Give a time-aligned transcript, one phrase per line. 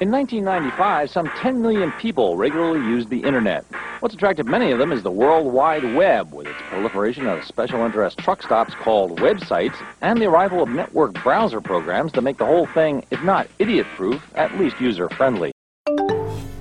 [0.00, 3.66] In 1995, some 10 million people regularly used the internet.
[4.00, 7.84] What's attracted many of them is the World Wide Web, with its proliferation of special
[7.84, 12.46] interest truck stops called websites, and the arrival of network browser programs that make the
[12.46, 15.50] whole thing, if not idiot-proof, at least user-friendly.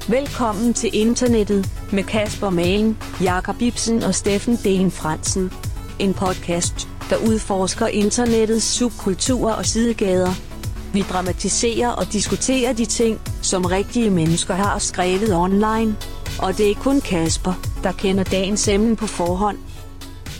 [0.09, 5.51] Velkommen til internettet med Kasper Malen, Jakob Ibsen og Steffen Den Fransen.
[5.99, 10.49] En podcast, der udforsker internettets subkulturer og sidegader.
[10.93, 15.95] Vi dramatiserer og diskuterer de ting, som rigtige mennesker har skrevet online.
[16.39, 19.57] Og det er kun Kasper, der kender dagens emne på forhånd.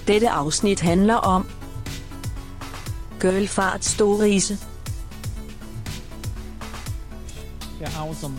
[0.08, 1.48] Dette afsnit handler om
[3.22, 4.58] Girlfart Storise.
[7.82, 8.36] Ja, awesome.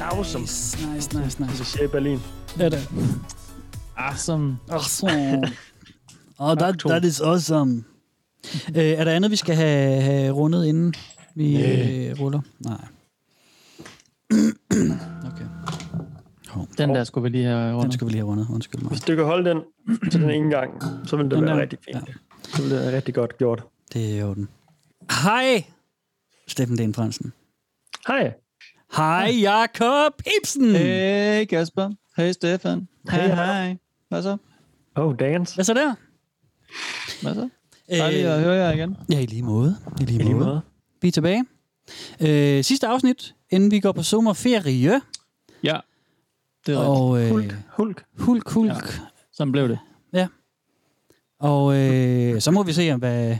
[0.00, 0.42] Awesome.
[0.42, 1.84] Nice, nice, nice, Det nice.
[1.84, 2.20] i Berlin.
[2.54, 2.88] Det er det.
[3.96, 4.58] Awesome.
[4.70, 5.42] Awesome.
[6.38, 7.84] Oh, that, that is awesome.
[8.74, 10.94] øh, er der andet, vi skal have, have rundet, inden
[11.34, 12.40] vi øh, ruller?
[12.60, 12.76] Nej.
[15.26, 15.46] Okay.
[16.48, 17.94] Hov, Den der skulle vi lige have den rundet.
[17.94, 18.46] skal vi lige have rundet.
[18.54, 18.88] Undskyld mig.
[18.90, 19.60] Hvis du kan holde den
[20.10, 21.60] til den ene gang, så vil det Den være der.
[21.62, 22.10] rigtig fint.
[22.42, 23.64] Så vil det være rigtig godt gjort.
[23.92, 24.48] Det er i orden.
[25.24, 25.64] Hej,
[26.48, 27.32] Steffen Den Fransen.
[28.06, 28.32] Hej.
[28.96, 30.74] Hej, Jakob Ibsen.
[30.76, 31.90] Hey Kasper.
[32.16, 32.88] Hey Stefan.
[33.10, 33.76] Hej hej.
[34.08, 34.36] Hvad så?
[34.96, 35.54] Oh, dance.
[35.54, 35.94] Hvad så der?
[37.22, 37.48] Hvad så?
[37.90, 38.96] Dejligt at høre jer igen.
[39.12, 39.76] Ja, i lige måde.
[40.00, 40.46] I lige, I lige måde.
[40.46, 40.60] måde.
[41.02, 41.44] Vi er tilbage.
[42.20, 45.00] Øh, sidste afsnit, inden vi går på sommerferie.
[45.62, 45.78] Ja.
[46.66, 46.78] Det er.
[46.78, 47.56] Og øh, Hulk.
[47.68, 48.04] Hulk.
[48.18, 48.72] hulk, hulk.
[48.72, 48.78] Ja.
[49.32, 49.78] Sådan blev det.
[51.40, 53.36] Og øh, så må vi se, om hvad,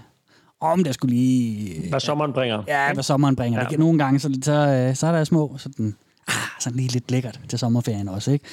[0.61, 1.89] om der skulle lige...
[1.89, 2.63] Hvad sommeren bringer.
[2.69, 3.61] Ja, hvad sommeren bringer.
[3.61, 3.67] Ja.
[3.71, 3.77] Ja.
[3.77, 5.97] Nogle gange, så, så, øh, så er der små sådan,
[6.29, 8.45] ah, sådan lige lidt lækkert til sommerferien også, ikke?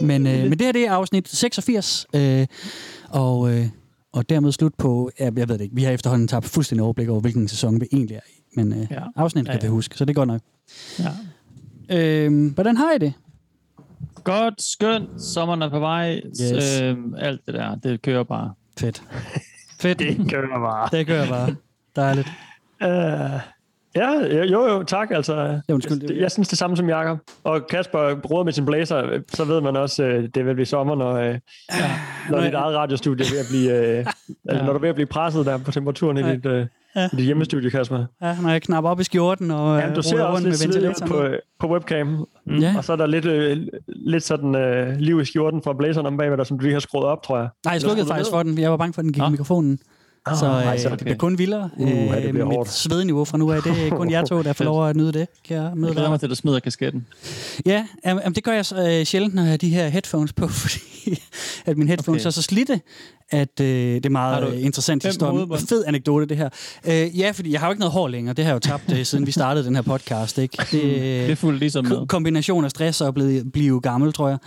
[0.00, 2.46] Men, øh, men det her det er afsnit 86, øh,
[3.08, 3.66] og, øh,
[4.12, 7.08] og dermed slut på, ja, jeg ved det ikke, vi har efterhånden tabt fuldstændig overblik
[7.08, 8.42] over, hvilken sæson vi egentlig er i.
[8.56, 9.02] Men øh, Ja.
[9.16, 10.40] afsnit kan Ja, ja, vi huske, så det er godt nok.
[10.98, 11.10] Ja.
[11.98, 13.12] Øh, hvordan har I det?
[14.24, 15.22] Godt, skønt.
[15.22, 16.20] Sommeren er på vej.
[16.42, 16.80] Yes.
[16.80, 18.54] Øhm, alt det der, det kører bare.
[18.78, 19.02] Fedt.
[19.80, 19.98] Fedt.
[19.98, 20.88] Det kører bare.
[20.98, 21.54] Det gør jeg bare.
[21.96, 22.28] Dejligt.
[22.84, 23.40] Uh,
[23.96, 25.10] ja, jo, jo, tak.
[25.10, 27.18] Altså, Ja, undskyld, det- jeg, synes det samme som Jakob.
[27.44, 30.94] Og Kasper råder med sin blazer, så ved man også, øh, det vil blive sommer,
[30.94, 31.34] når, øh,
[32.30, 34.06] når Nå, dit eget radiostudie er ved at blive, øh,
[34.48, 36.32] eller når du er ved at blive presset der på temperaturen i Ja.
[36.34, 37.08] dit, øh, Ja.
[37.12, 38.04] i dit hjemmestudie, Kasper.
[38.22, 41.24] Ja, når jeg knapper op i skjorten og Ja, du ser også lidt med på,
[41.60, 42.24] på webcam,
[42.60, 42.74] Ja.
[42.76, 46.16] og så er der lidt, øh, lidt sådan øh, liv i skjorten fra blazeren om
[46.16, 47.48] bagved dig, som du lige har skruet op, tror jeg.
[47.64, 48.38] Nej, jeg slukkede faktisk ned?
[48.38, 48.58] for den.
[48.58, 49.28] Jeg var bange for, at den gik i Nå.
[49.28, 49.78] mikrofonen.
[50.28, 51.70] Så nej, øh, så er det bliver kun vildere.
[51.76, 52.70] Uh, det Øh, bliver mit hårdt.
[52.72, 55.26] svedeniveau fra nu af, det er kun jer to, der får lov at nyde det.
[55.48, 57.06] Kan jeg Jeg glæder mig til, at du smider kasketten.
[57.66, 60.48] Ja, jamen, det gør jeg så, øh, sjældent, når jeg har de her headphones på,
[60.62, 61.20] fordi
[61.66, 62.20] at mine headphones Okay.
[62.22, 62.26] okay.
[62.26, 62.80] er så slidte,
[63.30, 65.46] at øh, det er meget Har du øh, interessant historie.
[65.68, 66.48] Fed anekdote, det her.
[66.86, 68.34] Øh, ja, fordi jeg har jo ikke noget hår længere.
[68.34, 70.38] Det har jeg jo tabt, øh, siden vi startede den her podcast.
[70.38, 70.56] Ikke?
[70.72, 71.96] Det, Det er fuldt ligesom med.
[71.96, 74.38] Ko- kombination af stress og blive, blive gammel, tror jeg.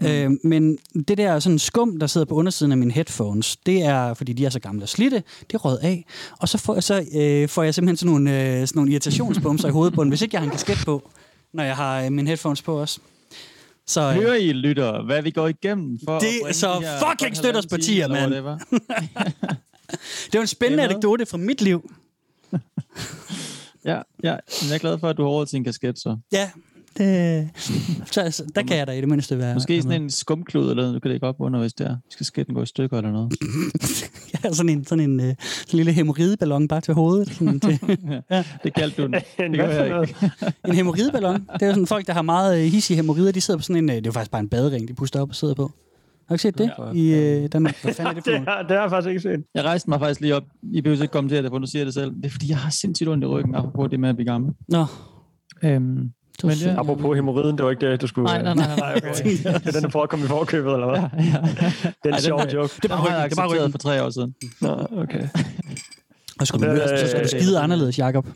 [0.00, 0.06] Mm.
[0.06, 4.14] Øh, men det der sådan skum, der sidder på undersiden af mine headphones, det er,
[4.14, 6.04] fordi de er så gamle og slidte, det er rød af.
[6.38, 9.70] Og så får, så, øh, får jeg simpelthen sådan nogle, øh, sådan nogle irritationsbumser i
[9.70, 11.10] hovedbunden, hvis ikke jeg har en kasket på,
[11.52, 13.00] når jeg har øh, mine headphones på også.
[13.86, 17.08] Så, øh, Hører I, lytter, hvad vi går igennem for Det at er så de
[17.08, 18.34] fucking støt os partier, mand.
[20.32, 21.90] det var en spændende Det er anekdote fra mit liv.
[23.84, 24.36] Ja, ja.
[24.68, 26.16] Jeg er glad for, at du har råd til en kasket, så.
[26.32, 26.50] Ja,
[26.98, 27.48] det,
[28.06, 29.54] så, så, der kan jeg da i det mindste være.
[29.54, 31.96] Måske sådan en skumklud, eller noget, du kan lægge op under, hvis det er.
[32.10, 33.32] Skal skidten gå i stykker eller noget.
[34.44, 35.34] Ja, sådan en, sådan en, øh, sådan
[35.72, 37.28] en lille hemorrideballon bare til hovedet.
[37.28, 37.80] Sådan til,
[38.64, 39.14] Det kaldte du den.
[39.44, 40.30] En Det jeg ikke.
[40.68, 41.34] En hemorrideballon.
[41.54, 43.84] Det er jo sådan folk, der har meget øh, hissige hemorrider, de sidder på sådan
[43.84, 43.90] en...
[43.90, 45.62] Øh, det er jo faktisk bare en badering, de puster op og sidder på.
[45.62, 45.68] Har
[46.28, 46.92] du ikke set det Ja.
[46.94, 47.82] i øh, Danmark?
[47.82, 49.44] Hvad fanden er det for Det har, det har jeg faktisk ikke set.
[49.54, 50.42] Jeg rejste mig faktisk lige op.
[50.62, 52.10] I behøver ikke kommentere det, for nu siger jeg det selv.
[52.14, 54.52] Det er fordi, jeg har sindssygt ondt i ryggen, apropos det med at blive gammel.
[54.68, 54.84] Nå,
[55.62, 56.10] Øhm,
[56.42, 56.80] var Men ja.
[56.80, 58.26] Apropos hemorriden, det var ikke det, du skulle...
[58.26, 58.76] nej, nej, nej.
[58.76, 59.24] nej, okay.
[59.30, 61.00] Det er den, der får at komme i forkøbet, eller hvad?
[61.00, 61.92] Ja, ja.
[62.04, 62.72] Det er en sjov den, joke.
[62.82, 63.72] Det er har jeg ryggen, det er bare accepteret ryggen.
[63.72, 64.34] for tre år siden.
[64.60, 65.28] Nå, okay.
[66.40, 68.26] Og skulle du, Øh, så skulle du skide anderledes, Jacob.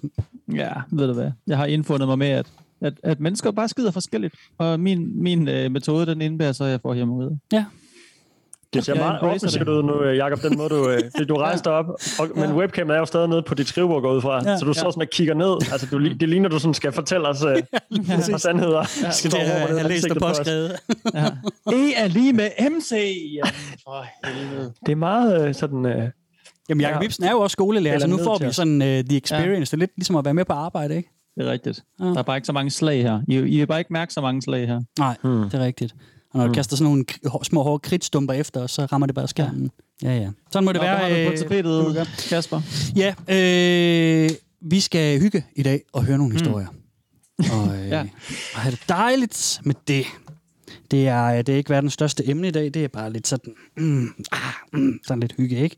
[0.54, 1.31] Ja, ved du hvad.
[1.47, 2.47] Jeg har indfundet mig med, at,
[2.81, 4.34] at, at mennesker bare skider forskelligt.
[4.58, 7.37] Og min, min øh, metode, den indebærer så, at jeg får hemorrider.
[7.52, 7.64] Ja.
[8.75, 11.37] Det ser Jeg meget offensivt ud nu, øh, Jacob, den måde, du, øh, fordi du
[11.37, 11.87] rejste op,
[12.21, 12.55] og, men Ja.
[12.55, 14.59] webcamet er jo stadig nede på dit skrivebord går ud fra, Ja.
[14.59, 15.73] så du står sådan og kigger ned.
[15.73, 17.56] Altså, du, det ligner, du sådan skal fortælle os øh,
[18.09, 18.85] ja, sandheder.
[19.03, 20.73] Ja, Skal det have, have læst og påskrevet?
[21.15, 21.25] Ja.
[21.79, 22.93] E er lige med MC.
[22.93, 23.53] Jamen,
[23.85, 24.73] for helvede.
[24.87, 25.87] Det er meget øh, sådan...
[25.87, 26.09] Øh,
[26.69, 27.06] Jamen, Jacob Ja.
[27.06, 29.70] Ibsen er jo også skolelærer, så nu får vi sådan uh, the experience.
[29.70, 31.11] Det er lidt ligesom at være med på arbejde, ikke?
[31.38, 31.82] Det er rigtigt.
[32.00, 32.05] Ja.
[32.05, 33.20] Der er bare ikke så mange slag her.
[33.29, 34.81] I, I vil bare ikke mærke så mange slag her.
[34.99, 35.50] Nej, Hmm.
[35.50, 35.94] det er rigtigt.
[36.34, 37.04] Og når du kaster sådan nogle
[37.42, 39.70] små hårde kridtstumper efter, os, så rammer det bare skærmen.
[40.02, 40.31] Ja, ja.
[40.50, 41.25] Sådan må det Nå, være.
[41.25, 42.60] du på øh, tapetet, Kasper?
[42.96, 46.66] Ja, øh, vi skal hygge i dag og høre nogle historier.
[47.38, 48.00] Og, øh, ja.
[48.54, 50.06] og have det dejligt med det.
[50.90, 52.64] Det er, øh, det er ikke verdens største emne i dag.
[52.75, 54.38] Det er bare lidt sådan, mm, ah,
[54.72, 55.76] mm, sådan lidt hygge, ikke?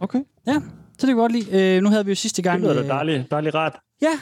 [0.00, 0.20] Okay.
[0.46, 0.54] Ja,
[0.98, 1.76] så det kan godt lide.
[1.76, 2.62] Øh, nu havde vi jo sidste gang...
[2.62, 3.76] Det lyder da øh, dejligt, dejligt rart.
[4.02, 4.18] Ja,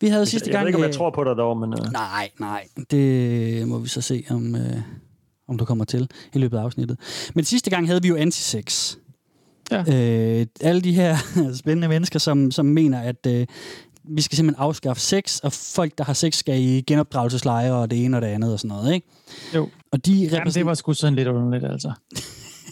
[0.00, 0.64] vi havde sidste jeg gang...
[0.64, 1.74] ved ikke, om jeg øh, tror på dig dog, men...
[1.74, 1.92] Uh...
[1.92, 2.66] Nej, nej.
[2.90, 4.80] Det må vi så se, om, øh,
[5.48, 6.98] om du kommer til i løbet af afsnittet.
[7.34, 8.96] Men sidste gang havde vi jo antisex.
[9.70, 9.80] Ja.
[9.80, 11.16] Øh, alle de her
[11.62, 13.46] spændende mennesker, som, som mener, at øh,
[14.04, 18.04] vi skal simpelthen afskaffe sex, og folk, der har sex, skal i genopdragelseslejre og det
[18.04, 19.06] ene og det andet og sådan noget, ikke?
[19.54, 19.68] Jo.
[19.92, 21.92] Og de Jamen, det var sgu sådan lidt underligt, altså.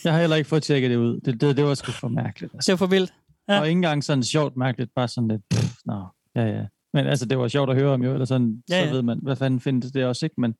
[0.05, 1.20] Jeg har heller ikke fået tjekket det ud.
[1.20, 2.55] Det, det, det var sgu for mærkeligt.
[2.55, 2.73] Altså.
[2.73, 3.12] Det var for vildt.
[3.49, 3.61] Ja.
[3.61, 6.05] Og ikke engang sådan sjovt mærkeligt, bare sådan lidt, pff, nå,
[6.37, 6.64] ja, ja.
[6.93, 8.87] Men altså, det var sjovt at høre om jo, eller sådan, ja, ja.
[8.87, 10.40] så ved man, hvad fanden findes det også, ikke?
[10.40, 10.55] Men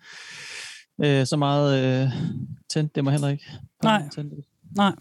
[1.05, 2.09] øh, så meget øh,
[2.73, 3.45] tændt, det må heller ikke.
[3.83, 4.03] Nej.
[4.77, 4.93] Nej,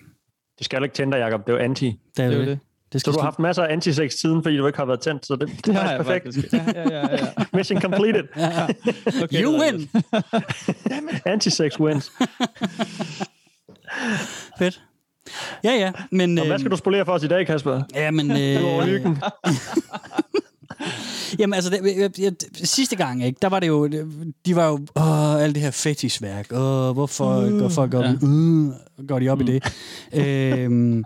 [0.58, 1.48] Det skal ikke tænde dig, Jacob.
[1.48, 2.00] Det er jo anti.
[2.18, 2.58] det er Det jo er det.
[2.58, 2.60] det.
[2.94, 5.00] det Så skal du har haft masser af anti-sex tiden, fordi du ikke har været
[5.00, 6.26] tændt, så det, det, Det er jeg perfekt.
[6.26, 6.54] faktisk.
[6.54, 7.28] Ja, ja, ja, ja.
[7.58, 8.24] Mission completed.
[8.38, 8.68] Ja, ja.
[9.24, 9.90] Okay, You det er win!
[11.34, 12.12] Anti-sex wins.
[14.58, 14.82] Fedt.
[15.64, 15.92] Ja, ja.
[16.12, 17.82] Men, Og hvad skal du spolere for os i dag, Kasper?
[17.96, 18.32] Ja, men...
[18.32, 19.18] Øh.
[21.40, 23.88] Jamen altså, det, jeg, sidste gang, ikke, der var det jo,
[24.46, 28.10] de var jo, åh, alt det her fetishværk, åh, hvorfor, uh, går, ja.
[28.10, 28.14] ja.
[28.22, 29.48] uh, går de op mm.
[29.48, 29.64] i det?
[30.14, 31.04] øhm,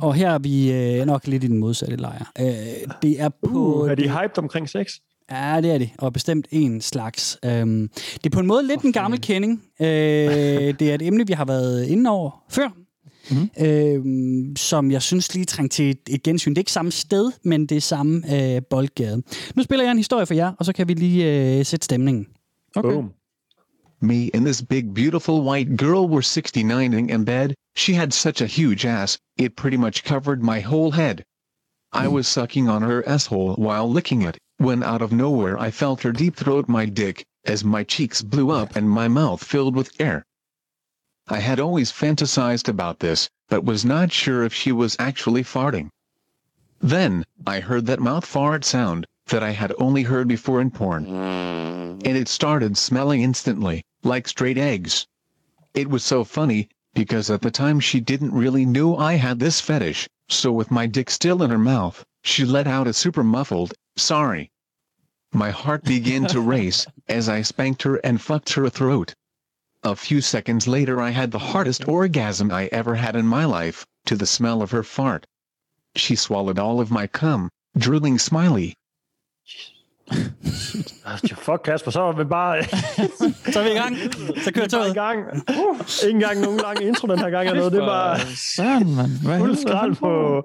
[0.00, 2.32] og her er vi øh, nok lidt i den modsatte lejr.
[2.40, 2.46] Øh,
[3.02, 3.82] det er på...
[3.82, 4.86] Uh, er de hyped omkring sex?
[5.30, 7.38] Ja, det er det, og bestemt en slags.
[7.44, 9.62] Øhm, det er på en måde lidt en gammel kending.
[9.80, 12.68] Øh, det er et emne, vi har været inde over før,
[13.30, 13.66] mm-hmm.
[13.66, 16.50] øhm, som jeg synes lige trængte til et, et gensyn.
[16.50, 19.22] Det er ikke samme sted, men det er samme øh, boldgade.
[19.54, 22.26] Nu spiller jeg en historie for jer, og så kan vi lige øh, sætte stemningen.
[22.76, 22.92] Okay.
[22.92, 23.12] Boom.
[24.02, 27.54] Me and this big beautiful white girl were 69ing in bed.
[27.76, 31.22] She had such a huge ass, it pretty much covered my whole head.
[31.92, 36.02] I was sucking on her asshole while licking it, when out of nowhere I felt
[36.02, 39.90] her deep throat my dick, as my cheeks blew up and my mouth filled with
[39.98, 40.24] air.
[41.32, 45.90] I had always fantasized about this, but was not sure if she was actually farting.
[46.80, 51.06] Then, I heard that mouth fart sound, that I had only heard before in porn.
[51.06, 55.06] And it started smelling instantly, like straight eggs.
[55.72, 59.60] It was so funny, because at the time she didn't really knew I had this
[59.60, 63.72] fetish, so with my dick still in her mouth, she let out a super muffled,
[63.96, 64.50] sorry.
[65.32, 69.14] My heart began to race, as I spanked her and fucked her throat.
[69.82, 73.84] A few seconds later I had the hardest orgasm I ever had in my life,
[74.06, 75.26] to the smell of her fart.
[75.96, 77.48] She swallowed all of my cum,
[77.84, 78.72] drooling smiley.
[81.36, 82.62] Fuck, Kasper, så er vi bare,
[83.52, 83.96] Så er vi i gang.
[84.44, 85.18] Så kører bare i gang.
[85.48, 87.72] Uh, ikke engang nogen lang intro den her gang eller noget.
[87.72, 88.18] Det er bare
[88.56, 89.10] Sådan, mand.
[89.24, 89.60] Hvad fuld helvede?
[89.60, 90.42] skrald på...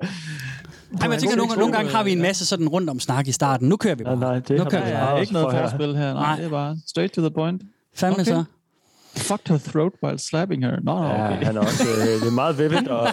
[1.01, 3.27] Ej, men jeg tænker, nogle, nogle gange har vi en masse sådan rundt om snak
[3.27, 3.69] i starten.
[3.69, 4.19] Nu kører vi Ja, bare.
[4.19, 5.69] nej, det nu kører vi vi Ja, ikke noget for her.
[5.69, 6.13] forspil her.
[6.13, 6.35] Nej, Nej.
[6.35, 7.61] det er bare straight to the point.
[7.95, 8.31] Fandme Okay.
[8.31, 8.43] så.
[9.17, 10.79] Fucked her throat while slapping her.
[10.83, 11.43] Nå, no, Ja, okay.
[11.45, 13.07] han er også øh, det er meget vivid og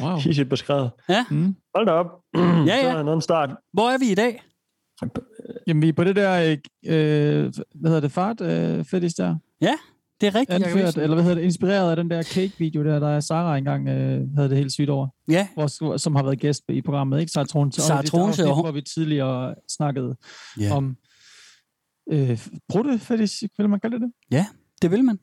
[0.00, 0.16] Wow.
[0.24, 0.90] hissigt beskrevet.
[1.08, 1.24] Ja.
[1.30, 1.56] Mm.
[1.74, 2.06] Hold da op.
[2.66, 2.94] Ja, Så ja.
[2.94, 3.50] er noget en start.
[3.72, 4.42] Hvor er vi i dag?
[5.66, 6.50] Jamen, vi er på det der, øh,
[6.86, 9.36] øh, hvad hedder det, fart øh, fetish der?
[10.20, 10.64] Det er rigtigt.
[10.66, 14.20] Anført, eller hvad hedder det, inspireret af den der cake-video der, der Sarah engang øh,
[14.36, 17.32] havde det helt sygt over, Ja, hvor, som har været gæst i programmet, ikke?
[17.32, 17.82] Sarah Tronse.
[17.82, 20.16] Det Tronse, hvor vi tidligere snakkede
[20.60, 20.76] Ja.
[20.76, 20.96] om
[22.10, 24.12] øh, brudte fetish, vil man kalde det?
[24.82, 25.18] det vil man.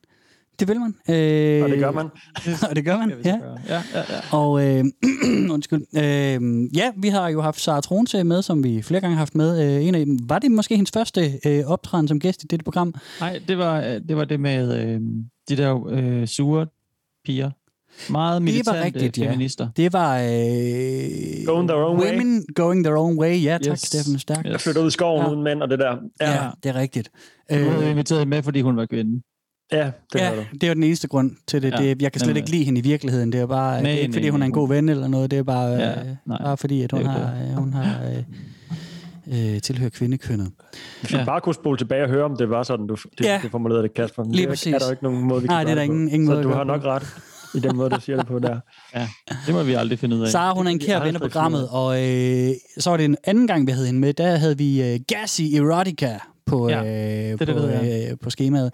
[0.58, 0.94] Det vil man.
[1.08, 2.06] Øh, Og det gør man.
[2.70, 3.40] og det gør man, ja.
[3.68, 4.36] Ja, ja, ja.
[4.36, 4.84] Og øh,
[5.54, 5.86] undskyld.
[5.96, 9.34] Øh, ja, vi har jo haft Sara Tronse med, som vi flere gange har haft
[9.34, 9.76] med.
[9.76, 10.18] Øh, en af dem.
[10.28, 12.94] Var det måske hendes første øh, optræden som gæst i dette program?
[13.20, 15.00] Nej, det var øh, det, var det med øh,
[15.48, 16.66] de der øh, sure
[17.24, 17.50] piger.
[18.10, 19.26] Meget militante rigtigt, ja.
[19.30, 19.68] feminister.
[19.76, 20.18] Det var...
[20.18, 22.10] Øh, Going their own way.
[22.10, 23.42] Women going their own way.
[23.42, 23.80] Ja, tak, Yes.
[23.80, 24.46] Steffen Stærk.
[24.46, 24.52] Yes.
[24.52, 25.30] Jeg flytter ud i skoven Ja.
[25.30, 25.96] uden mænd og det der.
[26.20, 27.10] Ja, Ja, det er rigtigt.
[27.50, 29.22] Vi Øh, inviteret hende med, fordi hun var kvinde.
[29.72, 30.40] ja det ja, har du.
[30.52, 31.72] det er jo den eneste grund til det.
[31.72, 33.32] Ja, det jeg kan slet men, ikke lide hende i virkeligheden.
[33.32, 34.54] Det er bare nej, det er ikke, fordi nej, hun er en nej.
[34.54, 35.30] god ven eller noget.
[35.30, 36.38] Det er bare, Ja, øh, nej.
[36.42, 38.00] bare fordi, at hun Det har, øh, hun har
[39.28, 40.50] øh, øh, tilhører kvindekønnet.
[41.00, 41.24] Hvis vi Ja.
[41.24, 43.40] bare kunne spole tilbage og høre, om det var sådan, du, det, Ja.
[43.42, 44.22] det formulerede det, Kasper.
[44.24, 44.74] Men Lige det præcis.
[44.74, 46.30] er der jo ikke nogen måde, vi Nej, kan det er der ingen- ingen Så
[46.30, 47.02] måde at du har nok ret
[47.54, 48.60] i den måde, du siger det på der.
[49.46, 50.28] Det må vi aldrig finde ud af.
[50.28, 53.46] Sara, hun er en kær ven af programmet, og øh, så var det en anden
[53.46, 54.14] gang, vi havde hende med.
[54.14, 56.84] Der havde vi øh, Gassy Erotica på, Ja,
[57.32, 58.08] øh, det på, jeg.
[58.10, 58.72] øh, på skemaet.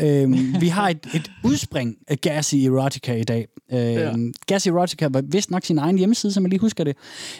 [0.00, 3.46] Øh, vi har et, et udspring af Gassy Erotica i dag.
[3.72, 4.12] Øh, Ja.
[4.46, 6.96] Gassy Erotica var vist nok sin egen hjemmeside, som jeg lige husker det.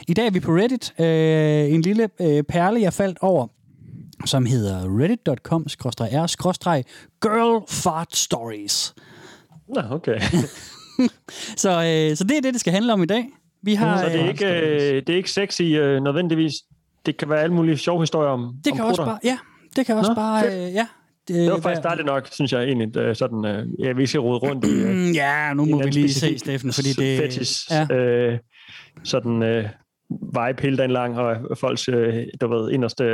[0.09, 0.93] I dag er vi på Reddit.
[1.01, 3.47] Øh, en lille øh, perle, jeg faldt over,
[4.27, 8.95] som hedder reddit.com-r-girl fart stories.
[9.69, 10.21] Nå, okay.
[11.57, 13.25] Så, øh, så det er det, det skal handle om i dag.
[13.63, 16.53] Vi har, Så det er øh, ikke, øh, det er ikke sexy øh, nødvendigvis.
[17.07, 19.39] det kan være alle mulige sjove historier om Det om kan også bare, ja,
[19.77, 20.69] det kan også Nå, bare, fedt.
[20.69, 20.87] øh, ja.
[21.29, 24.21] Det var øh, faktisk dejligt nok, synes jeg egentlig, øh, sådan, øh, ja, vi skal
[24.21, 27.19] rode rundt i øh, ja, nu må vi lige se, Steffen, fordi det...
[27.19, 27.95] Fetish, Ja.
[27.95, 28.39] øh,
[29.05, 29.65] sådan øh,
[30.21, 33.05] vibe hele dagen lang, og folks, øh, du ved, inderste...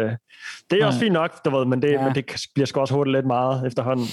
[0.70, 1.04] Det er også Nej.
[1.04, 1.92] fint nok, du ved, men det, Ja.
[1.94, 2.04] ja.
[2.04, 2.24] men det
[2.54, 4.06] bliver sgu også hurtigt lidt meget efterhånden.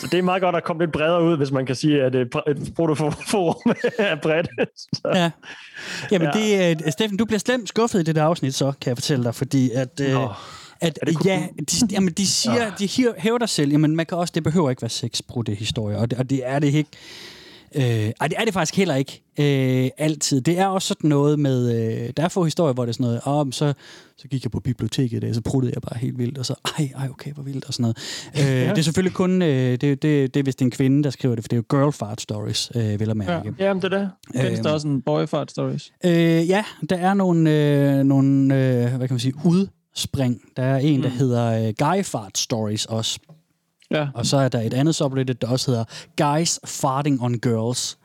[0.00, 2.14] Så det er meget godt at komme lidt bredere ud, hvis man kan sige, at
[2.14, 4.48] et, pr- et protoforum er bredt.
[4.76, 5.30] Så, Ja.
[6.12, 6.40] Jamen, Ja.
[6.74, 9.24] det, uh, Steffen, du bliver slemt skuffet i det der afsnit, så kan jeg fortælle
[9.24, 10.28] dig, fordi at, Nå.
[10.80, 14.18] at det ja, de, jamen, de siger, de hæver- hæver dig selv, jamen man kan
[14.18, 16.90] også, det behøver ikke være sexbrudte historier, og det, og det er det ikke.
[17.74, 17.82] Øh,
[18.20, 20.40] ej, det er det faktisk heller ikke øh, altid.
[20.40, 23.04] Det er også sådan noget med, øh, der er få historier, hvor det er sådan
[23.04, 23.72] noget, oh, så,
[24.16, 26.54] så gik jeg på biblioteket i dag, så pruttede jeg bare helt vildt, og så,
[26.78, 27.96] ej, ej, okay, hvor vildt, og sådan noget.
[28.36, 31.02] Øh, Det er selvfølgelig kun, øh, det, det, det er hvis det er en kvinde,
[31.02, 33.32] der skriver det, for det er jo girl fart stories, øh, vil jeg mærke.
[33.58, 33.64] Ja.
[33.64, 34.10] Jamen, det er det.
[34.40, 35.92] Findes der også en boy fart stories?
[36.04, 40.40] Øh, ja, der er nogle, øh, nogle øh, hvad kan man sige, udspring.
[40.56, 43.18] Der er en, der hedder øh, Guy Fart Stories også.
[43.90, 44.08] Ja.
[44.14, 45.84] Og så er der et andet subreddit, der også hedder
[46.36, 47.98] Guys Farting on Girls.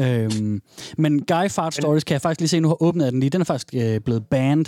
[0.00, 0.62] Øhm,
[0.98, 3.30] men Guy Fart Stories kan jeg faktisk lige se, nu har åbnet den lige.
[3.30, 4.64] Den er faktisk øh, blevet banned.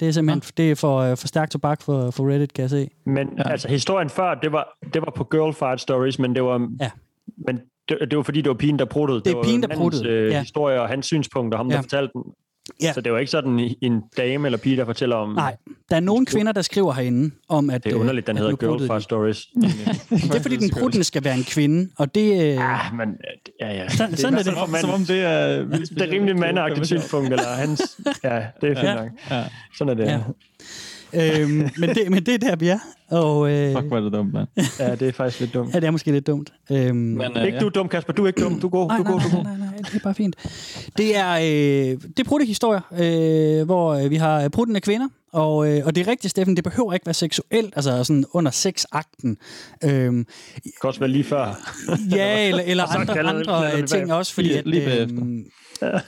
[0.00, 2.70] Det er simpelthen det er for, øh, for stærkt tobak for, for Reddit, kan jeg
[2.70, 2.88] se.
[3.06, 3.50] Men ja.
[3.50, 6.68] altså, historien før, det var, det var på Girl Fart Stories, men det var...
[6.80, 6.90] Ja.
[7.46, 9.20] Men det, det var fordi, det var pigen, der pruttede.
[9.20, 10.40] Det er var pigen, der pruttede, Øh, ja.
[10.40, 11.76] historie og hans synspunkter, ham, Ja.
[11.76, 12.22] der fortalte den.
[12.82, 12.92] Ja.
[12.92, 15.28] Så det var ikke sådan en dame eller pige, der fortæller om...
[15.28, 15.56] Nej,
[15.90, 17.84] der er nogle kvinder, der skriver herinde om, at...
[17.84, 19.02] Det er øh, underligt, den hedder Girl de.
[19.02, 19.38] Stories.
[20.10, 22.54] Det er fordi, den pruttende skal være en kvinde, og det...
[22.54, 23.08] Øh, ah, men
[23.60, 23.88] ja, ja.
[23.88, 24.46] sådan, sådan er det.
[24.46, 25.64] Som om, som om det er...
[25.68, 28.00] Det er rimelig mandagtigt synspunkt, eller hans...
[28.24, 28.94] Ja, det er fint Ja.
[28.94, 29.08] nok.
[29.30, 29.44] Ja.
[29.78, 30.22] Sådan er det.
[31.14, 31.40] Ja.
[31.40, 32.78] øhm, men, det, men det er der, vi er.
[33.10, 34.48] Og, øh, Fuck, hvor er det dumt, mand.
[34.78, 35.74] ja, det er faktisk lidt dumt.
[35.74, 36.52] ja, det er måske lidt dumt.
[36.70, 38.12] Øhm, Men, øh, Ikke du er dum, Kasper.
[38.12, 38.60] Du er ikke dum.
[38.60, 38.88] Du er god.
[38.88, 39.20] nej, Du er nej, god.
[39.30, 39.58] Du er nej, god.
[39.58, 40.36] nej, nej, det er bare fint.
[40.98, 45.68] Det er, øh, det er brudte historier, øh, hvor øh, vi har brudte kvinder, og,
[45.72, 49.36] øh, og det er rigtigt, Steffen, det behøver ikke være seksuelt, altså sådan under sexakten.
[49.84, 51.70] Øhm, Det kan også være lige før.
[52.16, 54.14] ja, eller, eller andre, kalder- andre kalder øh, ting bagefter.
[54.14, 55.16] også, fordi Lige- at, lige bagefter.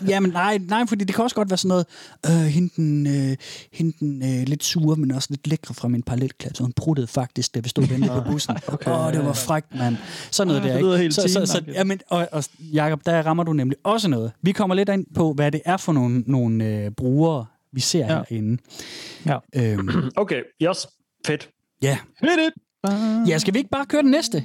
[0.08, 1.86] Ja, men nej, nej, fordi det kan også godt være sådan noget,
[2.26, 3.36] øh, hende den, øh,
[3.72, 6.62] hende den øh, lidt sure, men også lidt lækre fra min parallelklasse.
[6.62, 8.56] Hun pruttede faktisk, da vi stod vente på bussen.
[8.68, 9.96] Åh, okay, oh, det var frækt, mand.
[10.30, 11.12] Sådan noget Ah, der, ikke?
[11.12, 12.44] så, så, så, ja, men, og, og
[12.74, 14.32] Jacob, der rammer du nemlig også noget.
[14.42, 17.98] Vi kommer lidt ind på, hvad det er for nogle, nogle øh, brugere, vi ser
[17.98, 18.06] Ja.
[18.06, 18.62] herinde.
[19.26, 19.38] Ja.
[19.56, 20.86] Øhm, Okay, yes.
[21.26, 21.48] Fedt.
[21.82, 21.98] ja.
[22.22, 22.52] It!
[23.28, 24.44] ja, skal vi ikke bare køre den næste?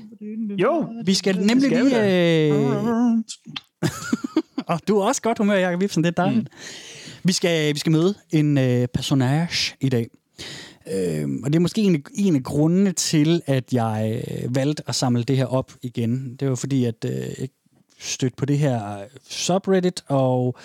[0.57, 2.53] Jo, Vi skal nemlig skal lige...
[2.53, 3.17] Øh,
[4.71, 6.43] og du er også godt humør, Jacob Vipsen, det er dejligt.
[6.51, 7.19] Mm.
[7.23, 10.07] Vi, skal, vi skal møde en øh, personage i dag.
[10.93, 14.83] Øh, og det er måske en, af- en af grundene til, at jeg øh, valgte
[14.87, 16.35] at samle det her op igen.
[16.39, 17.49] Det var fordi, at øh, jeg
[17.99, 20.55] stødte på det her øh, subreddit, og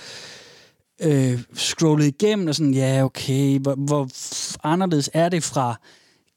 [1.03, 4.09] øh, scrollede igennem, og sådan, ja, okay, hvor, hvor
[4.67, 5.81] anderledes er det fra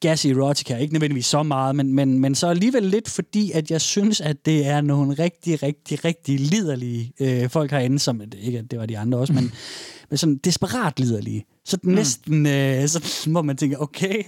[0.02, 0.78] gas erotica?
[0.78, 4.46] Ikke nødvendigvis så meget, men, men, men så alligevel lidt, fordi at jeg synes, at
[4.46, 8.98] det er nogle rigtig, rigtig, rigtig liderlige øh, folk herinde, som, ikke det var de
[8.98, 9.52] andre også, men,
[10.10, 11.46] men sådan desperat liderlige.
[11.66, 11.92] Så mm.
[11.92, 14.24] næsten, øh, så må man tænke, okay,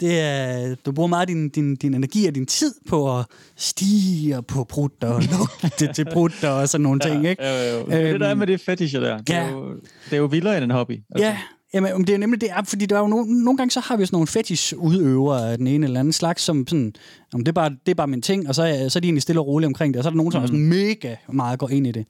[0.00, 4.42] det er, du bruger meget din, din, din energi og din tid på at stige
[4.42, 7.44] på brutter og lugte til brutter og sådan nogle ting, ikke?
[7.46, 7.86] Jo, jo.
[7.86, 9.18] Det, er det der er med det fetisher der.
[9.18, 9.50] Det er, Ja.
[9.50, 11.00] jo, det er jo vildere end en hobby.
[11.10, 11.26] Altså.
[11.26, 11.38] Ja,
[11.74, 13.96] jamen, det er nemlig det, er, fordi der er jo nogle, nogle gange, så har
[13.96, 16.94] vi sådan nogle fetish-udøvere af den ene eller anden slags, som sådan,
[17.32, 19.06] jamen, det, er bare, det er bare min ting, og så er, så er de
[19.06, 20.44] egentlig stille og rolige omkring det, og så er der nogen, som mm.
[20.44, 22.06] er sådan mega meget går ind i det.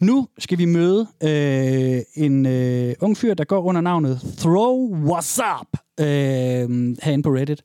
[0.00, 5.40] Nu skal vi møde øh, en øh, ung fyr, der går under navnet Throw What's
[5.60, 6.06] Up øh,
[7.02, 7.62] herinde på Reddit.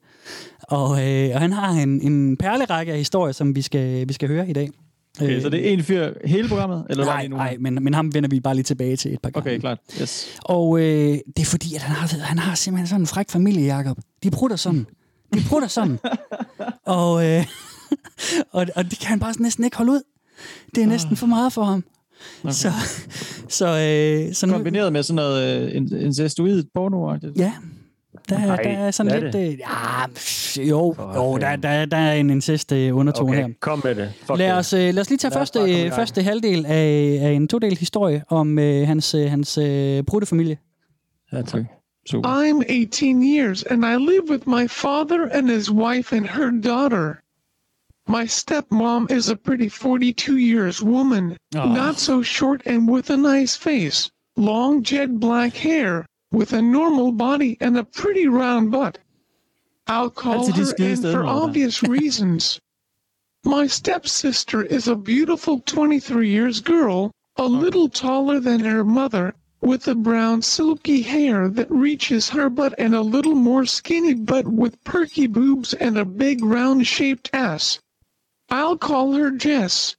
[0.61, 4.27] Og, øh, og han har en, en perlerække af historier, som vi skal, vi skal
[4.27, 4.69] høre i dag.
[5.21, 6.85] Okay, så det er en fyr hele programmet?
[6.89, 9.49] Eller Nej, nej men, men ham vender vi bare lige tilbage til et par gange.
[9.49, 9.79] Okay, klart.
[10.01, 10.27] Yes.
[10.45, 13.75] Og øh, det er fordi, at han har, han har simpelthen sådan en fræk familie,
[13.75, 13.97] Jacob.
[14.23, 14.85] De prutter sådan.
[15.33, 15.99] De prutter sådan.
[16.85, 17.45] og, øh,
[18.51, 20.01] og, og det kan han bare næsten ikke holde ud.
[20.75, 21.83] Det er næsten for meget for ham.
[22.43, 22.53] Okay.
[22.53, 22.71] Så,
[23.59, 27.53] så, øh, så nu, Kombineret med sådan noget øh, in- incestuid porno ja,
[28.29, 29.33] der, er- Nej, der er sådan er lidt...
[29.33, 29.51] det?
[29.51, 33.43] Øh, ja, pff, jo, jo der, der, der er en incest øh, undertone her.
[33.43, 33.53] okay.
[33.59, 34.13] Kom med det.
[34.19, 37.31] Fuck Lad os, øh, lad os lige tage Lad første, øh, første halvdel af, af
[37.31, 40.57] en todel historie om øh, hans, øh, hans øh, bruttefamilie.
[41.33, 41.61] Ja, tak.
[42.09, 42.29] Super.
[42.29, 47.13] I'm 18 years and I live with my father and his wife and her daughter.
[48.07, 53.55] My stepmom is a pretty 42 years woman, not so short and with a nice
[53.57, 58.99] face, long jet black hair, with a normal body and a pretty round butt.
[59.87, 62.59] I'll call her and for obvious reasons.
[63.43, 69.87] My stepsister is a beautiful 23 years girl, a little taller than her mother, with
[69.87, 74.83] a brown silky hair that reaches her butt and a little more skinny butt with
[74.83, 77.79] perky boobs and a big round shaped ass.
[78.49, 79.95] I'll call her Jess.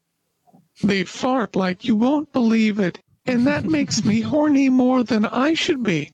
[0.83, 5.55] They fart like you won't believe it, and that makes me horny more than I
[5.55, 6.13] should be.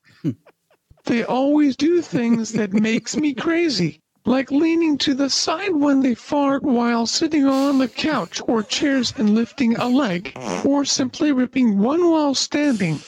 [1.06, 6.16] They always do things that makes me crazy, like leaning to the side when they
[6.16, 11.78] fart while sitting on the couch or chairs and lifting a leg, or simply ripping
[11.78, 12.98] one while standing.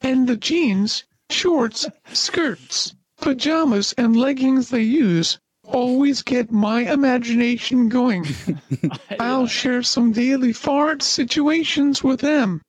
[0.00, 8.24] And the jeans, shorts, skirts, pajamas, and leggings they use always get my imagination going.
[9.20, 12.62] I'll share some daily fart situations with them.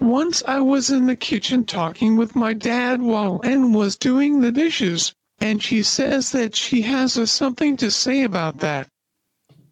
[0.00, 4.50] Once I was in the kitchen talking with my dad while Ann was doing the
[4.50, 8.88] dishes, and she says that she has a something to say about that.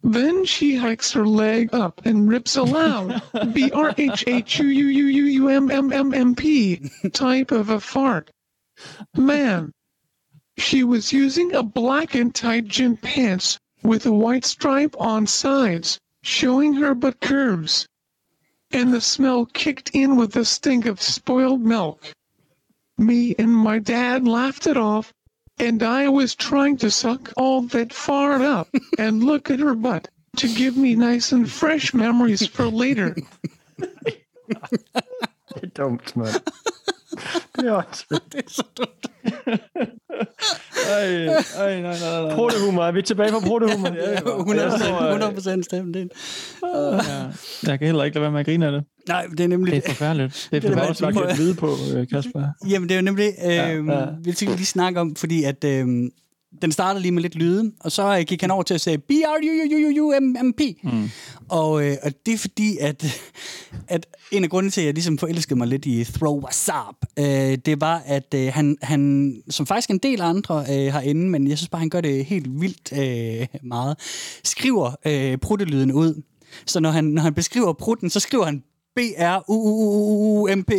[0.01, 3.21] Then she hikes her leg up and rips a loud
[3.53, 7.51] B R H H U U U U U M M M M P type
[7.51, 8.31] of a fart.
[9.17, 9.73] Man,
[10.57, 15.99] she was using a black and tight gym pants with a white stripe on sides,
[16.21, 17.87] showing her butt curves.
[18.73, 22.03] And the smell kicked in with the stink of spoiled milk.
[22.97, 25.13] Me and my dad laughed it off,
[25.59, 30.09] and I was trying to suck all that fart up and look at her butt
[30.37, 33.15] to give me nice and fresh memories for later.
[35.55, 36.27] Det er dumt, mand.
[37.55, 39.07] Det er også Det er så dumt.
[40.89, 42.35] Ej, ej, nej, nej, nej.
[42.35, 42.83] protehumor.
[42.83, 43.87] Er vi tilbage på protehumor?
[43.95, 44.17] Ja, ja.
[44.17, 46.11] 100%, 100% stemme det.
[46.63, 47.69] Ja.
[47.69, 48.83] Jeg kan heller ikke lade være med at grine af det.
[49.07, 49.73] Nej, det er nemlig...
[49.73, 50.47] Det er forfærdeligt.
[50.51, 51.31] Det er forfærdeligt.
[51.31, 52.47] et vide på, øh, Kasper?
[52.69, 53.31] Jamen, det er jo nemlig...
[53.45, 53.99] Øh, ja, ja.
[53.99, 54.05] ja.
[54.23, 55.63] Vi lige snakke om, fordi at...
[55.63, 55.87] Øh,
[56.61, 58.97] den startede lige med lidt lyde, og så øh, gik han over til at sige
[58.97, 61.09] b r u u u u m m p mm.
[61.49, 63.21] og, øh, og det er fordi, at,
[63.87, 66.95] at en af grundene til, at jeg ligesom forelskede mig lidt i Throw What's Up,
[67.19, 71.47] øh, det var, at øh, han, han, som faktisk en del andre øh, herinde, men
[71.47, 73.97] jeg synes bare, han gør det helt vildt øh, meget,
[74.43, 76.21] skriver øh, pruttelyden ud.
[76.65, 78.63] Så når han, når han beskriver prutten, så skriver han
[78.95, 80.71] B-R-U-U-U-U-M-P.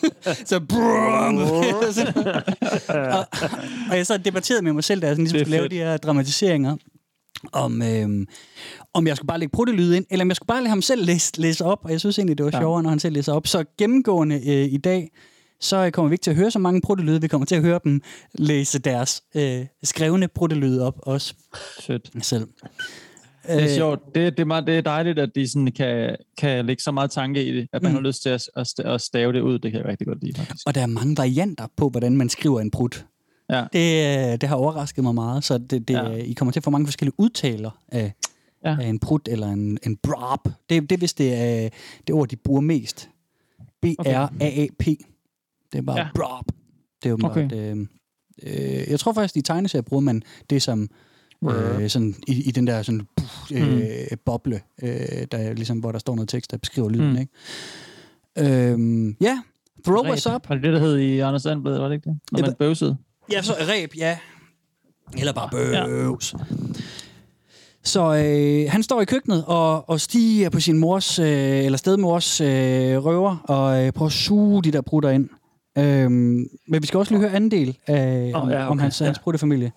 [0.50, 1.36] så brum.
[1.38, 3.26] og,
[3.90, 5.96] og jeg så debatterede med mig selv, da jeg sådan ligesom skulle lave de her
[5.96, 6.76] dramatiseringer,
[7.52, 8.26] om, øhm,
[8.94, 11.04] om jeg skulle bare lægge pruttelyd ind, eller om jeg skulle bare lade ham selv
[11.04, 12.60] læse, læse op, og jeg synes egentlig, det var Ja.
[12.60, 13.46] sjovere, når han selv læser op.
[13.46, 15.10] Så gennemgående øh, i dag,
[15.60, 17.80] så kommer vi ikke til at høre så mange pruttelyde, vi kommer til at høre
[17.84, 18.00] dem
[18.34, 21.34] læse deres øh, skrevne pruttelyde op også
[21.80, 22.10] Sødt.
[22.22, 22.46] selv.
[23.46, 24.00] Det er Øh, sjovt.
[24.14, 27.10] Det, det, er meget, det er dejligt, at de sådan kan, kan lægge så meget
[27.10, 27.96] tanke i det, at man Mm.
[27.96, 28.48] har lyst til at,
[28.84, 29.58] at, stave det ud.
[29.58, 30.66] Det kan jeg rigtig godt lide, faktisk.
[30.66, 33.06] Og der er mange varianter på, hvordan man skriver en prut.
[33.50, 33.64] Ja.
[33.72, 36.08] Det, øh, det har overrasket mig meget, så det, det, Ja.
[36.10, 36.16] ja.
[36.16, 38.12] I kommer til at få mange forskellige udtaler af,
[38.64, 38.76] Ja.
[38.80, 40.48] af en prut eller en, en brop.
[40.70, 41.68] Det, det er vist det, er
[42.06, 43.08] det ord, de bruger mest.
[43.82, 44.84] B-R-A-A-P.
[45.72, 46.06] Det er bare Ja.
[46.14, 46.44] brop.
[47.02, 47.50] Det er jo okay.
[47.52, 47.76] øh,
[48.42, 50.88] øh, jeg tror faktisk, i tegneserier bruger man det som
[51.44, 54.90] øh, sådan, i, i den der sådan, puff, øh, boble, øh,
[55.32, 57.06] der, ligesom, hvor der står noget tekst, der beskriver lyden.
[57.06, 57.12] Mm.
[57.12, 57.18] Mm.
[57.20, 58.70] Ikke?
[58.72, 59.38] Øhm, ja,
[59.84, 60.48] throw us up.
[60.48, 62.18] Var det det, der hed i Anders Sandblad, var det ikke det?
[62.32, 62.96] Når man bøvsede.
[63.32, 64.18] Ja, så ræb, ja.
[65.18, 66.32] Eller bare bøvs.
[66.32, 66.38] Ja.
[67.84, 71.26] Så øh, han står i køkkenet og, og stiger på sin mors, øh,
[71.64, 72.46] eller stedmors øh,
[73.04, 75.28] røver, og øh, prøver at suge de der prutter ind.
[75.78, 78.78] Øhm, men vi skal også lige høre anden del af, Åh, om, ja, okay, om
[78.78, 79.06] hans, ja.
[79.06, 79.72] hans pruttefamilie.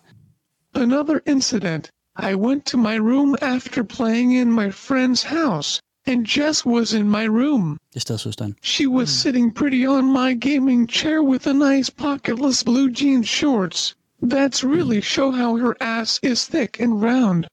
[0.75, 1.89] Another incident.
[2.15, 7.09] I went to my room after playing in my friend's house, and Jess was in
[7.09, 7.77] my room.
[7.91, 8.55] Det er stedsøsteren.
[8.61, 13.95] She was sitting pretty on my gaming chair with a nice pocketless blue jean shorts.
[14.21, 17.47] That's really show how her ass is thick and round.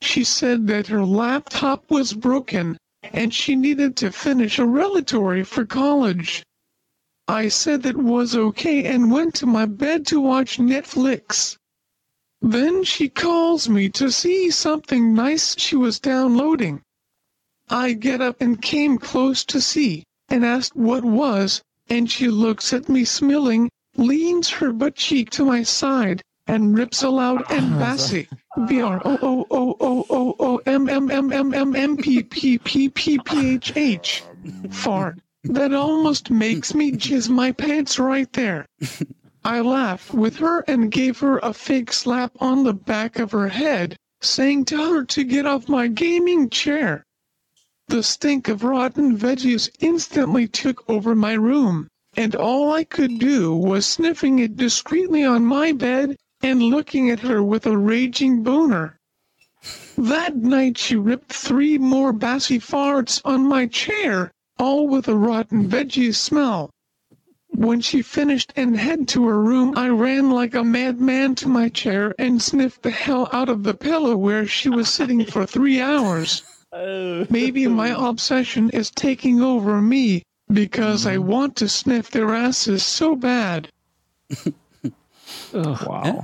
[0.00, 5.66] She said that her laptop was broken and she needed to finish a relatory for
[5.66, 6.44] college.
[7.26, 11.57] I said that was okay and went to my bed to watch Netflix.
[12.40, 16.82] Then she calls me to see something nice she was downloading.
[17.68, 22.72] I get up and came close to see and asked what was, and she looks
[22.72, 28.28] at me smiling, leans her butt cheek to my side, and rips aloud and bassy.
[28.68, 32.22] B R O O O O O O M M M M M M P
[32.22, 34.22] P P P P H H.
[34.70, 35.18] Fart.
[35.44, 38.66] That almost makes me jizz my pants right there.
[39.44, 43.46] I laughed with her and gave her a fake slap on the back of her
[43.50, 47.04] head, saying tell her to get off my gaming chair.
[47.86, 53.54] The stink of rotten veggies instantly took over my room, and all I could do
[53.54, 58.98] was sniffing it discreetly on my bed and looking at her with a raging boner.
[59.96, 65.68] That night she ripped three more bassy farts on my chair, all with a rotten
[65.68, 66.70] veggie smell.
[67.58, 71.68] When she finished and head to her room, I ran like a madman to my
[71.68, 75.80] chair and sniffed the hell out of the pillow where she was sitting for three
[75.80, 76.44] hours.
[76.72, 77.26] Oh.
[77.28, 81.26] Maybe my obsession is taking over me because I mm-hmm.
[81.26, 83.72] want to sniff their asses so bad.
[85.52, 86.02] Wow.
[86.04, 86.20] Eh?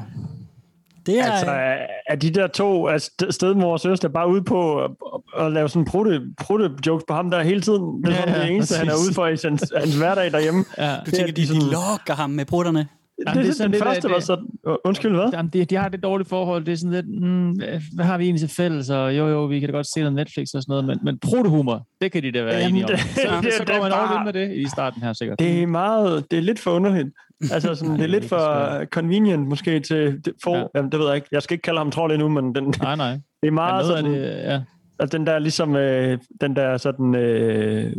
[1.06, 1.76] Det er, Altså, er,
[2.08, 4.90] er de der to altså, st- stedmor og søster bare ude på at,
[5.38, 8.02] at lave sådan prutte, prutte jokes på ham der hele tiden?
[8.02, 9.06] Det er Ja, sådan ja, det eneste, han er præcis.
[9.06, 10.64] ude for i hans, hans hverdag derhjemme.
[10.78, 10.96] Ja.
[11.06, 12.88] du tænker, det de, er de sådan- lokker ham med prutterne.
[13.26, 14.46] Jamen, det, det er sådan den lidt, første var det- sådan...
[14.84, 15.30] Undskyld, hvad?
[15.32, 16.64] Jamen, de, de har det dårlige forhold.
[16.64, 17.50] Det er sådan lidt, mm,
[17.94, 18.90] hvad har vi egentlig til fælles?
[18.90, 21.18] Og jo, jo, vi kan da godt se noget Netflix og sådan noget, men, men
[21.18, 22.90] protohumor, det kan de da være Jamen, enige om.
[22.90, 25.38] det- Så, det- så går man bare- med det i starten her, sikkert.
[25.38, 26.30] Det er meget...
[26.30, 27.08] Det er lidt for underligt.
[27.52, 30.22] Altså, sådan, det er lidt for convenient måske til...
[30.44, 30.58] For, Ja.
[30.60, 30.66] ja.
[30.74, 31.28] jamen, det ved jeg ikke.
[31.32, 33.12] Jeg skal ikke kalde ham trold endnu, men den, Nej, nej.
[33.42, 34.04] det er meget sådan...
[34.04, 34.60] det, ja.
[34.98, 35.76] Altså, den der ligesom...
[35.76, 37.14] Øh, den der sådan...
[37.14, 37.92] Øh,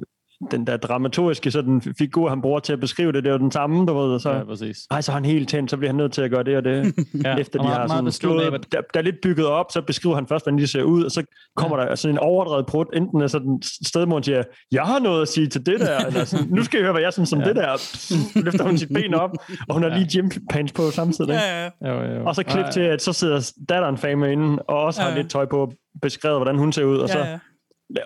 [0.51, 3.51] den der dramaturgiske sådan, figur, han bruger til at beskrive det, det er jo den
[3.51, 4.77] samme, du ved, og så, ja, præcis.
[4.91, 6.63] ej, så er han helt tændt, så bliver han nødt til at gøre det og
[6.63, 6.93] det.
[7.25, 7.35] Ja.
[7.37, 10.27] Efter de har sådan af, stået, der, der er lidt bygget op, så beskriver han
[10.27, 11.23] først, hvordan de ser ud, og så
[11.55, 11.85] kommer ja.
[11.85, 15.47] der sådan en overdrevet prut, enten er sådan stedmor siger, jeg har noget at sige
[15.47, 17.47] til det der, eller sådan, nu skal I høre, hvad jeg synes om ja.
[17.47, 17.77] det der.
[17.77, 19.31] Så løfter hun sit ben op,
[19.67, 21.29] og hun har lige gym pants på samtidig.
[21.31, 21.93] Ja, ja.
[21.93, 22.25] Jo, jo.
[22.25, 25.15] Og så klip til, at så sidder datteren fame inde, og også har Ja.
[25.15, 27.39] lidt tøj på, beskrevet, hvordan hun ser ud, og så Ja, ja.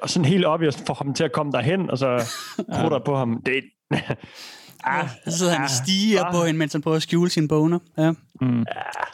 [0.02, 2.32] Og sådan helt obvious får ham til at komme derhen, og så
[2.80, 3.42] prutter på ham.
[3.46, 3.64] Det,
[4.84, 6.34] ah, Så sidder han og stiger ah.
[6.34, 7.80] på hende, mens han prøver at skjule sine boner.
[7.98, 8.14] Ja.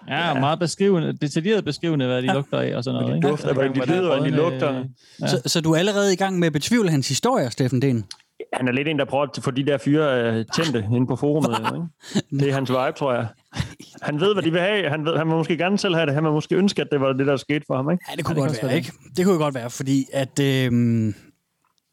[0.07, 3.15] Ja, meget beskrivende, detaljeret beskrivende, hvad de lugter af og sådan noget.
[3.15, 3.27] Ikke?
[3.27, 4.83] dufter, hvordan de lyder, hvordan de lugter.
[5.21, 5.27] Ja.
[5.27, 8.05] Så, så du er allerede i gang med at betvivle hans historie, Steffen Den?
[8.53, 11.15] Han er lidt en, der prøver at få de der fyre øh, tændte inde på
[11.15, 11.49] forumet.
[11.59, 12.43] Ikke?
[12.43, 13.27] Det er hans vibe, tror jeg.
[14.01, 14.89] Han ved, hvad de vil have.
[14.89, 16.13] Han, ved, han må måske gerne selv have det.
[16.13, 17.89] Han må måske ønske, at det var det, der skete for ham.
[17.91, 18.05] Ikke?
[18.11, 18.91] Ja, det kunne Ja, det godt være, også ikke?
[19.17, 20.39] Det kunne godt være, fordi at...
[20.39, 21.13] Øhm,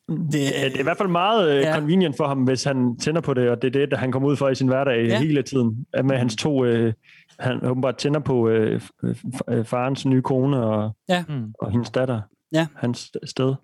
[0.09, 1.75] det, Ja, det er i hvert fald meget øh, Ja.
[1.75, 4.29] convenient for ham, hvis han tænder på det, og det er det, der han kommer
[4.29, 5.19] ud for i sin hverdag Ja.
[5.19, 5.87] hele tiden.
[6.05, 6.65] Med hans to...
[6.65, 6.93] Øh,
[7.39, 11.25] han åbenbart tænder på øh, f- øh, farens nye kone og, Ja.
[11.29, 11.53] Mm.
[11.61, 12.21] og hendes datter.
[12.53, 12.67] Ja.
[12.77, 13.55] Hans sted.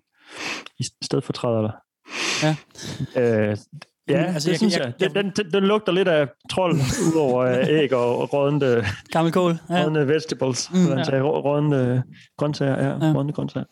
[0.79, 1.71] I stedfortræder der.
[2.43, 2.55] Ja.
[3.51, 3.57] Øh,
[4.09, 5.15] Ja, altså, det jeg- synes jeg- jeg.
[5.15, 6.75] Den, den, den lugter lidt af trold,
[7.11, 9.57] udover øh, æg og rådne, gammel kål.
[9.69, 9.83] Ja.
[9.83, 10.69] rådne vegetables.
[10.73, 10.97] Mm.
[10.97, 11.03] Ja.
[11.03, 12.03] sagde, rå- rådne
[12.37, 12.77] grøntsager.
[12.83, 13.13] Ja, Ja.
[13.15, 13.65] rådne grøntsager.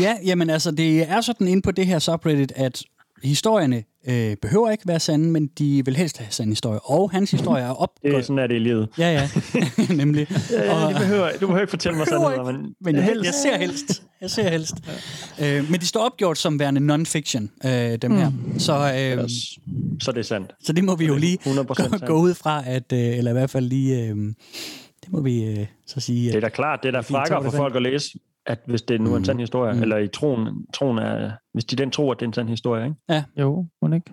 [0.00, 2.82] ja, jamen altså, det er sådan inde på det her subreddit, at
[3.24, 6.90] historierne øh, behøver ikke være sande, men de vil helst have sande historier.
[6.90, 8.88] Og hans historie er Det er sådan, er det i livet.
[8.98, 9.28] Ja, ja,
[9.94, 10.26] nemlig.
[10.50, 13.58] Ja, Og- du, behøver, du behøver ikke fortælle mig sandheder, men, Men jeg, jeg ser
[13.58, 14.02] helst.
[14.20, 14.74] Jeg ser helst.
[15.42, 18.32] Øh, men de står opgjort som værende non-fiction, øh, dem her.
[18.58, 19.28] Så, øh,
[20.00, 20.52] så det er sandt.
[20.62, 22.06] så det må vi jo lige 100% gå, sandt.
[22.06, 24.16] gå ud fra, at, øh, eller i hvert fald lige, øh,
[25.04, 26.28] det må vi øh, så sige.
[26.28, 29.00] Det er da klart, det er da det for folk at læse, at hvis det
[29.00, 29.82] nu er en sand historie, Mm.
[29.82, 32.84] eller i troen, troen er, hvis de den tror, at det er en sand historie,
[32.84, 33.24] ikke?
[33.36, 34.12] Jo, må ikke?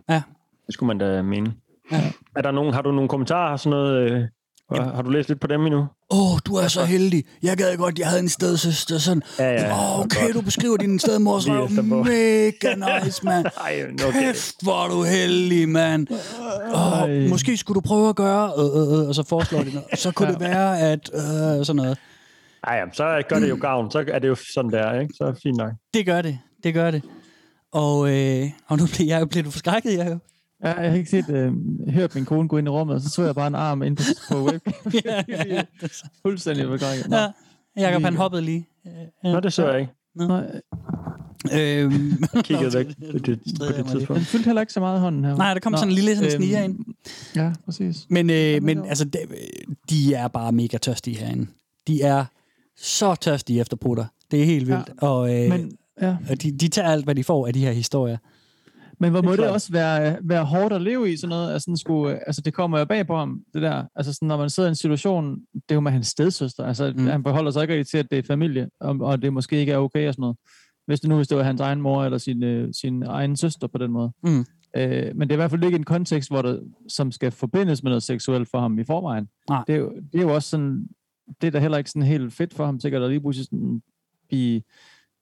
[0.66, 1.54] det skulle man da mene.
[1.92, 2.02] Ja.
[2.36, 4.22] Er der nogen, har du nogle kommentarer, sådan noget, øh,
[4.72, 5.80] har, har du læst lidt på dem endnu?
[6.12, 7.24] Åh, oh, du er så heldig.
[7.44, 8.98] Jeg gad godt, jeg havde en stedsøster.
[8.98, 10.34] Sådan, Ja, ja, Åh, okay, godt.
[10.36, 11.70] du beskriver din stedmors røv.
[12.04, 13.46] Mega nice, mand.
[14.08, 14.20] Okay.
[14.20, 16.08] Kæft, hvor er du heldig, mand.
[16.74, 20.00] Oh, måske skulle du prøve at gøre, øh, øh, øh, og så foreslår de noget.
[20.00, 21.98] Så kunne det være, at øh, sådan noget.
[22.68, 23.92] Ej, jamen, så gør det jo gavn.
[23.92, 25.14] Så er det jo sådan der, ikke?
[25.18, 25.72] Så er det fint nok.
[25.94, 26.40] Det gør det.
[26.64, 27.02] Det gør det.
[27.72, 30.18] Og, øh, og nu bliver jeg jo blevet forskrækket, jeg jo.
[30.64, 31.54] Ja, jeg har ikke set, øh,
[31.90, 33.98] hørt min kone gå ind i rummet, og så så jeg bare en arm ind
[33.98, 34.74] på, på webcam.
[35.06, 35.64] ja, ja, ja.
[36.26, 37.10] Fuldstændig begrænset.
[37.10, 37.18] Nå.
[37.18, 37.32] ja.
[37.78, 38.68] Jakob, han hoppede lige.
[39.24, 39.94] Nå, det så jeg ikke.
[40.16, 40.44] Nej,
[41.54, 43.22] Øhm, Kiggede væk på det,
[43.60, 44.08] på det tidspunkt.
[44.10, 45.36] den fyldte heller ikke så meget hånden her.
[45.36, 46.80] nej, der kom Nå, sådan en lille sådan øhm, sniger ind.
[47.36, 48.06] Ja, præcis.
[48.10, 49.20] Men, øh, men altså, de,
[49.90, 51.48] de er bare mega tørstige herinde.
[51.88, 52.26] De er
[52.78, 54.06] så tørstige efter putter.
[54.32, 54.90] Det er helt vildt.
[55.02, 55.08] Ja.
[55.08, 56.18] Og, øh, Men, ja.
[56.30, 58.18] og de, de tager alt, hvad de får af de her historier.
[59.00, 59.52] Men hvor må det klart.
[59.52, 61.54] også være, være hårdt at leve i sådan noget?
[61.54, 63.84] Altså, sådan skulle, altså det kommer jo bag på ham, det der.
[63.96, 66.66] Altså sådan, når man sidder i en situation, det er jo med hans stedsøster.
[66.66, 67.08] Altså mm.
[67.08, 69.72] han beholder sig ikke rigtig til, at det er familie, og, og det måske ikke
[69.72, 70.38] er okay og sådan noget.
[70.88, 73.68] Hvis det nu hvis det var hans egen mor eller sin, øh, sin egen søster
[73.68, 74.12] på den måde.
[74.24, 74.46] Mm.
[74.78, 77.84] Øh, men det er i hvert fald ikke en kontekst, hvor det, som skal forbindes
[77.84, 79.28] med noget seksuelt for ham i forvejen.
[79.50, 79.64] Nej.
[79.68, 80.88] Det er, jo, det er jo også sådan,
[81.42, 83.82] det er da heller ikke sådan helt fedt for ham sikkert at lige pludselig sådan
[84.28, 84.62] blive,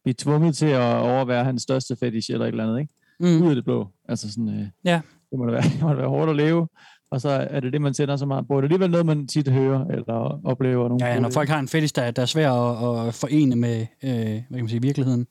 [0.04, 2.94] blive tvunget til at overvære hans største fetish eller et eller andet, ikke?
[3.20, 3.44] Mm.
[3.44, 3.88] ud af det blå.
[4.10, 5.02] Altså sådan, øh, Ja.
[5.32, 6.68] det, må da være, det må da være hårdt at leve,
[7.12, 8.54] og så er det det, man tænder så meget på.
[8.54, 10.88] Det er alligevel noget, man tit hører eller oplever.
[10.90, 13.56] Nogle Ja, ja, når folk har en fetish, der, der er svær at, at forene
[13.56, 15.28] med øh, hvad kan man sige, virkeligheden.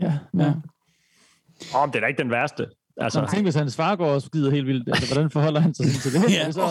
[0.00, 0.44] Ja, Ja.
[0.44, 0.52] ja.
[1.74, 2.66] Åh, oh, det er da ikke den værste.
[3.00, 4.88] Altså, Altså, tænk, hvis hans far går og skider helt vildt.
[4.88, 6.30] Altså, hvordan forholder han sig til det?
[6.34, 6.46] Ja.
[6.46, 6.70] Så sådan,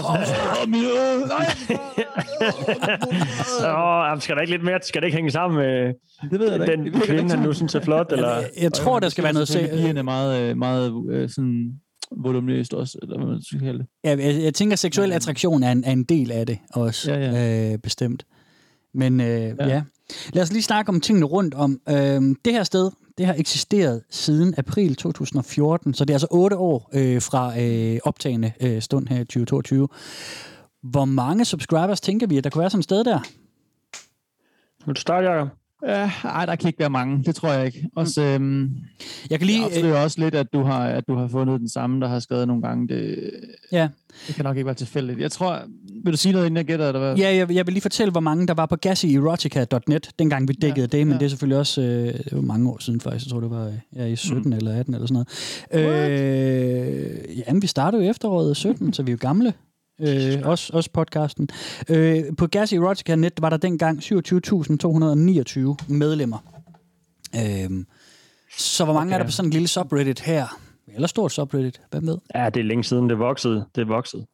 [0.63, 1.45] "Åh, min, øh, nej,
[3.59, 5.93] åh, jamen, skal der ikke lidt mere, skal det ikke hænge sammen med
[6.31, 6.71] det ved jeg ikke.
[6.71, 8.11] den Det virker kvinde, ikke han nu synes er flot?
[8.11, 8.29] Eller?
[8.35, 9.47] Jeg, jeg tror, der skal være noget...
[9.73, 11.71] Pigerne er meget, øh, meget øh, sådan,
[12.17, 13.87] voluminøst også, eller hvad man skal kalde det.
[14.03, 17.11] Ja, jeg, jeg tænker, at seksuel attraktion er en, er en del af det også,
[17.13, 17.71] Ja, ja.
[17.73, 18.25] Øh, bestemt.
[18.93, 19.47] Men øh, ja.
[19.59, 19.67] Ja.
[19.67, 19.83] ja,
[20.33, 21.79] lad os lige snakke om tingene rundt om.
[21.89, 21.95] Øh,
[22.45, 26.89] det her sted, det har eksisteret siden april 2014, så det er altså otte år
[26.93, 29.87] øh, fra øh, optagende øh, stund her i 2022.
[30.83, 33.19] Hvor mange subscribers tænker vi, at der kunne være sådan et sted der?
[34.85, 35.47] Vil du starte, Jacob?
[35.87, 37.23] Ja, ej, der kan ikke være mange.
[37.23, 37.87] Det tror jeg ikke.
[37.95, 38.69] Også, øhm,
[39.29, 39.59] Jeg kan lige...
[39.59, 42.19] Øh, afslører også lidt, at du, har, at du har fundet den samme, der har
[42.19, 42.87] skrevet nogle gange.
[42.87, 43.31] Det,
[43.71, 43.87] ja,
[44.27, 45.19] det kan nok ikke være tilfældigt.
[45.19, 45.61] Jeg tror...
[46.03, 47.15] Vil du sige noget, inden jeg gætter, eller hvad?
[47.15, 50.87] ja jeg, jeg vil lige fortælle, hvor mange der var på gasierotica.net, dengang vi dækkede
[50.91, 51.19] ja, det, men ja.
[51.19, 53.25] det er selvfølgelig også øh, det var mange år siden faktisk.
[53.25, 54.53] Jeg tror, det var ja, i 17 mm.
[54.53, 55.25] eller 18 eller sådan
[55.71, 56.01] noget.
[56.01, 59.53] Øh, jamen, vi startede jo efteråret 17, så vi er jo gamle.
[60.01, 61.49] Øh, også, også podcasten.
[61.89, 66.37] Øh, på Gas Erotica Net var der dengang 27.229 medlemmer.
[67.35, 67.85] Øh,
[68.57, 69.13] så hvor mange okay.
[69.13, 70.59] er der på sådan en lille subreddit her?
[70.87, 72.17] Eller stort subreddit, hvad med?
[72.35, 73.65] Ja, det er længe siden, det voksede.
[73.75, 74.25] Det er vokset.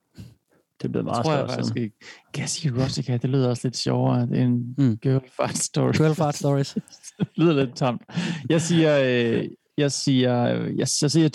[0.82, 1.84] Det er blevet meget tror jeg større faktisk siden.
[1.84, 1.96] ikke.
[2.32, 4.98] Gassy Erotica, det lyder også lidt sjovere end Mm.
[4.98, 5.94] Girl Fart Story.
[5.94, 6.74] 12 fart stories.
[7.20, 8.02] det lyder lidt tamt.
[8.50, 9.48] Jeg siger, øh,
[9.78, 11.30] jeg siger, øh, jeg, jeg siger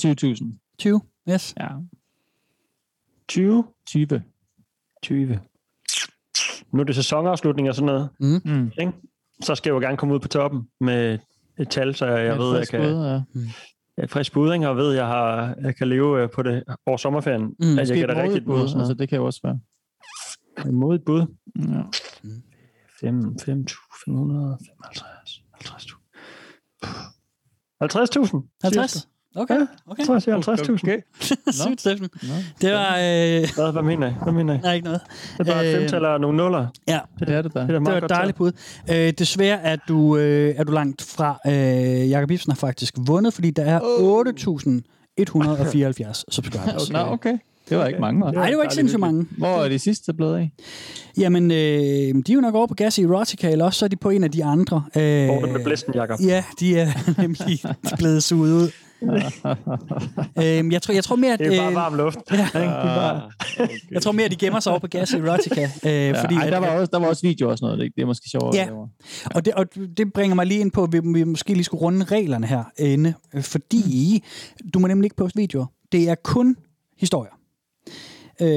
[0.52, 0.74] 20.000.
[0.78, 1.54] 20, yes.
[1.60, 1.68] Ja,
[3.28, 3.64] 20?
[3.87, 4.22] 20.
[5.03, 5.40] 20.
[6.72, 8.09] Nu er det sæsonafslutning og sådan noget.
[8.44, 8.72] Mm.
[8.81, 8.92] Ikke?
[9.42, 11.18] Så skal jeg jo gerne komme ud på toppen med
[11.59, 12.81] et tal, så jeg, jeg ved, jeg kan...
[12.81, 13.20] bud, ja.
[13.96, 14.68] Jeg er frisk bud, ikke?
[14.68, 17.42] og ved, jeg, har, jeg kan leve øh, på det over sommerferien.
[17.61, 17.79] Mm.
[17.79, 18.61] at jeg kan da rigtigt bud, bud.
[18.61, 19.61] altså Altså, det kan jo også være.
[20.72, 21.27] mod et bud.
[21.59, 21.83] Ja.
[23.01, 23.66] 5, 5,
[24.05, 25.96] 500, 55, 50.000.
[27.85, 28.59] 50.000.
[28.62, 29.09] 50?
[29.37, 30.03] Okay, Ja, okay.
[30.09, 30.72] Jeg siger 50.000.
[30.83, 30.99] Okay.
[31.66, 32.09] Sygt, Steffen.
[32.22, 32.29] Nå.
[32.61, 32.96] Det var...
[32.96, 33.01] Øh,
[33.55, 34.16] Hvad, hvad mener jeg?
[34.22, 34.62] Hvad mener jeg?
[34.62, 35.01] nej, ikke noget.
[35.38, 36.66] Det er bare et Øh, femtal og nogle nuller.
[36.88, 37.61] Ja, Det er det der.
[37.61, 38.53] Det er det meget var et dejligt bud.
[38.90, 41.38] Øh, desværre er du, øh, er du langt fra.
[41.46, 46.90] Øh, Jakob Ibsen har faktisk vundet, fordi der er 8.174 subscribers.
[46.90, 47.38] Nå, okay.
[47.68, 48.31] Det var ikke mange, var.
[48.33, 49.27] Nej, det var ikke sindssygt mange.
[49.38, 50.51] Hvor er de sidste blevet af?
[51.18, 53.96] Jamen, øh, de er jo nok over på Gas Erotica, eller også så er de
[53.96, 54.85] på en af de andre.
[54.96, 56.20] Øh, Hvor er det med blæsten, Jacob?
[56.20, 56.88] Ja, de er
[57.22, 57.61] nemlig
[57.99, 58.70] blevet suget ud.
[59.02, 62.18] øhm, jeg, tror, jeg tror mere, at, Det er bare øh, varm luft.
[62.30, 62.48] ja?
[62.52, 63.30] Det er bare...
[63.90, 65.62] jeg tror mere, at de gemmer sig over på Gas Erotica.
[65.62, 67.78] Øh, Ja, fordi, ej, der, var også, der var også video og sådan noget.
[67.78, 68.56] Det, det er måske sjovere.
[68.56, 68.68] Ja.
[69.35, 71.80] Og det, og det bringer mig lige ind på, at vi, vi måske lige skulle
[71.80, 74.24] runde reglerne her inde, øh, fordi
[74.74, 75.66] du må nemlig ikke poste videoer.
[75.92, 76.56] Det er kun
[76.98, 77.32] historier.
[78.40, 78.48] Øh,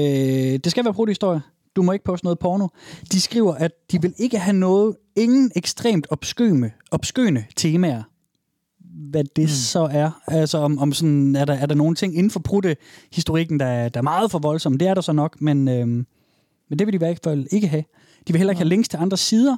[0.64, 1.40] det skal være protohistorier.
[1.76, 2.68] Du må ikke poste noget porno.
[3.12, 8.02] De skriver, at de vil ikke have noget, ingen ekstremt obskøne, obskøne temaer.
[9.00, 9.48] Hvad det mm.
[9.48, 10.20] så er.
[10.26, 12.76] Altså om, om sådan, er der, er der nogle ting inden for prutte
[13.12, 14.78] historikken, der, er- der er meget for voldsomme.
[14.78, 16.06] Det er der så nok, men, øhm,
[16.68, 17.84] men det vil de i hvert fald ikke have.
[18.28, 19.56] De vil heller ikke have links til andre sider.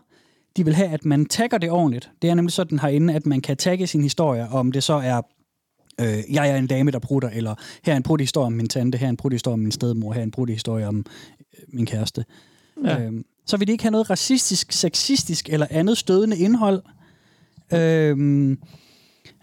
[0.56, 2.10] De vil have, at man tagger det ordentligt.
[2.22, 5.22] Det er nemlig sådan herinde, at man kan tagge sin historie, om det så er,
[6.00, 8.98] øh, jeg er en dame, der prutter, eller her er en pruttehistorie om min tante,
[8.98, 10.96] her er en pruttehistorie om min stedmor, her er en pruttehistorie om
[11.58, 12.24] øh, min kæreste.
[12.84, 12.90] Ja.
[12.92, 13.02] Ja.
[13.04, 16.82] Øhm, så vil de ikke have noget racistisk, sexistisk eller andet stødende indhold.
[17.72, 18.58] Øhm,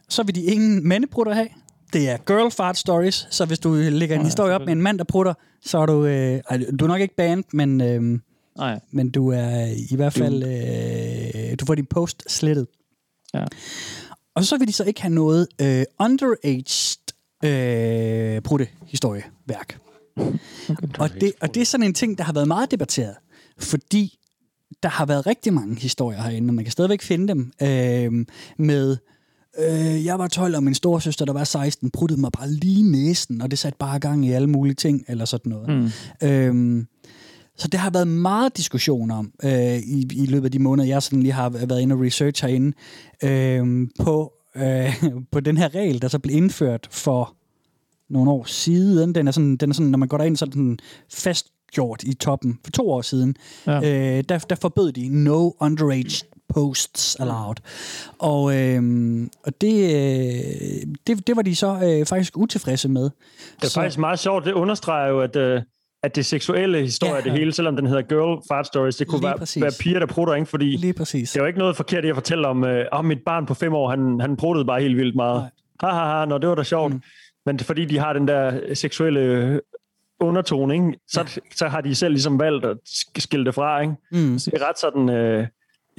[0.09, 1.47] så vil de ingen mandeprutter have.
[1.93, 4.81] Det er girl fart stories, så hvis du lægger en ja, historie op med en
[4.81, 5.33] mand, der prutter,
[5.65, 6.05] så er du...
[6.05, 6.41] Øh,
[6.79, 8.19] du er nok ikke banned, men, øh,
[8.57, 8.79] Nej.
[8.91, 10.43] men du er i hvert fald...
[10.43, 12.67] Øh, du får din post slettet.
[13.33, 13.45] Ja.
[14.35, 17.13] Og så vil de så ikke have noget øh, underaged
[17.45, 19.79] øh, prutte historieværk.
[20.99, 23.15] Og det, og det er sådan en ting, der har været meget debatteret,
[23.59, 24.19] fordi
[24.83, 28.25] der har været rigtig mange historier herinde, og man kan stadigvæk finde dem øh,
[28.57, 28.97] med...
[29.57, 33.41] Øh, jeg var 12, og min storesøster, der var 16, pruttede mig bare lige næsen,
[33.41, 35.69] og det satte bare gang i alle mulige ting, eller sådan noget.
[35.69, 36.27] Mm.
[36.27, 36.87] Øhm,
[37.57, 41.03] så det har været meget diskussion om øh, i, i løbet af de måneder, jeg
[41.03, 42.77] sådan lige har været inde og research herinde,
[43.23, 47.35] øh, på, øh, på den her regel, der så blev indført for
[48.09, 49.15] nogle år siden.
[49.15, 50.79] Den er sådan, den er sådan når man går derind, så er den
[51.13, 53.35] fastgjort i toppen for to år siden.
[53.67, 53.77] Ja.
[54.17, 57.55] Øh, der, der forbød de no underage posts allowed.
[58.19, 58.81] Og, øh,
[59.45, 63.03] og det, øh, det, det var de så øh, faktisk utilfredse med.
[63.03, 64.45] Det er faktisk meget sjovt.
[64.45, 65.61] Det understreger jo, at, øh,
[66.03, 67.17] at det seksuelle historie, Ja.
[67.17, 67.23] ja.
[67.23, 69.61] det hele, selvom den hedder Girl Fart Stories, det kunne Lige være, præcis.
[69.61, 70.45] være piger, der prutter, ikke?
[70.45, 71.31] Fordi Lige præcis.
[71.31, 73.53] det er jo ikke noget forkert i at fortælle om, øh, om mit barn på
[73.53, 75.49] fem år, han, han pruttede bare helt vildt meget.
[75.81, 75.91] Nej.
[75.91, 76.93] Ha, ha, ha, nå, det var da sjovt.
[76.93, 77.01] Mm.
[77.45, 79.59] Men fordi, de har den der seksuelle øh,
[80.19, 80.99] undertone, ikke?
[81.07, 81.41] Så, ja.
[81.55, 83.93] så har de selv ligesom valgt at sk- skille det fra, ikke?
[84.11, 84.33] Mm.
[84.33, 85.09] Det er ret sådan...
[85.09, 85.47] Øh,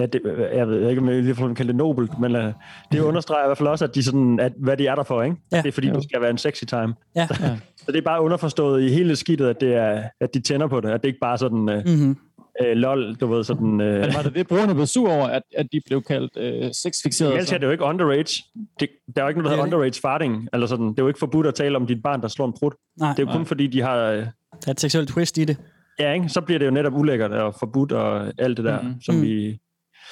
[0.01, 0.21] ja, det,
[0.55, 2.53] jeg ved ikke, om jeg lige får kalde det nobelt, men øh,
[2.93, 5.23] det understreger i hvert fald også, at de sådan, at, hvad de er der for,
[5.23, 5.37] ikke?
[5.53, 5.57] Ja.
[5.57, 5.95] Det er fordi, Jo.
[5.95, 6.95] det skal være en sexy time.
[7.17, 7.29] Ja.
[7.41, 7.57] Ja.
[7.87, 10.81] Så det er bare underforstået i hele skidtet, at, det er, at de tænder på
[10.81, 12.17] det, at det ikke bare sådan, øh, Mm-hmm.
[12.63, 13.81] Øh, lol, du ved, sådan...
[13.81, 16.71] Øh, Men var det det, brugerne blev sur over, at, at de blev kaldt øh,
[16.83, 17.33] sexfixerede?
[17.35, 18.43] Ellers er det jo ikke underage.
[18.81, 20.49] Det, der er jo ikke noget, der hedder er underage farting.
[20.53, 20.87] Eller sådan.
[20.89, 22.75] Det er jo ikke forbudt at tale om dit barn, der slår en prut.
[23.01, 23.47] Nej, Det er jo kun Nej.
[23.47, 23.97] fordi, de har...
[23.97, 24.27] øh, der
[24.67, 25.57] er et seksuelt twist i det.
[25.99, 26.29] Ja, ikke?
[26.29, 28.91] Så bliver det jo netop ulækkert og forbudt og alt det der, Mhm.
[28.91, 29.01] mm.
[29.01, 29.23] som Mm.
[29.23, 29.59] vi...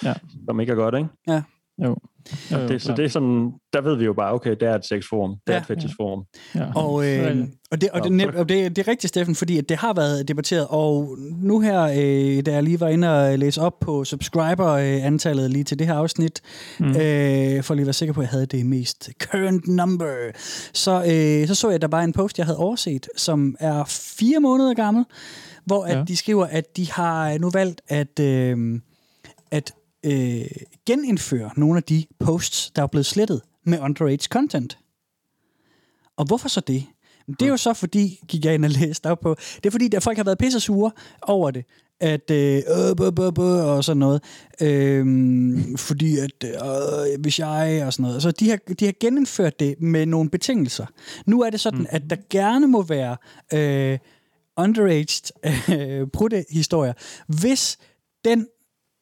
[0.05, 0.15] Ja.
[0.49, 1.09] Som ikke er godt, ikke?
[1.83, 1.97] Jo.
[2.53, 4.85] jo, Det, så det er sådan, der ved vi jo bare, okay, det er et
[4.87, 5.31] sexforum.
[5.31, 5.61] Det er Ja.
[5.61, 6.25] et fetishforum.
[6.55, 6.65] Ja.
[6.75, 7.51] Og, Så er øh, det.
[7.71, 10.29] og, det, og, det, og det, det er rigtigt, Steffen, fordi at det har været
[10.29, 15.51] debatteret, og nu her, øh, da jeg lige var inde og læse op på subscriber-antallet
[15.51, 16.41] lige til det her afsnit,
[16.79, 16.87] mm.
[16.87, 16.95] øh,
[17.63, 20.15] for lige at være sikker på, at jeg havde det mest current number,
[20.73, 23.85] så, øh, så så jeg, at der var en post, jeg havde overset, som er
[24.19, 25.05] fire måneder gammel,
[25.65, 26.05] hvor at Ja.
[26.09, 28.81] de skriver, at de har nu valgt at, øh,
[29.51, 29.73] at
[30.07, 30.47] øh,
[30.87, 34.79] genindføre nogle af de posts, der er blevet slettet med underage content.
[36.17, 36.85] Og hvorfor så det?
[37.27, 39.89] Det er jo så fordi, gik jeg ind og læste op på, det er fordi,
[39.89, 40.91] der folk har været pisse sure
[41.23, 41.65] over det,
[42.01, 44.23] at øh, øh, bøh, bøh, og sådan noget,
[44.61, 49.61] øhm, fordi at øh, hvis jeg og sådan noget, så de har, de har genindført
[49.61, 50.87] det med nogle betingelser.
[51.27, 51.87] Nu er det sådan, mm.
[51.89, 53.17] at der gerne må være
[53.55, 53.99] øh,
[54.57, 55.31] underaged
[55.79, 56.93] øh, brudte-historier,
[57.27, 57.79] hvis
[58.25, 58.47] den,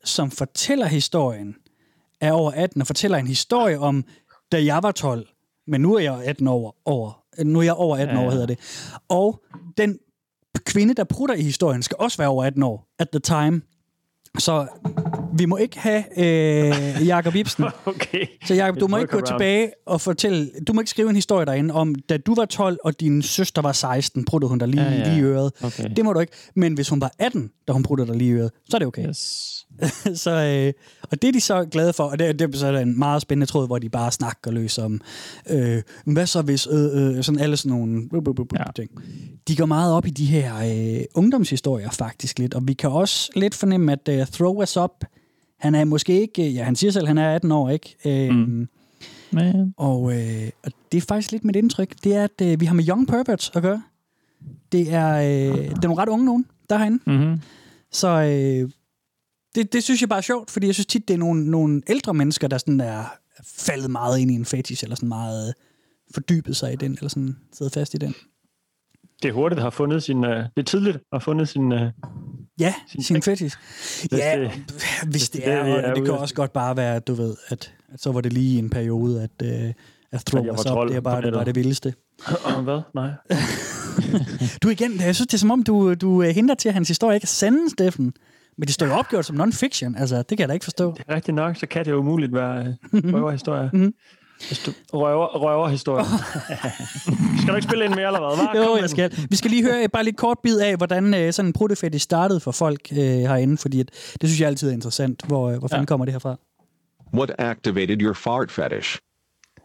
[0.08, 1.54] som fortæller historien,
[2.20, 4.04] er over 18 og fortæller en historie om,
[4.52, 5.26] da jeg var 12,
[5.66, 7.22] men nu er jeg 18 år over.
[7.44, 8.30] Nu er jeg over 18 Ja, år, ja.
[8.30, 8.58] hedder det.
[9.08, 9.42] Og
[9.78, 9.98] den
[10.64, 13.62] kvinde, der prutter i historien, skal også være over 18 år at the time.
[14.38, 14.66] Så
[15.38, 17.64] vi må ikke have øh, Jakob Ibsen.
[17.86, 18.26] Okay.
[18.46, 19.40] Så Jacob, du må ikke gå workaround.
[19.40, 22.78] tilbage og fortælle, du må ikke skrive en historie derinde om, da du var 12,
[22.84, 24.90] og din søster var 16, pruttede hun dig lige, ja.
[24.90, 25.08] ja.
[25.08, 25.52] lige i øret.
[25.62, 25.90] Okay.
[25.96, 26.32] Det må du ikke.
[26.56, 28.86] Men hvis hun var 18, da hun pruttede dig lige i øret, så er det
[28.88, 29.08] okay.
[29.08, 29.65] Yes.
[30.24, 30.72] så, øh,
[31.10, 33.22] og det er de så glade for, og det, det så er der en meget
[33.22, 35.00] spændende tråd, hvor de bare snakker løs om,
[35.50, 38.64] øh, hvad så hvis, øh, øh, sådan alle sådan nogle bup, bup, bup, Ja.
[38.76, 38.90] ting.
[39.48, 40.56] De går meget op i de her
[40.98, 45.04] øh, ungdomshistorier faktisk lidt, og vi kan også lidt fornemme, at øh, Throw Us Up,
[45.58, 47.96] han er måske ikke, ja han siger selv, han er 18 år, ikke?
[48.06, 48.68] Øh,
[49.32, 49.72] Mm.
[49.76, 52.74] Og, øh, og det er faktisk lidt mit indtryk, det er, at øh, vi har
[52.74, 53.82] med Young Perverts at gøre.
[54.72, 56.98] Det er, øh, det er nogle ret unge nogen, der er herinde.
[57.06, 57.40] mm-hmm.
[57.92, 58.70] Så øh,
[59.56, 61.82] det, det synes jeg bare er sjovt, fordi jeg synes tit, det er nogle, nogle
[61.88, 63.04] ældre mennesker, der sådan er
[63.58, 65.54] faldet meget ind i en fetish, eller sådan meget
[66.14, 68.14] fordybet sig i den, eller sådan siddet fast i den.
[69.22, 70.16] Det er hurtigt har fundet sin...
[70.16, 71.72] Uh, det er tidligt har fundet sin...
[71.72, 71.80] Uh,
[72.60, 73.56] Ja, Sin sin fetish.
[74.12, 74.50] Ja, det-
[75.10, 77.36] hvis det det er det, er det kan også godt bare være, at du ved,
[77.48, 79.72] at, at så var det lige en periode, at, øh,
[80.12, 81.46] at throw At jeg var us up, det er bare, det, nettet.
[81.46, 81.94] det vildeste.
[82.64, 82.80] hvad?
[82.94, 83.10] Nej.
[84.62, 86.88] Du igen, jeg synes, det er som om, du, du øh, henter til, at hans
[86.88, 88.12] historie ikke er sande, Steffen.
[88.58, 90.94] Men det står jo opgjort som non-fiction, altså det kan jeg da ikke forstå.
[90.96, 93.70] Det er rigtigt nok, så kan det jo umuligt være røverhistorie.
[93.72, 93.94] Mhm.
[94.48, 96.04] Hvis du røver, røverhistorie.
[97.40, 98.36] skal du ikke spille ind mere, eller hvad?
[98.44, 98.64] Hva?
[98.64, 99.26] Kom Jo, jeg skal.
[99.30, 102.02] Vi skal lige høre øh, bare lidt kort bid af, hvordan øh, sådan en protofetis
[102.02, 103.90] startede for folk øh, herinde, fordi at,
[104.20, 105.22] det synes jeg altid er interessant.
[105.26, 105.86] Hvor, øh, hvor fanden Ja.
[105.86, 106.36] kommer det herfra?
[107.14, 108.98] What activated your fart fetish?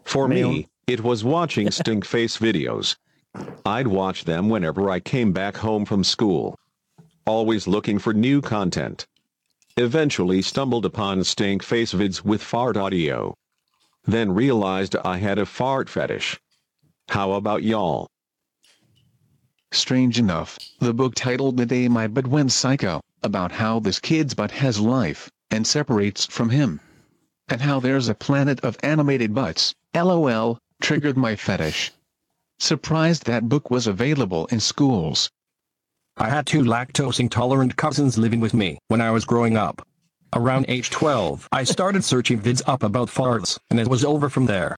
[0.06, 2.96] For me, it was watching stink face videos.
[3.68, 6.54] I'd watch them whenever I came back home from school.
[7.24, 9.06] Always looking for new content.
[9.76, 13.34] Eventually stumbled upon stink face vids with fart audio.
[14.04, 16.40] Then realized I had a fart fetish.
[17.08, 18.08] How about y'all?
[19.70, 24.34] Strange enough, the book titled The Day My Butt Went Psycho, about how this kid's
[24.34, 26.80] butt has life, and separates from him.
[27.48, 31.92] And how there's a planet of animated butts, lol, triggered my fetish.
[32.58, 35.30] Surprised that book was available in schools.
[36.16, 39.86] I had two lactose intolerant cousins living with me when I was growing up.
[40.34, 44.46] Around age 12, I started searching vids up about farts, and it was over from
[44.46, 44.76] there.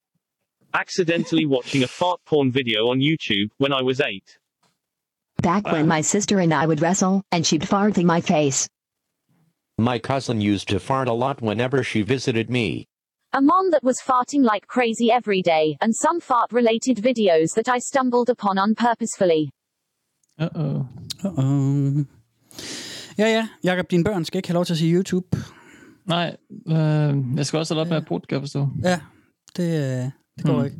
[0.74, 4.38] accidentally watching a fart porn video on YouTube when I was 8.
[5.40, 8.68] Back when my sister and I would wrestle, and she'd fart in my face.
[9.78, 12.86] My cousin used to fart a lot whenever she visited me.
[13.32, 17.68] A mom that was farting like crazy every day, and some fart related videos that
[17.68, 19.50] I stumbled upon unpurposefully.
[20.38, 20.88] Uh-oh.
[21.24, 22.04] Uh-oh.
[23.18, 23.48] Ja, ja.
[23.64, 25.26] Jakob, dine børn skal ikke have lov til at sige YouTube.
[26.06, 26.36] Nej,
[26.68, 26.76] øh,
[27.36, 28.68] jeg skal også have op med at bruge, kan jeg forstå.
[28.82, 29.00] Ja,
[29.56, 30.64] det, øh, det går Hmm.
[30.64, 30.76] ikke.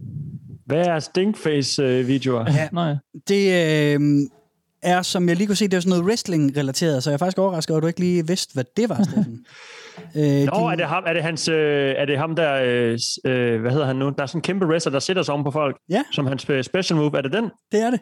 [0.66, 2.52] Hvad er stinkface-videoer?
[2.52, 2.68] Ja.
[2.83, 2.94] Nej.
[3.28, 3.46] Det
[3.94, 4.00] øh,
[4.83, 7.38] er, som jeg lige kunne se, det er sådan noget wrestling-relateret, så jeg er faktisk
[7.38, 9.44] overrasket over, at du ikke lige vidste, hvad det var, Steffen.
[10.16, 13.60] øh, Nå, er det ham, er det hans, øh, er det ham der, øh, øh,
[13.60, 14.10] hvad hedder han nu?
[14.16, 15.77] Der er sådan en kæmpe wrestler, der sætter sig oven på folk.
[15.88, 16.02] Ja.
[16.12, 17.18] Som hans øh, special move.
[17.18, 17.44] Er det den?
[17.73, 18.00] Det er det.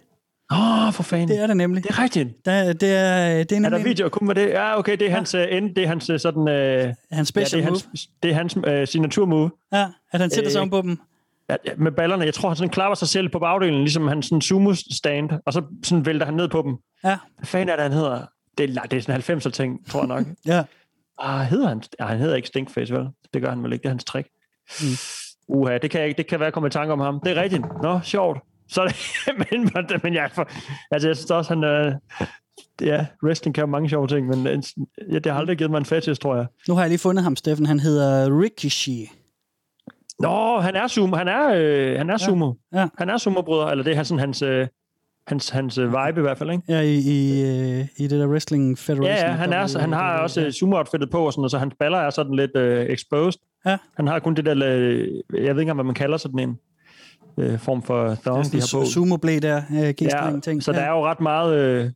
[0.52, 1.28] Åh, oh, for fanden.
[1.28, 1.84] Det er det nemlig.
[1.84, 2.46] Det er rigtigt.
[2.46, 4.48] Der, det er, det er Er nemlig der video kun med det?
[4.48, 6.48] Ja, okay, det er hans øh, end, det er hans øh, sådan...
[6.48, 7.80] Øh, hans special ja, det er move.
[7.88, 9.50] hans, det er hans øh, signatur move.
[9.72, 10.98] Ja, at han sætter sig Øh, om på dem.
[11.50, 12.24] Ja, ja, med ballerne.
[12.24, 15.62] Jeg tror, han sådan klapper sig selv på bagdelen, ligesom han sådan sumo-stand, og så
[15.84, 16.76] sådan vælter han ned på dem.
[17.04, 17.18] Ja.
[17.36, 18.26] Hvad fanden er det, han hedder?
[18.58, 20.26] det, er, det er sådan en 90'er ting, tror jeg nok.
[20.46, 20.62] Ja.
[21.18, 21.82] Ah, hedder han?
[22.00, 23.08] Ja, han hedder ikke Stinkface, vel?
[23.34, 24.28] Det gør han vel ikke, det er hans trick.
[24.80, 24.86] Mm.
[25.48, 27.20] Uha, det kan, jeg ikke, det kan være, jeg kommer i tanke om ham.
[27.24, 27.62] Det er rigtigt.
[27.82, 28.38] Nå, sjovt.
[28.72, 28.96] Så er det,
[29.52, 29.70] men,
[30.02, 30.48] men jeg, for,
[30.90, 31.94] altså, jeg synes også, han, øh,
[32.80, 34.62] ja, wrestling kan mange sjove ting, men øh,
[35.12, 36.46] ja, det har aldrig givet mig en fetish, tror jeg.
[36.68, 37.66] Nu har jeg lige fundet ham, Steffen.
[37.66, 39.10] Han hedder Rikishi.
[40.18, 41.16] Nå, han er sumo.
[41.16, 42.52] Han er, øh, han er sumo.
[42.74, 42.88] Ja.
[42.98, 44.66] Han er sumo-bryder, eller det er sådan hans, øh,
[45.26, 46.62] hans, hans øh, vibe i hvert fald, ikke?
[46.68, 49.04] Ja, i, i, øh, i det der Wrestling Federation.
[49.04, 51.74] Ja, ja, han, er, han har også øh, sumo-outfittet på, og sådan, og så hans
[51.78, 53.40] baller er sådan lidt øh, exposed.
[53.66, 53.76] Ja.
[53.96, 56.58] Han har kun det der, øh, jeg ved ikke engang, hvad man kalder sådan en
[57.38, 58.84] øh, form for thong, de har på.
[58.84, 60.62] Sumo-blæ der, øh, Ja, ting.
[60.62, 61.90] så der er jo ret meget, øh,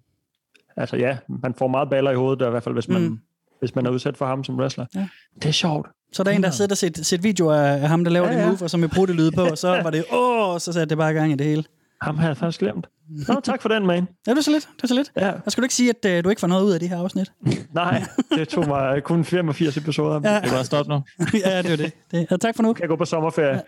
[0.77, 3.19] altså ja, man får meget baller i hovedet, der, i hvert fald, hvis man, Mm.
[3.59, 4.87] hvis man er udsat for ham som wrestler.
[4.95, 5.07] Ja.
[5.35, 5.89] Det er sjovt.
[6.13, 8.33] Så der er en, der sidder og set, set videoer af ham, der laver Ja,
[8.33, 8.49] ja, det ja.
[8.51, 10.91] move, og som jeg brugte lyd på, og så var det, åh, og så satte
[10.91, 11.65] det bare i gang i det hele.
[12.03, 12.87] Ham har jeg faktisk glemt.
[13.29, 14.09] Nå, tak for den, man.
[14.27, 14.69] Ja, det er så lidt.
[14.77, 15.13] Det er så lidt.
[15.17, 15.27] Ja.
[15.27, 17.33] Jeg skulle ikke sige, at øh, du ikke får noget ud af de her afsnit.
[17.75, 18.03] Nej,
[18.35, 20.21] det tog mig kun 85 episoder.
[20.25, 20.41] Ja.
[20.41, 21.03] Det er bare stoppe nu.
[21.47, 21.93] ja, det er det.
[22.11, 22.27] det.
[22.31, 22.73] Ja, tak for nu.
[22.73, 23.63] Kan jeg gå på sommerferie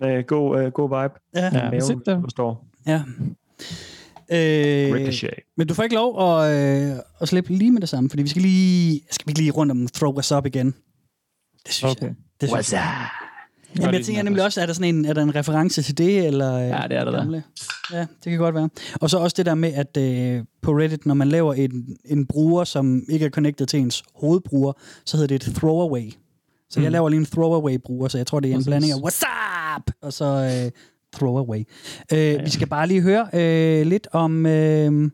[0.00, 1.14] med god, uh, god vibe.
[1.36, 1.44] Ja.
[1.58, 2.20] Ja, Maven, sit der.
[2.20, 2.66] forstår.
[2.86, 3.02] Ja.
[4.32, 5.30] Øh, Ricochet.
[5.56, 6.52] men du får ikke lov at,
[6.92, 9.50] øh, at slippe lige med det samme, fordi vi skal lige, skal vi ikke lige
[9.50, 10.66] rundt om Throw Us Up igen.
[11.66, 12.06] Det synes Okay.
[12.06, 12.14] jeg.
[12.40, 13.06] Det synes What's jeg.
[13.76, 15.98] Gør Jamen, jeg tænker nemlig også, er der, sådan en, er der en reference til
[15.98, 16.26] det?
[16.26, 17.16] Eller, øh, Ja, det er der da.
[17.18, 17.42] gamle?
[17.92, 18.68] Ja, det kan godt være.
[19.00, 22.26] Og så også det der med, at øh, på Reddit, når man laver en, en
[22.26, 24.72] bruger, som ikke er connected til ens hovedbruger,
[25.04, 26.12] så hedder det et throwaway.
[26.70, 26.84] Så mm.
[26.84, 28.66] jeg laver lige en throwaway-bruger, så jeg tror, det er en Præcis.
[28.68, 29.22] blanding af what's
[29.76, 30.24] up, og så
[30.64, 30.70] øh,
[31.16, 31.58] throwaway.
[32.12, 32.42] Øh, ja, ja.
[32.42, 34.46] Vi skal bare lige høre øh, lidt om...
[34.46, 35.10] Øh,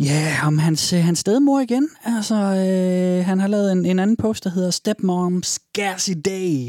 [0.00, 1.88] Ja, om hans, øh, hans stedmor igen.
[2.04, 6.68] Altså, øh, han har lavet en, en anden post, der hedder Stepmom's Gassy Day.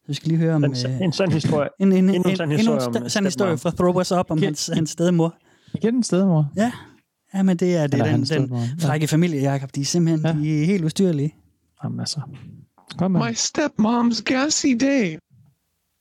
[0.00, 0.64] Så vi skal lige høre om...
[0.64, 1.68] En, øh, en sand historie.
[1.80, 4.12] en, en, en, en en, sand historie en om sta- sand historie fra Throw Us
[4.12, 4.44] Up om Okay.
[4.44, 5.34] hans, hans stedmor.
[5.74, 6.50] Igen en stedmor.
[6.56, 6.72] Ja,
[7.34, 9.74] ja men det er, det er den, den frække familie, Jacob.
[9.74, 10.42] De er simpelthen Ja.
[10.42, 11.34] de er helt ustyrlige.
[11.84, 12.20] Jamen altså.
[12.96, 13.20] Kom med.
[13.20, 15.18] My stepmom's gassy day.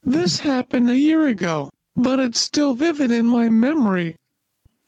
[0.03, 4.15] This happened a year ago, but it's still vivid in my memory.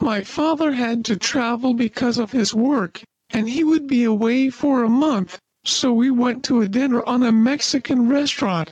[0.00, 4.82] My father had to travel because of his work, and he would be away for
[4.82, 8.70] a month, so we went to a dinner on a Mexican restaurant.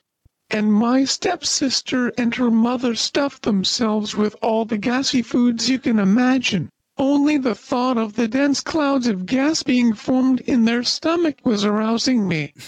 [0.51, 6.01] And my stepsister and her mother stuffed themselves with all the gassy foods you can
[6.01, 6.71] imagine.
[6.99, 11.65] Only the thought of the dense clouds of gas being formed in their stomach was
[11.65, 12.53] arousing me.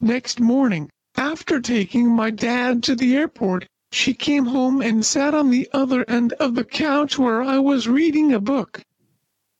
[0.00, 5.50] Next morning, after taking my dad to the airport, she came home and sat on
[5.50, 8.80] the other end of the couch where I was reading a book.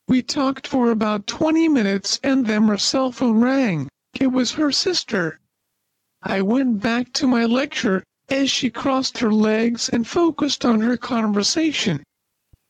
[0.07, 3.89] We talked for about 20 minutes and then her cell phone rang.
[4.17, 5.41] It was her sister.
[6.23, 10.95] I went back to my lecture as she crossed her legs and focused on her
[10.95, 12.01] conversation.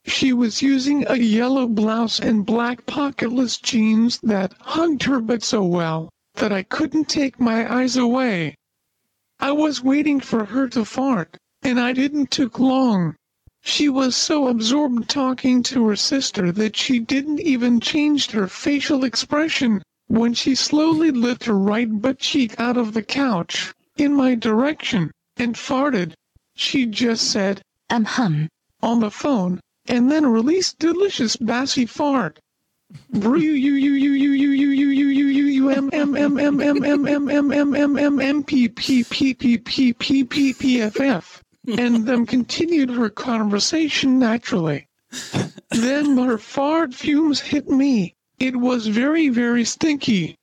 [0.08, 5.64] She was using a yellow blouse and black pocketless jeans that hugged her butt so
[5.64, 8.56] well that I couldn't take my eyes away.
[9.40, 13.16] I was waiting for her to fart, and I didn't took long.
[13.62, 19.04] She was so absorbed talking to her sister that she didn't even change her facial
[19.04, 24.36] expression when she slowly lifted her right butt cheek out of the couch in my
[24.36, 26.14] direction and farted.
[26.56, 28.50] She just said, Um hum.
[28.82, 32.40] on the phone, and then released delicious bassy fart.
[33.12, 36.18] Brew you you you you you you you you you you you you m m
[36.18, 39.94] m m m m m m m m m m p p p p p
[39.94, 44.88] p p p f f, and then continued her conversation naturally.
[45.70, 48.16] Then her fart fumes hit me.
[48.40, 50.36] It was very very stinky.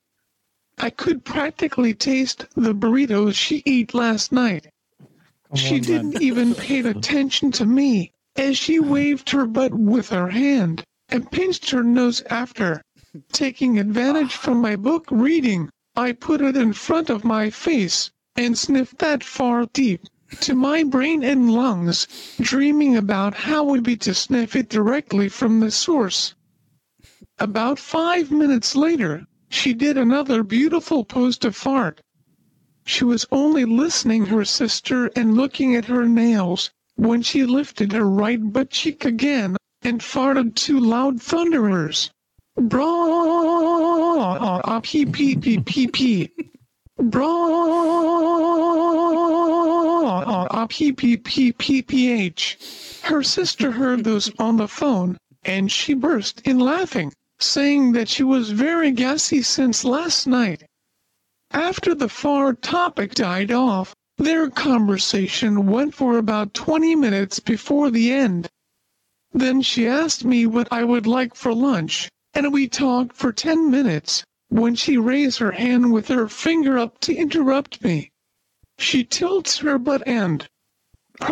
[0.77, 4.67] I could practically taste the burritos she ate last night.
[5.53, 10.85] She didn't even pay attention to me as she waved her butt with her hand
[11.09, 12.81] and pinched her nose after.
[13.31, 18.57] Taking advantage from my book reading, I put it in front of my face and
[18.57, 20.01] sniffed that far deep
[20.41, 22.07] to my brain and lungs,
[22.41, 26.35] dreaming about how would be to sniff it directly from the source.
[27.39, 32.01] About five minutes later, she did another beautiful post of fart.
[32.83, 38.09] She was only listening her sister and looking at her nails when she lifted her
[38.09, 42.09] right butt cheek again and farted two loud thunderers.
[42.57, 43.69] Bra
[44.81, 46.31] p p p p p.
[46.97, 47.37] Bra
[50.67, 52.57] p p p p p h.
[53.03, 55.17] Her sister heard those on the phone
[55.47, 60.63] and she burst in laughing, saying that she was very gassy since last night.
[61.51, 68.11] After the far topic died off, their conversation went for about 20 minutes before the
[68.11, 68.49] end.
[69.33, 73.69] Then she asked me what I would like for lunch, and we talked for 10
[73.69, 78.09] minutes when she raised her hand with her finger up to interrupt me.
[78.77, 80.47] She tilts her butt and
[81.19, 81.27] ah,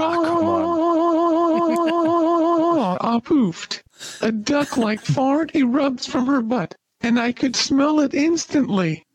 [3.24, 3.82] poofed.
[4.20, 9.06] A duck-like fart erupts from her butt, and I could smell it instantly.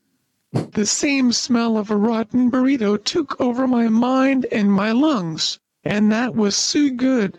[0.52, 6.10] The same smell of a rotten burrito took over my mind and my lungs, and
[6.10, 7.36] that was so good.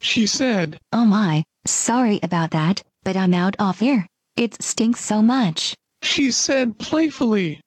[0.00, 4.06] She said, Oh my, sorry about that, but I'm out of here.
[4.36, 5.74] It stinks so much.
[6.02, 7.60] She said playfully.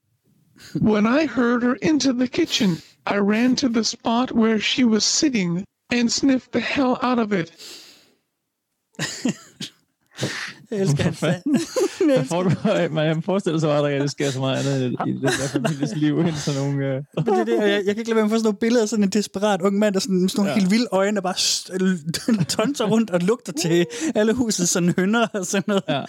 [0.79, 5.03] When I heard her into the kitchen, I ran to the spot where she was
[5.03, 7.51] sitting and sniffed the hell out of it.
[10.71, 12.49] Jeg elsker hans Hvad får du,
[12.93, 16.19] man forestiller sig bare, at det sker så meget andet i den der families liv,
[16.19, 16.85] end sådan nogle...
[16.85, 16.93] Øh...
[17.15, 18.57] Men det er det, jeg, jeg kan ikke lade være med at få sådan nogle
[18.57, 20.59] billeder af sådan en desperat ung mand, der sådan, med sådan nogle Ja.
[20.59, 25.45] helt vilde øjne, der bare tonser rundt og lugter til alle huset sådan hønder og
[25.45, 25.83] sådan noget.
[25.89, 26.01] Ja.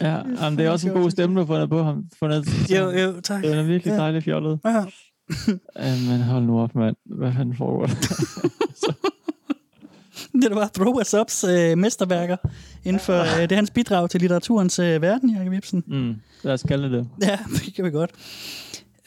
[0.00, 2.04] Ja, jamen, det er også en god stemme, du har fundet på ham.
[2.18, 3.42] Fundet, Jo, jo, tak.
[3.42, 4.58] Det er virkelig dejligt fjollet.
[4.64, 4.84] Ja.
[5.78, 6.96] Ja, men hold nu op, mand.
[7.18, 9.12] Hvad fanden foregår der?
[10.42, 12.36] Det var Throw Us Ups øh, mesterværker
[12.84, 15.84] inden for øh, det er hans bidrag til litteraturens øh, verden, Jacob Ibsen.
[15.86, 17.08] Mm, lad os kalde det.
[17.22, 18.10] Ja, det kan vi godt.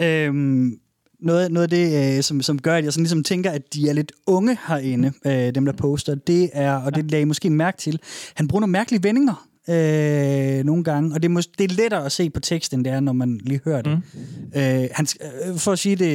[0.01, 0.80] Øhm,
[1.19, 3.89] noget, noget af det, øh, som, som gør, at jeg sådan ligesom tænker, at de
[3.89, 7.49] er lidt unge herinde, øh, dem der poster, det er, og det lagde I måske
[7.49, 7.99] mærke til,
[8.34, 12.05] han bruger nogle mærkelige vendinger øh, nogle gange, og det er, mås- det er lettere
[12.05, 14.01] at se på tekst, end det er, når man lige hører det.
[14.13, 14.59] Mm.
[14.59, 15.07] Øh, han,
[15.47, 16.13] øh, for at sige det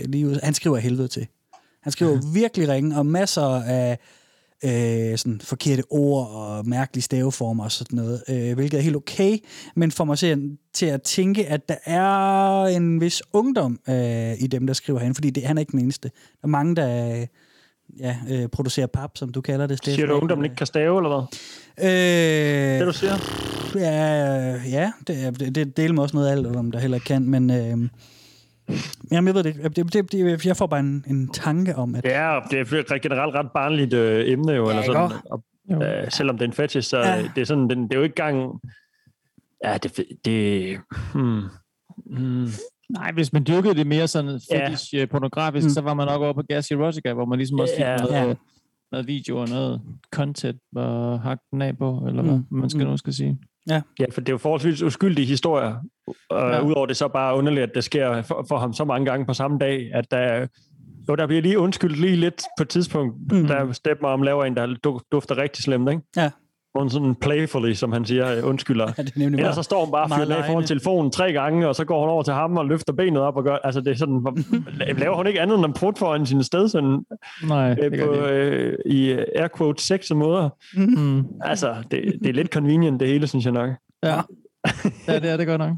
[0.00, 1.26] øh, lige ud, han skriver helvede til.
[1.82, 3.98] Han skriver virkelig ringe, og masser af
[4.64, 9.38] øh, sådan forkerte ord og mærkelige staveformer og sådan noget, øh, hvilket er helt okay,
[9.76, 14.46] men får mig til, til at tænke, at der er en vis ungdom øh, i
[14.46, 16.08] dem, der skriver herinde, fordi det, han er ikke den eneste.
[16.08, 17.26] Der er mange, der øh,
[18.00, 19.78] ja, øh, producerer pap, som du kalder det.
[19.78, 19.94] Steffen.
[19.94, 21.26] Siger du, ungdommen ikke kan stave, eller
[21.78, 21.90] hvad?
[21.90, 23.14] Øh, Det, du siger?
[23.74, 26.96] Ja, ja det, er- det, det deler mig også noget af alt, om der heller
[26.96, 27.50] ikke kan, men...
[27.50, 27.88] Øh,
[29.12, 29.68] Jamen, jeg ved det ikke.
[29.68, 32.04] Det, det, det, jeg får bare en, en tanke om, at...
[32.04, 35.18] Ja, det er generelt ret barnligt øh, emne jo, eller ikke sådan.
[35.30, 35.42] Og,
[36.04, 37.14] øh, selvom det er en fetish, så Ja.
[37.14, 37.28] ja.
[37.34, 38.60] det er sådan, den, det er jo ikke gang...
[39.64, 40.04] Ja, det...
[40.24, 40.78] det
[41.14, 41.42] hmm,
[42.06, 42.46] hmm.
[42.88, 44.68] Nej, hvis man dyrkede det mere sådan Ja.
[44.68, 45.06] fetish ja.
[45.06, 45.70] pornografisk, Mm.
[45.70, 47.96] så var man nok over på Gas Erotica, hvor man ligesom også fik Ja.
[47.96, 48.34] noget, Ja.
[48.92, 49.80] noget video og noget
[50.14, 52.44] content at hakke den af på, eller hvad Mm.
[52.58, 52.90] man skal Mm.
[52.90, 53.38] nu skal sige.
[54.00, 55.74] Ja, for det er jo forholdsvis uskyldige historier.
[56.30, 56.46] Og Ja.
[56.56, 56.60] ja.
[56.62, 59.32] udover det så bare underligt, at det sker for, for ham så mange gange på
[59.34, 60.46] samme dag, at der,
[61.08, 63.38] jo, der bliver lige undskyldt lige lidt på et tidspunkt, Mm.
[63.38, 63.46] mm.
[63.46, 66.02] der Step om laver en, der du- dufter rigtig slemt, ikke?
[66.16, 66.30] Ja.
[66.74, 68.92] Hun sådan playfully, som han siger, øh, undskylder.
[68.98, 71.32] Ja, det er nemlig Ellers så står hun bare og fyrer af foran telefonen tre
[71.32, 73.56] gange, og så går hun over til ham og løfter benet op og gør...
[73.56, 74.26] Altså, det er sådan...
[74.98, 77.04] laver hun ikke andet end at prutte foran sin sted sådan,
[77.48, 80.48] Nej, øh, på, øh, i øh, air quote sexede måder.
[80.74, 81.24] Mm.
[81.40, 83.70] Altså, det, det er lidt convenient, det hele, synes jeg nok.
[84.04, 84.20] Ja.
[85.08, 85.70] Ja, det er det godt nok.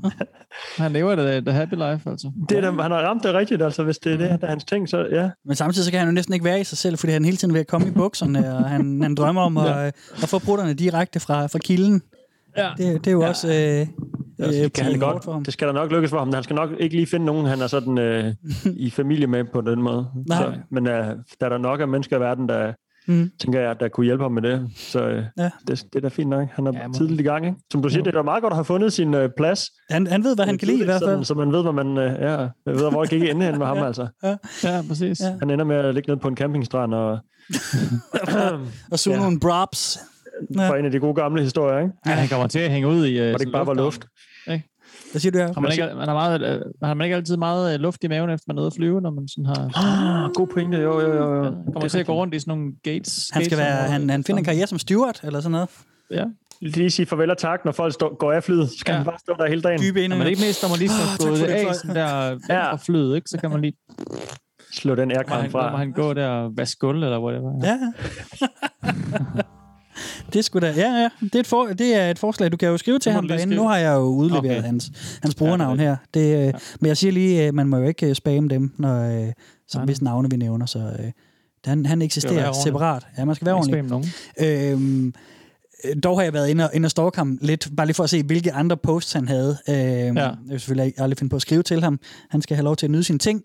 [0.76, 2.32] Han lever det the happy life, altså.
[2.49, 4.51] Det er, da- han har ramt det rigtigt, altså hvis det er det, der er
[4.51, 5.30] hans ting, så ja.
[5.45, 7.37] Men samtidig så kan han jo næsten ikke være i sig selv, fordi han hele
[7.37, 9.87] tiden vil komme i bukserne, og han, han drømmer om at, Ja.
[10.22, 12.03] at få brutterne direkte fra, fra kilden.
[12.57, 12.70] Ja.
[12.76, 13.28] Det, det er jo ja.
[13.28, 13.49] også...
[13.49, 13.87] Øh,
[14.41, 15.39] øh, Det, kan han hårdt for ham.
[15.41, 16.32] godt, det skal der nok lykkes for ham.
[16.34, 18.34] Han skal nok ikke lige finde nogen, han er sådan øh,
[18.87, 20.07] i familie med på den måde.
[20.28, 20.39] Nej.
[20.43, 22.72] Så, men øh, der er der nok af mennesker i verden, der
[23.09, 23.30] Mm.
[23.40, 24.68] tænker jeg, der kunne hjælpe ham med det.
[24.76, 25.50] Så øh, Ja.
[25.68, 26.48] det, det er da fint nok.
[26.52, 27.46] Han er Ja, ja, tidligt i gang.
[27.46, 27.59] Ikke?
[27.72, 29.64] Som du siger, det er da meget godt at have fundet sin øh, plads.
[29.90, 31.24] Han, han ved, hvad han kan lide i hvert fald.
[31.24, 32.36] Så man ved, hvad man, øh, ja,
[32.66, 33.78] ved, hvor det gik ende hen med ham.
[33.86, 34.07] Altså.
[34.64, 35.20] Ja, præcis.
[35.20, 35.36] Ja.
[35.40, 37.18] Han ender med at ligge nede på en campingstrand og
[38.92, 39.22] Og suge Ja.
[39.22, 39.98] nogle props.
[40.57, 40.74] ja.
[40.74, 41.78] en af de gode gamle historier.
[41.78, 41.92] Ikke?
[42.07, 43.20] Ja, han kommer til at hænge ud i...
[43.20, 44.07] Uh, Hvor det ikke bare var luft.
[45.16, 45.52] Hvad siger du her?
[45.54, 48.08] Har man, ikke, man, har meget, øh, har man ikke altid meget øh, luft i
[48.08, 49.60] maven, efter man er ude at flyve, når man sådan har...
[50.24, 50.78] Ah, god pointe.
[50.78, 51.34] Jo, jo, jo.
[51.36, 51.44] jo.
[51.44, 53.30] Ja, kommer til at gå rundt i sådan nogle gates.
[53.32, 55.68] Han, skal gates- være, han, han finder en karriere som steward, eller sådan noget.
[56.10, 56.24] Ja.
[56.60, 58.68] Lige sige farvel og tak, når folk stå, går af flyet.
[58.70, 58.96] Så skal Ja.
[58.96, 59.80] han bare stå der hele dagen.
[59.82, 60.90] Dybe Ja, men det er ikke mest, når man lige
[61.20, 62.68] gået for det, af sådan der Ja.
[62.68, 62.74] ja.
[62.76, 63.28] flyet, ikke?
[63.30, 63.72] så kan man lige
[64.72, 65.76] Slå den aircon han, må fra.
[65.76, 67.52] han gå der og vaske gulv, eller whatever.
[67.64, 67.78] Ja.
[70.32, 71.09] det skulle da, ja, ja.
[71.20, 73.42] Det er, et for, det er et forslag, du kan jo skrive til ham derinde.
[73.42, 73.62] skrive.
[73.62, 74.62] Nu har jeg jo udleveret Okay.
[74.62, 74.90] hans,
[75.22, 75.97] hans brugernavn her.
[76.14, 79.26] Det, øh, Men jeg siger lige, øh, man må jo ikke øh, spamme dem, når,
[79.26, 79.32] øh,
[79.68, 80.66] som hvis navne vi nævner.
[80.66, 81.12] Så øh,
[81.64, 83.07] han, han eksisterer separat.
[83.18, 83.84] Ja, man skal være ordentlig.
[84.40, 85.12] Øhm, øh,
[86.03, 88.11] dog har jeg været inde og, inde og stalke ham lidt, bare lige for at
[88.11, 89.57] se, hvilke andre posts han havde.
[89.68, 90.22] Øhm, ja.
[90.22, 92.01] Jeg vil selvfølgelig aldrig finde på at skrive til ham.
[92.30, 93.43] Han skal have lov til at nyde sine ting.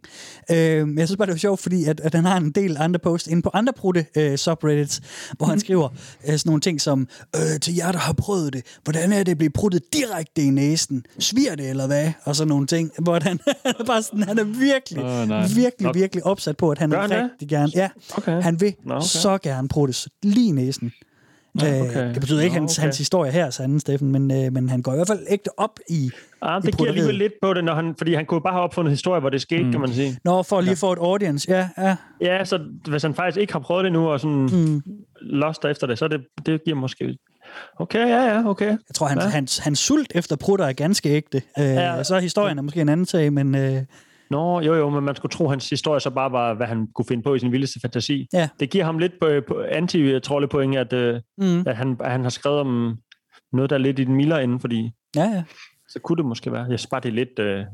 [0.52, 3.00] Øhm, jeg synes bare, det var sjovt, fordi at, at han har en del andre
[3.00, 5.02] posts inde på andre prutte øh, subreddits,
[5.38, 5.90] hvor han skriver
[6.28, 9.32] øh, sådan nogle ting som, øh, til jer, der har prøvet det, hvordan er det
[9.32, 11.06] at blive pruttet direkte i næsen?
[11.20, 12.12] Sviger det, eller hvad?
[12.24, 13.40] Og sådan nogle ting, hvor han,
[13.88, 15.48] bare sådan, han er virkelig, nej.
[15.48, 15.92] virkelig, Nå.
[15.94, 17.30] virkelig opsat på, at han Gør han det?
[17.32, 18.42] rigtig gerne, ja, Okay.
[18.42, 19.06] han vil Nå, okay.
[19.06, 20.92] så gerne pruttes lige i næsen.
[21.56, 22.14] Øh, okay.
[22.14, 22.84] Det betyder ikke, at hans, okay.
[22.84, 25.60] hans historie her er sande, Steffen, men, øh, men han går i hvert fald ægte
[25.60, 28.54] op i, Ah, det giver alligevel lidt på det, når han, fordi han kunne bare
[28.54, 29.72] have opfundet historie, hvor det skete, mm.
[29.72, 30.20] kan man sige.
[30.24, 31.96] Nå, for lige at få et audience, ja, ja.
[32.22, 34.82] Ja, så hvis han faktisk ikke har prøvet det nu, og sådan mm.
[35.22, 37.18] lost efter det, så det, det giver måske...
[37.80, 38.68] Okay, ja, ja, okay.
[38.68, 39.26] Jeg tror, hans, ja.
[39.28, 39.32] ja.
[39.32, 41.42] hans, hans sult efter prutter er ganske ægte.
[41.60, 41.96] Øh, Ja.
[41.96, 42.04] ja.
[42.04, 43.82] Så er historien er måske en anden sag, men øh,
[44.32, 46.88] Nå, jo, jo, men man skulle tro, at hans historie så bare var, hvad han
[46.96, 48.28] kunne finde på i sin vildeste fantasi.
[48.34, 48.50] Ja.
[48.60, 51.64] Det giver ham lidt på, på anti-trollepoint, at, øh, Mm.
[51.68, 52.98] at, han, at han har skrevet om
[53.54, 55.44] noget, der er lidt i den mildere ende, fordi ja, ja.
[55.90, 56.66] så kunne det måske være.
[56.70, 57.40] Jeg bare, det lidt...
[57.40, 57.66] Øh,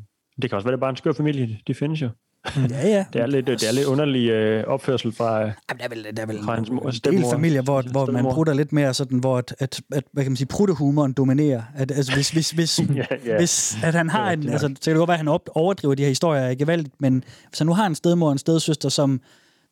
[0.42, 1.60] det kan også være, det er bare en skør familie.
[1.68, 2.10] De findes jo.
[2.56, 3.06] Ja, ja.
[3.14, 6.18] Det er lidt, det er lidt underlig øh, opførsel fra, øh, Jamen, der er vel,
[6.18, 8.94] der er vel fra hans mor, en del familier, hvor, hvor man prutter lidt mere
[8.94, 11.62] sådan, hvor at, at, at hvad kan man sige, pruttehumoren dominerer.
[11.76, 13.38] At, altså, hvis, hvis, hvis, Ja, ja.
[13.38, 15.96] hvis at han har en, altså, så kan det godt være, at han op, overdriver
[15.96, 19.22] de her historier gevaldigt, men hvis han nu har en stedmor og en stedsøster, som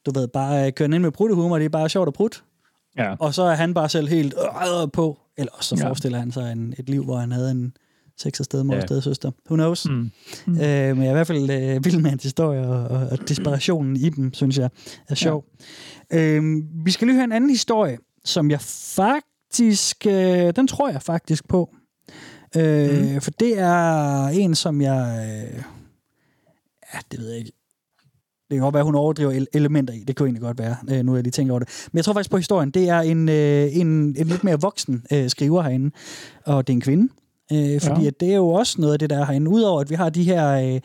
[0.05, 2.37] du ved, bare øh, kører ind med pruttehumor, det er bare sjovt at prutte,
[2.97, 3.15] Ja.
[3.19, 4.33] og så er han bare selv helt
[4.83, 5.87] øh, på, eller så Ja.
[5.87, 7.73] forestiller han sig en, et liv, hvor han havde en
[8.17, 8.85] sexet stedmor og Ja.
[8.85, 9.31] stedsøster.
[9.45, 9.89] Who knows?
[9.89, 10.11] Mm.
[10.45, 10.53] Mm.
[10.53, 13.29] Øh, men jeg er i hvert fald øh, vild med hans historie, og, og, og
[13.29, 14.69] desperationen i dem, synes jeg,
[15.09, 15.45] er sjov.
[16.11, 16.17] Ja.
[16.19, 16.43] Øh,
[16.85, 18.61] vi skal lige høre en anden historie, som jeg
[18.95, 21.75] faktisk, øh, den tror jeg faktisk på.
[22.57, 23.21] Øh, mm.
[23.21, 25.61] For det er en, som jeg, øh,
[26.93, 27.51] ja, det ved jeg ikke.
[28.49, 30.03] Det kan godt være, at hun overdriver ele- elementer i.
[30.07, 31.87] Det kunne egentlig godt være, øh, nu er jeg lige tænker over det.
[31.91, 32.71] Men jeg tror faktisk på historien.
[32.71, 35.91] Det er en, øh, en, en lidt mere voksen øh, skriver herinde,
[36.45, 37.09] og det er en kvinde.
[37.51, 38.07] Øh, fordi Ja.
[38.07, 39.51] at det er jo også noget af det, der er herinde.
[39.51, 40.81] Udover at vi har de her øh,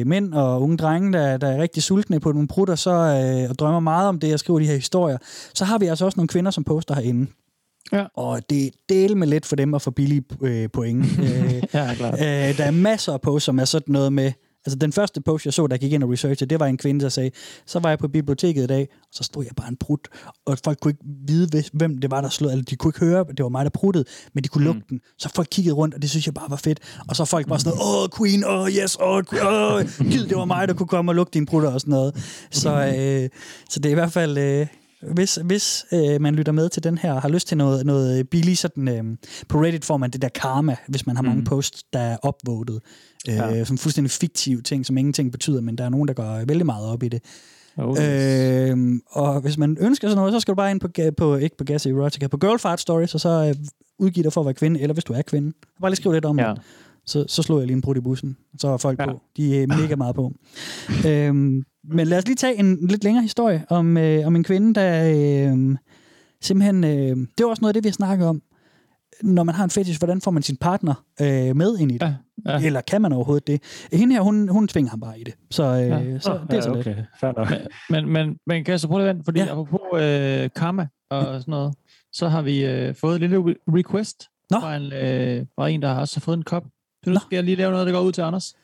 [0.00, 3.50] øh, mænd og unge drenge, der, der er rigtig sultne på nogle prutter, så, øh,
[3.50, 5.18] og drømmer meget om det, og skriver de her historier,
[5.54, 7.26] så har vi altså også nogle kvinder, som poster herinde.
[7.92, 8.04] Ja.
[8.14, 11.06] Og det er del med lidt for dem at få billige øh, point.
[11.18, 12.14] øh, Ja, klart.
[12.14, 14.32] Øh, der er masser af posts, som er sådan noget med...
[14.66, 17.00] Altså den første post, jeg så, der gik ind og researchede, det var en kvinde,
[17.00, 17.30] der sagde,
[17.66, 20.08] så var jeg på biblioteket i dag, og så stod jeg bare en prut,
[20.46, 23.24] og folk kunne ikke vide, hvem det var, der slog, eller de kunne ikke høre,
[23.36, 24.04] det var mig, der pruttede,
[24.34, 24.72] men de kunne Mm.
[24.74, 25.00] lugte den.
[25.18, 26.78] Så folk kiggede rundt, og det synes jeg bare var fedt.
[27.08, 30.44] Og så folk bare sådan noget, åh, queen, åh, yes, åh, åh, gid, det var
[30.44, 32.14] mig, der kunne komme og lugte dine prutter og sådan noget.
[32.50, 33.28] Så, øh,
[33.70, 34.38] så det er i hvert fald...
[34.38, 34.66] Øh,
[35.14, 38.28] hvis, hvis øh, man lytter med til den her og har lyst til noget, noget
[38.28, 39.04] billigt, sådan, øh,
[39.48, 41.44] på Reddit får man det der karma, hvis man har mange Mm.
[41.44, 42.80] posts, der er upvoted.
[43.28, 43.64] Øh, Ja.
[43.64, 46.86] Som fuldstændig fiktive ting, som ingenting betyder, men der er nogen, der går vældig meget
[46.88, 47.22] op i det.
[47.78, 51.36] Oh, Øh, og hvis man ønsker sådan noget, så skal du bare ind på, på
[51.36, 53.54] ikke på Gas Erotica, på Girl Fart Stories, og så øh,
[53.98, 55.52] udgive dig for at være kvinde, eller hvis du er kvinde.
[55.80, 56.50] Bare lige skriv lidt om Ja.
[56.50, 56.60] det.
[57.06, 58.36] Så, så slår jeg lige en brud i bussen.
[58.58, 59.06] Så er folk Ja.
[59.12, 59.20] på.
[59.36, 60.32] De er mega meget på.
[61.06, 64.74] øhm, men lad os lige tage en lidt længere historie om, øh, om en kvinde,
[64.74, 65.10] der
[65.52, 65.76] øh,
[66.42, 66.84] simpelthen...
[66.84, 68.42] Øh, det er også noget af det, vi har snakket om.
[69.22, 72.02] Når man har en fetish, hvordan får man sin partner øh, med ind i det?
[72.06, 72.14] Ja,
[72.48, 72.60] ja.
[72.66, 73.62] Eller kan man overhovedet det?
[73.92, 75.34] Hende her, hun, hun tvinger ham bare i det.
[75.50, 76.18] Så, øh, Ja.
[76.18, 76.86] så Nå, det er så ja, lidt.
[77.22, 77.32] okay.
[77.36, 77.48] Nok.
[77.90, 79.24] Men, men, men kan jeg så prøve at vente?
[79.24, 79.46] Fordi Ja.
[79.52, 81.74] apropos øh, karma og sådan noget,
[82.12, 84.60] så har vi øh, fået et lille re- request Nå.
[84.60, 86.64] fra en, øh, fra en, der har også fået en kop.
[87.04, 87.20] Så nu Nå.
[87.20, 88.54] skal jeg lige lave noget, der går ud til Anders.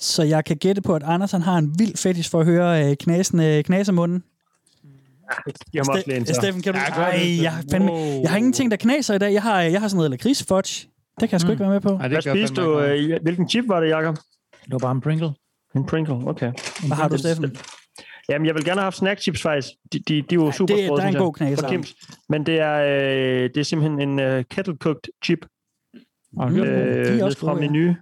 [0.00, 2.90] Så jeg kan gætte på, at Anders han har en vild fetish for at høre
[2.90, 4.22] øh, knasende, knasemunden.
[5.74, 6.78] Jeg må også Steffen, kan du...
[6.78, 8.20] Ja, Ej, jeg, har fandme, Wow.
[8.22, 9.32] jeg har ingenting, der knaser i dag.
[9.32, 10.88] Jeg har, jeg har sådan noget lakridsfudge.
[11.20, 11.52] Det kan jeg sgu Mm.
[11.52, 11.88] ikke være med på.
[11.88, 12.80] Ej, Hvad spiste du?
[12.80, 14.14] Øh, hvilken chip var det, Jacob?
[14.64, 15.30] Det var bare en Pringle.
[15.76, 16.52] En Pringle, okay.
[16.86, 17.56] Hvad har du, Steffen?
[18.28, 19.68] Jamen, jeg vil gerne have haft snack chips, faktisk.
[19.92, 21.68] De, de, de er jo Ej, super det- sprøde, der er en god knaser.
[21.68, 21.94] Kims.
[22.28, 25.38] Men det er, øh, det er simpelthen en øh, kettle-cooked chip.
[26.36, 26.56] Og Mm.
[26.56, 26.62] mm.
[26.62, 27.94] de er Øh, også fra menu.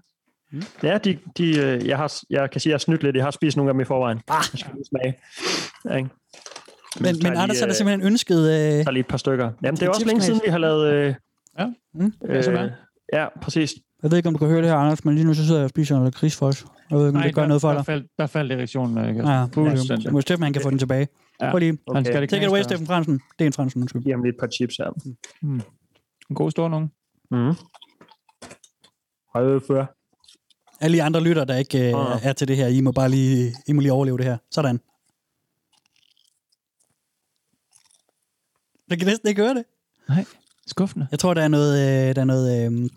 [0.53, 0.63] Mm.
[0.83, 3.17] Ja, de, de, øh, jeg, har, jeg kan sige, at jeg har snydt lidt.
[3.17, 4.19] Jeg har spist nogle af dem i forvejen.
[4.29, 4.35] Ah.
[4.53, 5.15] Jeg skal smage.
[5.85, 6.11] Ja, ikke?
[7.01, 8.39] Men, men lige, Anders har da øh, simpelthen ønsket...
[8.49, 9.51] Øh, Jeg tager lige et par stykker.
[9.63, 10.93] Jamen, det er også længe siden, vi har lavet...
[10.93, 11.15] Øh,
[11.59, 11.67] Ja.
[11.95, 12.13] Mm.
[12.29, 12.71] Ja, øh,
[13.13, 13.75] ja, præcis.
[14.03, 15.61] jeg ved ikke, om du kan høre det her, Anders, men lige nu så sidder
[15.61, 16.65] jeg og spiser en lakridsfudge.
[16.91, 17.87] Jeg ved ikke, om det gør der, noget for der, dig.
[17.87, 18.99] faldt, der faldt erektionen.
[18.99, 20.05] Øh, Ja, fuldstændig.
[20.07, 20.11] ja.
[20.11, 21.09] Må Steffen, han kan få den tilbage.
[21.41, 21.51] Ja.
[21.51, 21.79] Prøv lige.
[21.95, 23.15] Han skal det Take it away, Steffen Fransen.
[23.39, 24.03] Det er en Fransen, undskyld.
[24.03, 24.91] Giv ham lige et par chips her.
[26.31, 26.91] En god stor nogen.
[27.31, 27.47] Mm.
[29.35, 29.98] Jeg før?
[30.81, 32.21] Alle de andre lytter, der ikke øh, Ah.
[32.27, 34.37] er til det her, I må bare lige, I må lige overleve det her.
[34.51, 34.81] Sådan.
[38.91, 39.65] Jeg kan næsten ikke høre det.
[40.09, 40.25] Nej,
[40.67, 41.07] skuffende.
[41.11, 42.89] Jeg tror, der er noget, øh, der er noget øh,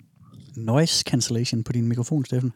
[0.55, 2.53] noise cancellation på din mikrofon, Steffen.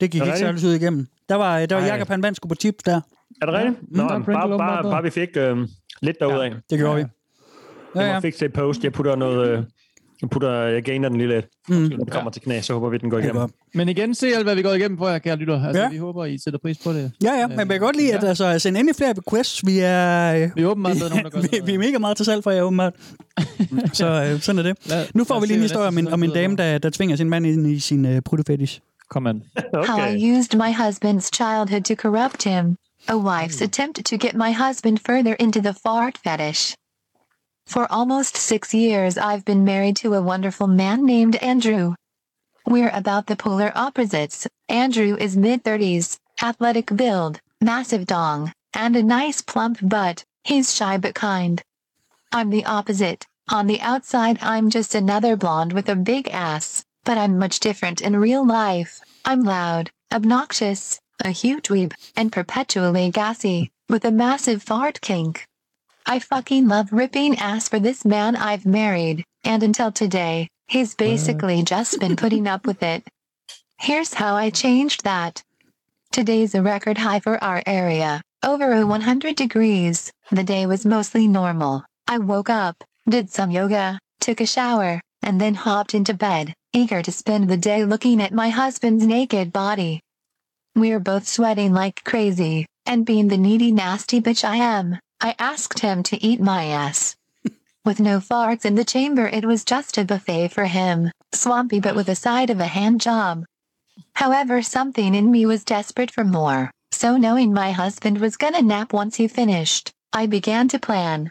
[0.00, 1.06] Det gik det ikke særlig ud igennem.
[1.28, 1.88] Der var, der var Ej.
[1.88, 3.00] Jakob han vandt sgu på chips der.
[3.42, 3.82] Er det rigtigt?
[3.82, 4.82] Mm, Nå, bare, bare, bedre.
[4.92, 5.68] bare vi fik øh,
[6.02, 6.42] lidt derudad.
[6.48, 6.54] Ja.
[6.70, 7.02] Det gjorde Ja.
[7.04, 7.08] vi.
[7.94, 8.18] Jeg Ja, må ja.
[8.18, 8.84] fikse et post.
[8.84, 9.64] Jeg putter noget, øh,
[10.24, 11.46] Jeg putter, jeg gainer den lige lidt.
[11.68, 11.74] Mm.
[11.74, 13.36] Når det kommer til knæ, så håber vi, den går igennem.
[13.36, 13.52] godt.
[13.74, 15.66] Men igen, se alt, hvad vi går igennem for jer, kære lytter.
[15.66, 15.84] Altså, Ja.
[15.86, 15.90] ja.
[15.90, 17.12] vi håber, I sætter pris på det.
[17.24, 19.66] Ja, ja, men jeg kan godt lide, at altså, sende endelig flere requests.
[19.66, 22.16] Vi er, øh, Vi er åbenbart blevet nogen, der gør vi, vi er mega meget
[22.16, 22.92] til salg for jer, åbenbart.
[23.92, 24.76] så øh, sådan er det.
[24.86, 27.16] Lad- Nu får vi lige en historie om en, om en dame, der, der tvinger
[27.16, 28.80] sin mand ind i sin uh, pruttefetish.
[29.10, 29.42] Kom an.
[29.88, 32.76] How I used my husband's childhood to corrupt him.
[33.08, 36.74] A wife's attempt to get my husband further into the fart fetish.
[37.66, 41.94] For almost six years, I've been married to a wonderful man named Andrew.
[42.66, 44.46] We're about the polar opposites.
[44.68, 50.24] Andrew is mid 30s, athletic build, massive dong, and a nice plump butt.
[50.44, 51.62] He's shy but kind.
[52.32, 53.26] I'm the opposite.
[53.48, 58.00] On the outside, I'm just another blonde with a big ass, but I'm much different
[58.00, 59.00] in real life.
[59.24, 65.46] I'm loud, obnoxious, a huge weeb, and perpetually gassy, with a massive fart kink.
[66.06, 71.62] I fucking love ripping ass for this man I've married, and until today, he's basically
[71.62, 73.08] just been putting up with it.
[73.78, 75.42] Here's how I changed that.
[76.12, 80.12] Today's a record high for our area, over 100 degrees.
[80.30, 81.82] The day was mostly normal.
[82.06, 87.00] I woke up, did some yoga, took a shower, and then hopped into bed, eager
[87.00, 90.02] to spend the day looking at my husband's naked body.
[90.76, 95.78] We're both sweating like crazy, and being the needy nasty bitch I am, I asked
[95.78, 97.16] him to eat my ass.
[97.82, 101.94] With no farts in the chamber, it was just a buffet for him, swampy but
[101.94, 103.46] with a side of a hand job.
[104.16, 108.92] However, something in me was desperate for more, so knowing my husband was gonna nap
[108.92, 111.30] once he finished, I began to plan.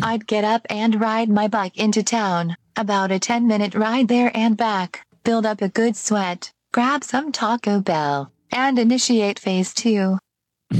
[0.00, 4.30] I'd get up and ride my bike into town, about a 10 minute ride there
[4.36, 10.16] and back, build up a good sweat, grab some Taco Bell, and initiate phase two.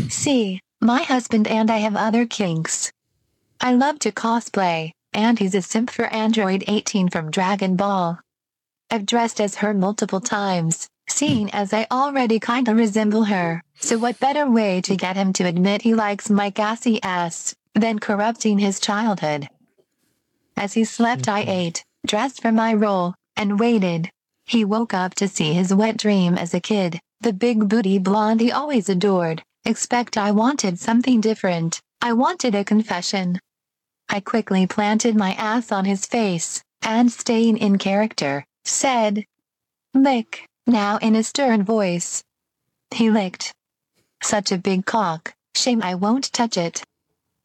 [0.08, 2.90] See, my husband and I have other kinks.
[3.60, 8.18] I love to cosplay, and he's a simp for Android 18 from Dragon Ball.
[8.90, 14.18] I've dressed as her multiple times, seeing as I already kinda resemble her, so what
[14.20, 18.80] better way to get him to admit he likes my gassy ass than corrupting his
[18.80, 19.50] childhood?
[20.56, 21.50] As he slept, I mm-hmm.
[21.50, 24.10] ate, dressed for my role, and waited.
[24.46, 28.40] He woke up to see his wet dream as a kid, the big booty blonde
[28.40, 29.42] he always adored.
[29.64, 31.80] Expect I wanted something different.
[32.00, 33.38] I wanted a confession.
[34.08, 39.24] I quickly planted my ass on his face, and staying in character, said,
[39.92, 42.24] Lick, now in a stern voice.
[42.90, 43.52] He licked.
[44.22, 46.82] Such a big cock, shame I won't touch it.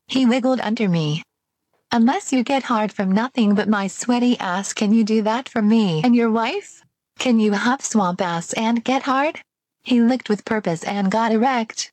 [0.07, 1.22] He wiggled under me.
[1.91, 5.61] Unless you get hard from nothing but my sweaty ass, can you do that for
[5.61, 6.84] me and your wife?
[7.20, 9.41] Can you huff swamp ass and get hard?
[9.84, 11.91] He licked with purpose and got erect.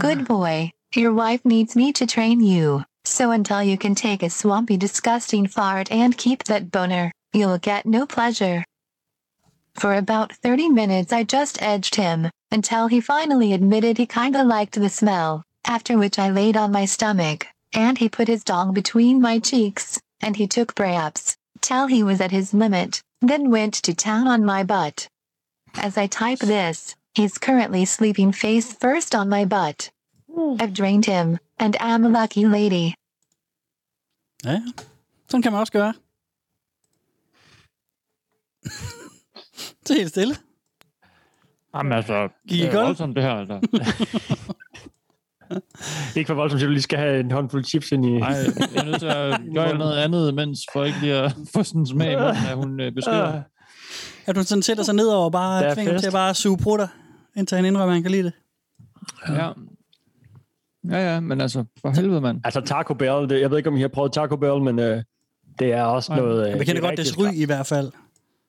[0.00, 4.30] Good boy, your wife needs me to train you, so until you can take a
[4.30, 8.64] swampy, disgusting fart and keep that boner, you'll get no pleasure.
[9.74, 14.74] For about 30 minutes, I just edged him, until he finally admitted he kinda liked
[14.74, 19.20] the smell, after which I laid on my stomach, and he put his dong between
[19.20, 23.94] my cheeks, and he took breaths, till he was at his limit, then went to
[23.94, 25.08] town on my butt.
[25.74, 29.90] As I type this, he's currently sleeping face first on my butt.
[30.60, 32.92] I've drained him, and am a lucky lady.
[34.44, 34.60] Ja,
[35.28, 35.94] sådan kan man også gøre.
[39.88, 40.36] det er helt stille.
[41.74, 42.84] Jamen altså, Gik det er kold?
[42.84, 43.60] voldsomt det her, altså.
[46.16, 48.10] Ikke for voldsomt, at du lige skal have en håndfuld chips ind i...
[48.10, 48.46] Nej, jeg
[48.76, 51.86] er nødt til at gøre noget andet, mens for ikke lige at få sådan en
[51.86, 52.18] smag
[52.50, 53.42] at hun øh, beskriver.
[54.26, 56.02] At hun sådan sætter sig ned og Der bare er tvinger fest.
[56.02, 56.88] til at bare suge prutter,
[57.36, 58.32] indtil han indrømmer, at han kan lide det.
[59.28, 59.50] Ja.
[60.90, 62.40] Ja, ja, men altså, for helvede, mand.
[62.44, 65.02] Altså Taco Bell, det, jeg ved ikke, om I har prøvet Taco Bell, men øh,
[65.58, 66.20] det er også Nej.
[66.20, 66.44] noget...
[66.44, 67.92] Øh, Jeg det kender er godt dets ry i hvert fald.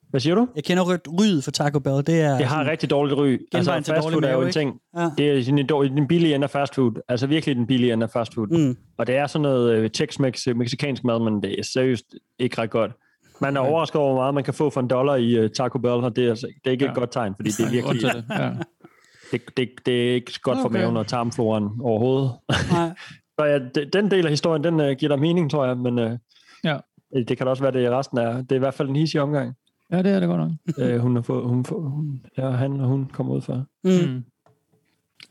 [0.09, 0.47] Hvad siger du?
[0.55, 1.97] Jeg kender rødt ryet for Taco Bell.
[2.07, 3.38] Det er Det har sådan- rigtig dårligt ry.
[3.53, 4.79] Altså, fast dårlig food er jo mave, en ting.
[4.97, 5.09] Ja.
[5.17, 7.01] Det er sådan en, dår- den billige ende af fast food.
[7.07, 8.47] Altså virkelig den billige ende af fast food.
[8.47, 8.77] Mm.
[8.97, 12.05] Og det er sådan noget øh, Tex-Mex, mexicansk mad, men det er seriøst
[12.39, 12.91] ikke ret godt.
[13.41, 15.79] Man er overrasket over, hvor meget man kan få for en dollar i uh, Taco
[15.79, 16.91] Bell, og det er, altså, det er ikke ja.
[16.91, 18.01] et godt tegn, fordi det er er virkelig...
[18.01, 18.51] det, ja.
[19.31, 20.79] det, det, det er ikke godt for Okay.
[20.79, 22.31] maven og tarmfloren overhovedet.
[22.71, 22.89] Nej.
[23.39, 25.99] Så ja, det, den del af historien, den uh, giver dig mening, tror jeg, men
[25.99, 26.11] uh,
[26.63, 26.77] Ja.
[27.27, 28.38] det kan da også være, det resten er.
[28.41, 29.53] Det er i hvert fald en hissig omgang,
[29.91, 30.51] Ja, det er det godt nok.
[30.95, 33.65] uh, hun har fået, hun, får, hun, ja, han og hun kommer ud for.
[33.83, 34.23] Mm.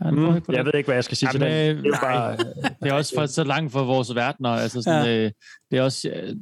[0.00, 0.06] Mm.
[0.06, 0.66] Det Mm, jeg det.
[0.66, 1.76] ved ikke, hvad jeg skal sige Jamen, til den.
[1.76, 2.36] øh, Det er bare,
[2.82, 4.48] det er også for, så langt fra vores verdener.
[4.48, 5.24] Altså sådan, ja.
[5.24, 5.30] øh,
[5.70, 6.36] det er også, øh,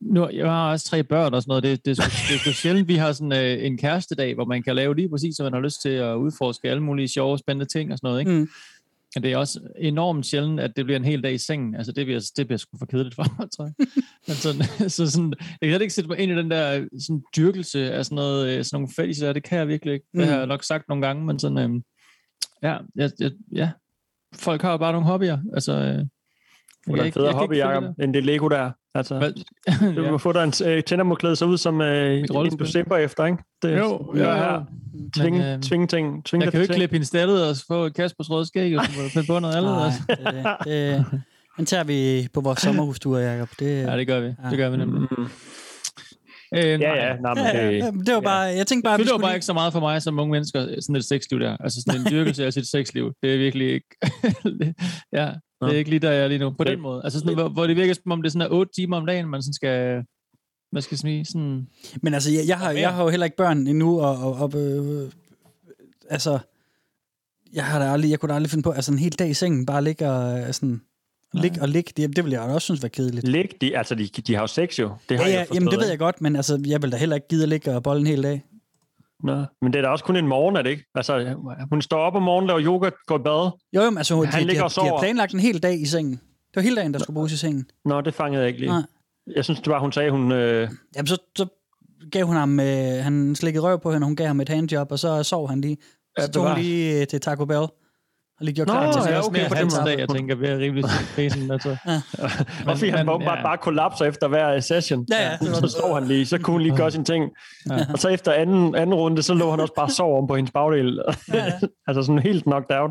[0.00, 1.62] nu, jeg har også tre børn og sådan noget.
[1.62, 4.62] Det, det, er, sgu, det er sjældent, vi har sådan øh, en kærestedag, hvor man
[4.62, 7.72] kan lave lige præcis, som man har lyst til at udforske alle mulige sjove, spændende
[7.78, 8.20] ting og sådan noget.
[8.20, 8.32] Ikke?
[8.32, 8.48] Mm.
[9.16, 11.74] Men det er også enormt sjældent, at det bliver en hel dag i sengen.
[11.76, 13.74] Altså, det bliver, det bliver sgu for kedeligt for mig, tror jeg.
[14.26, 17.92] Men sådan, så sådan, jeg kan ikke sætte mig ind i den der sådan, dyrkelse
[17.92, 19.32] af sådan, noget, øh, sådan nogle fetisher.
[19.32, 20.06] Det kan jeg virkelig ikke.
[20.12, 20.28] Det Mm.
[20.28, 21.82] har jeg nok sagt nogle gange, men sådan, øhm,
[22.64, 23.70] ja, jeg, jeg, ja,
[24.34, 25.38] folk har jo bare nogle hobbyer.
[25.54, 25.98] Altså, øh,
[26.94, 28.70] Det er en federe hobby, Jacob, end det Lego der.
[28.94, 29.32] Altså, Hvad?
[29.96, 30.10] du Ja.
[30.10, 33.38] må få dig en øh, tændermoklæde så ud som øh, en, du efter, ikke?
[33.62, 34.34] Det, Jo, ja, jo.
[34.34, 34.64] her.
[35.16, 36.24] Tvinge, Men, øhm, tvinge ting.
[36.24, 38.90] Tvinge Jeg kan jo ikke klippe hendes stallet og få Kaspers røde skæg, og så
[38.96, 39.72] må du på noget andet.
[39.72, 40.02] Nej, Altså.
[40.08, 41.20] det, er det, det,
[41.56, 43.48] den tager vi på vores sommerhustur, Jacob.
[43.58, 44.26] Det, Ja, det gør vi.
[44.50, 45.00] Det gør vi nemlig.
[45.18, 45.26] Mm.
[46.56, 46.96] Øh, Ja, nej.
[46.96, 49.30] ja, nej, men Ja, det, ja, det var bare, jeg tænkte bare, det skulle bare
[49.30, 51.56] lige, ikke så meget for mig som unge mennesker, sådan et sexliv der.
[51.60, 53.12] Altså sådan en dyrkelse af sit sexliv.
[53.22, 53.86] Det er virkelig ikke...
[55.18, 55.32] ja,
[55.62, 56.50] det er ikke lige der, jeg er lige nu.
[56.50, 57.00] På den måde.
[57.04, 59.28] Altså sådan, hvor, hvor det virker som om, det er sådan 8 timer om dagen,
[59.28, 60.04] man sådan skal...
[60.72, 61.24] Hvad skal sige?
[61.24, 61.66] Sådan,
[62.02, 64.60] Men altså, jeg, jeg, har, jeg har jo heller ikke børn endnu, og, og, og
[64.60, 65.10] øh,
[66.10, 66.38] altså,
[67.52, 69.34] jeg, har da aldrig, jeg kunne da aldrig finde på, altså en hel dag i
[69.34, 70.80] sengen, bare ligge og øh, sådan,
[71.42, 73.28] ligge og ligge, det, det ville jeg også synes var kedeligt.
[73.28, 74.90] Lig, de, altså, de, de har jo sex jo.
[75.08, 76.92] Det har Ja, jeg ja, forstået, jamen det ved jeg godt, men altså, jeg vil
[76.92, 78.44] da heller ikke gide at ligge og bolle en hel dag.
[79.24, 80.84] Nå, men det er da også kun en morgen, er det ikke?
[80.94, 81.34] Altså,
[81.70, 83.50] hun står op om morgenen, laver yoga, går i bad.
[83.76, 85.80] Jo, jo, men altså, de, Han de, de, har, de har planlagt en hel dag
[85.80, 86.12] i sengen.
[86.12, 87.66] Det var hele dagen, der skulle bruges i sengen.
[87.84, 88.70] Nå, det fangede jeg ikke lige.
[88.70, 88.82] Nej.
[89.36, 90.32] Jeg synes, det var, hun sagde, hun...
[90.32, 91.46] Øh, Jamen, så, så
[92.12, 94.92] gav hun ham, øh, han slikkede røv på hende, og hun gav ham et handjob,
[94.92, 95.76] og så sov han lige.
[96.18, 97.66] Ja, Så tog hun lige øh, til Taco Bell,
[98.40, 99.90] og lige gjorde Nå, klar til det er også okay, på den måde.
[99.90, 101.50] dag, jeg tænker, ved at rimelig prisen.
[101.54, 101.76] Altså.
[102.66, 103.42] og fordi han men, åbenbart ja.
[103.42, 105.06] bare kollapser efter hver session.
[105.10, 105.36] Ja, ja.
[105.38, 107.30] Så sov han lige, så kunne hun lige gøre sine ting.
[107.70, 107.76] Ja.
[107.92, 110.50] Og så efter anden, anden runde, så lå han også bare sov om på hendes
[110.52, 111.00] bagdel.
[111.88, 112.90] altså sådan helt knocked out.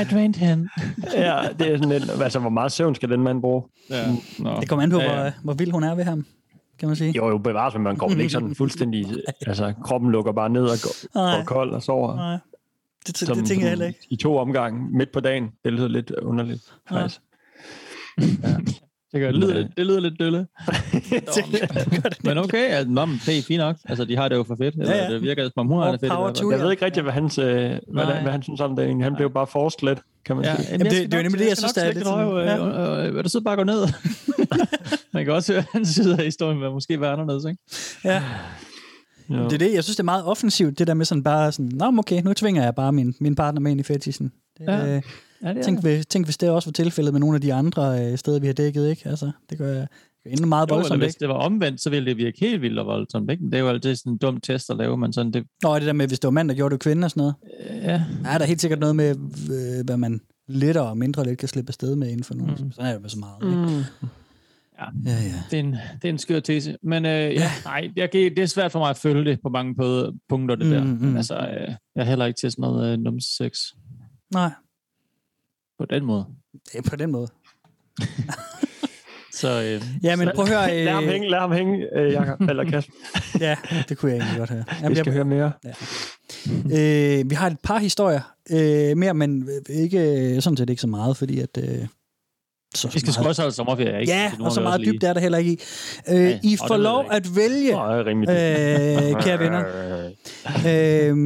[0.00, 0.68] I drained him.
[1.14, 3.62] Ja, det er sådan lidt, altså hvor meget søvn skal den mand bruge?
[3.90, 4.04] Ja.
[4.38, 4.60] Nå.
[4.60, 5.22] Det kommer an på, Ja, ja, ja.
[5.22, 6.24] Hvor, hvor vild hun er ved ham,
[6.80, 7.12] kan man sige.
[7.16, 9.06] Jo, jo, bevares, men man går vel ikke sådan fuldstændig...
[9.46, 12.16] Altså, kroppen lukker bare ned og går kold og sover.
[12.16, 12.38] Nej,
[13.06, 13.98] det, det, det tænker jeg heller ikke.
[14.10, 15.50] I to omgange midt på dagen.
[15.64, 17.20] Det lyder lidt underligt, faktisk.
[19.12, 20.46] Det, gør, det, lyder, det lyder lidt dølle.
[22.24, 23.76] men okay, altså, nå, men det er fint nok.
[23.88, 24.74] Altså, de har det jo for fedt.
[24.74, 25.12] Eller, Ja, ja.
[25.12, 26.12] Det virker, som om hun har det fedt.
[26.38, 28.76] i to Jeg ved ikke rigtig, hvad, hans, øh, hvad, der, hvad han synes om
[28.76, 29.04] det egentlig.
[29.04, 30.68] Han blev bare forced lidt, kan man Ja, sige.
[30.72, 33.16] jamen, det- det er jo nemlig det, jeg synes, der er lidt sådan- øh, øh,
[33.16, 33.82] øh, du sidde bare gå ned?
[35.12, 37.58] Man kan også høre, at hans side af historien vil måske være anderledes, ikke?
[38.04, 38.22] Ja.
[39.30, 39.44] Jo.
[39.44, 41.70] Det er det, jeg synes, det er meget offensivt, det der med sådan bare sådan,
[41.74, 44.32] Nå, men okay, nu tvinger jeg bare min, min partner med ind i fetishen.
[44.58, 44.76] Det, Ja.
[44.86, 44.96] ja.
[44.96, 45.02] øh,
[45.44, 48.06] Ja, det tænk, hvis, tænk, hvis det også var tilfældet med nogle af de andre
[48.12, 49.08] øh, steder, vi har dækket, ikke?
[49.08, 49.86] Altså, det gør jeg
[50.26, 51.20] endnu meget Jo, eller voldsomt, hvis ikke?
[51.20, 53.30] det var omvendt, så ville det virke helt vildt og voldsomt.
[53.30, 53.42] Ikke?
[53.42, 55.44] Men Det er jo altid sådan en dum test at lave, men sådan det...
[55.62, 57.34] Nå, det der med, hvis det var mand, der gjorde det kvinde og sådan noget.
[57.82, 59.10] Ja, Ja, der er helt sikkert noget med,
[59.50, 62.56] øh, hvad man lettere og mindre let kan slippe afsted med inden for nogen.
[62.60, 62.72] Mm.
[62.72, 63.76] Sådan er det med så meget, ikke?
[64.00, 64.08] Mm.
[64.78, 64.84] Ja.
[65.04, 65.42] Ja, ja.
[65.50, 66.76] det er en, det er en skør tese.
[66.82, 69.74] Men øh, ja, nej, jeg, det er svært for mig at følge det på mange
[70.28, 70.84] punkter, det Mm, der.
[71.10, 71.16] mm.
[71.16, 73.52] Altså, øh, jeg er heller ikke til sådan noget øh, nums sex
[74.32, 74.50] Nej,
[75.78, 76.26] på den måde.
[76.72, 77.28] det er på den måde.
[79.34, 80.78] Så øh, Ja, men prøv at høre...
[80.80, 82.92] Øh, Lad ham hænge, lad ham hænge, øh, Jacob, eller Kasper.
[83.40, 83.56] Ja,
[83.88, 84.64] det kunne jeg egentlig godt høre.
[84.88, 85.52] Vi skal høre mere.
[86.48, 91.16] Øh, vi har et par historier øh, mere, men ikke, sådan set ikke så meget,
[91.16, 91.58] fordi at...
[91.58, 91.86] Øh,
[92.74, 94.12] så vi skal også holde sommerferie, ikke?
[94.12, 95.58] Ja, Så nu og så meget også lige- dybt er der heller ikke i.
[96.08, 97.72] Øh, Nej, I får lov at vælge,
[98.30, 99.64] øh, kære venner.
[100.66, 101.16] Øh,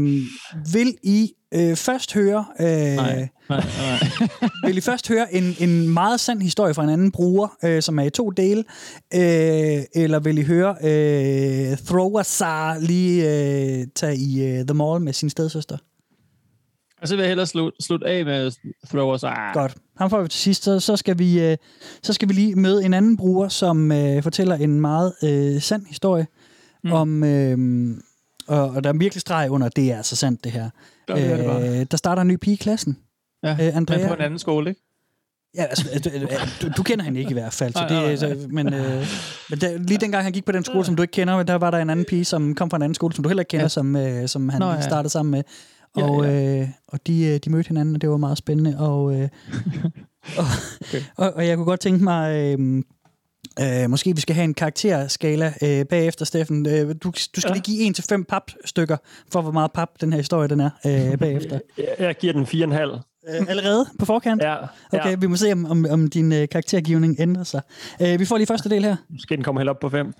[0.73, 2.45] vil I øh, først høre...
[2.61, 4.49] Øh, Nej, nej, nej.
[4.67, 7.99] vil I først høre en, en meget sand historie fra en anden bruger, øh, som
[7.99, 8.65] er i to dele,
[9.15, 13.25] øh, eller vil I høre øh, Thrower lige
[13.81, 15.77] øh, tage i øh, The Mall med sin stedsøster?
[17.07, 18.53] Og så vil jeg hellere slutte slut af med
[18.91, 19.25] Throwers.
[19.25, 19.75] Ah, Godt.
[19.99, 20.65] Ham får vi til sidst.
[20.65, 21.57] Så, skal vi, øh,
[22.03, 25.87] så skal vi lige møde en anden bruger, som øh, fortæller en meget øh, sand
[25.87, 26.27] historie
[26.85, 26.93] mm.
[26.93, 27.25] om...
[27.25, 27.59] Øh,
[28.49, 30.71] og, og der er virkelig streg under, det er altså sandt, det her.
[31.09, 32.99] Ja, det det øh, der starter en ny pige i klassen.
[33.45, 34.81] Ja, Øh, Andrea- men på en anden skole, ikke?
[35.57, 36.11] Ja, altså, du,
[36.67, 37.73] du, du kender hende ikke i hvert fald.
[37.73, 38.17] Så Nej, det, nej, nej.
[38.17, 39.07] Så, men øh,
[39.51, 41.71] men der, lige dengang han gik på den skole, som du ikke kender, der var
[41.71, 43.65] der en anden pige, som kom fra en anden skole, som du heller ikke kender,
[43.65, 43.69] ja.
[43.69, 44.81] som, øh, som han Nå, ja.
[44.81, 45.43] startede sammen med.
[45.97, 46.61] Ja, Og, ja.
[46.61, 48.78] øh, og de, øh, de mødte hinanden, og det var meget spændende.
[48.78, 49.28] Og, øh,
[50.39, 50.45] og,
[50.89, 51.01] Okay.
[51.16, 52.34] og, og jeg kunne godt tænke mig...
[52.59, 52.82] Øh,
[53.61, 56.66] Øh, måske vi skal have en karakterskala øh, bagefter, Steffen.
[56.66, 57.53] Øh, du, du skal Ja.
[57.53, 58.97] lige give 1 til 5 papstykker
[59.32, 61.59] for, hvor meget pap den her historie den er øh, bagefter.
[61.78, 62.76] Jeg, jeg giver den 4,5.
[63.41, 64.43] Øh, allerede på forkant?
[64.43, 64.57] Ja,
[64.93, 65.14] Okay, ja.
[65.16, 67.62] vi må se, om, om, om din øh, karaktergivning ændrer sig.
[68.03, 68.97] Øh, vi får lige første del her.
[69.11, 70.12] Måske den kommer helt op på 5.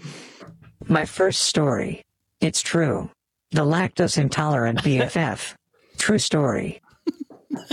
[0.96, 1.92] My first story.
[2.44, 3.08] It's true.
[3.52, 5.54] The lactose intolerant BFF.
[5.98, 6.80] True story.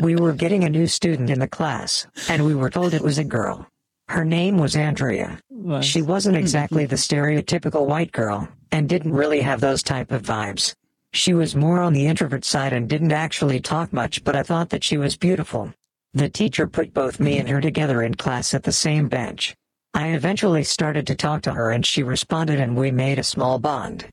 [0.02, 3.20] We were getting a new student in the class, and we were told it was
[3.20, 3.68] a girl.
[4.08, 5.40] Her name was Andrea.
[5.82, 6.42] She wasn't mm-hmm.
[6.42, 10.74] exactly the stereotypical white girl, and didn't really have those type of vibes.
[11.14, 14.70] She was more on the introvert side and didn't actually talk much, but I thought
[14.70, 15.72] that she was beautiful.
[16.14, 19.56] The teacher put both me and her together in class at the same bench.
[19.94, 23.60] I eventually started to talk to her and she responded and we made a small
[23.60, 24.08] bond.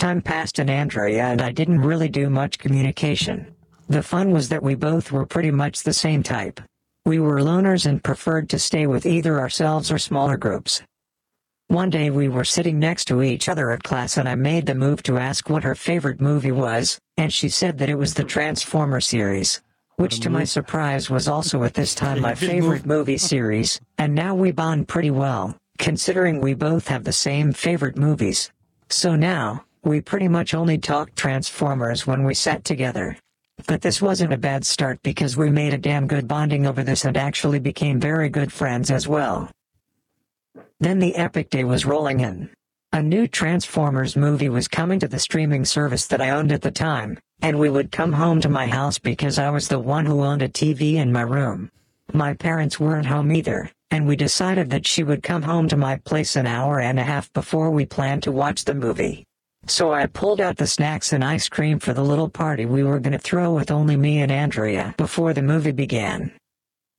[0.00, 3.54] Time passed and Andrea and I didn't really do much communication.
[3.90, 6.58] The fun was that we both were pretty much the same type.
[7.04, 10.80] We were loners and preferred to stay with either ourselves or smaller groups.
[11.68, 14.74] One day we were sitting next to each other at class and I made the
[14.74, 18.24] move to ask what her favorite movie was, and she said that it was the
[18.24, 19.60] Transformer series.
[19.96, 24.34] Which to my surprise was also at this time my favorite movie series, and now
[24.34, 28.50] we bond pretty well, considering we both have the same favorite movies.
[28.88, 33.16] So now, we pretty much only talked Transformers when we sat together.
[33.66, 37.04] But this wasn't a bad start because we made a damn good bonding over this
[37.04, 39.50] and actually became very good friends as well.
[40.80, 42.50] Then the epic day was rolling in.
[42.92, 46.70] A new Transformers movie was coming to the streaming service that I owned at the
[46.70, 50.24] time, and we would come home to my house because I was the one who
[50.24, 51.70] owned a TV in my room.
[52.12, 55.96] My parents weren't home either, and we decided that she would come home to my
[55.98, 59.24] place an hour and a half before we planned to watch the movie.
[59.70, 62.98] So I pulled out the snacks and ice cream for the little party we were
[62.98, 66.32] going to throw with only me and Andrea before the movie began.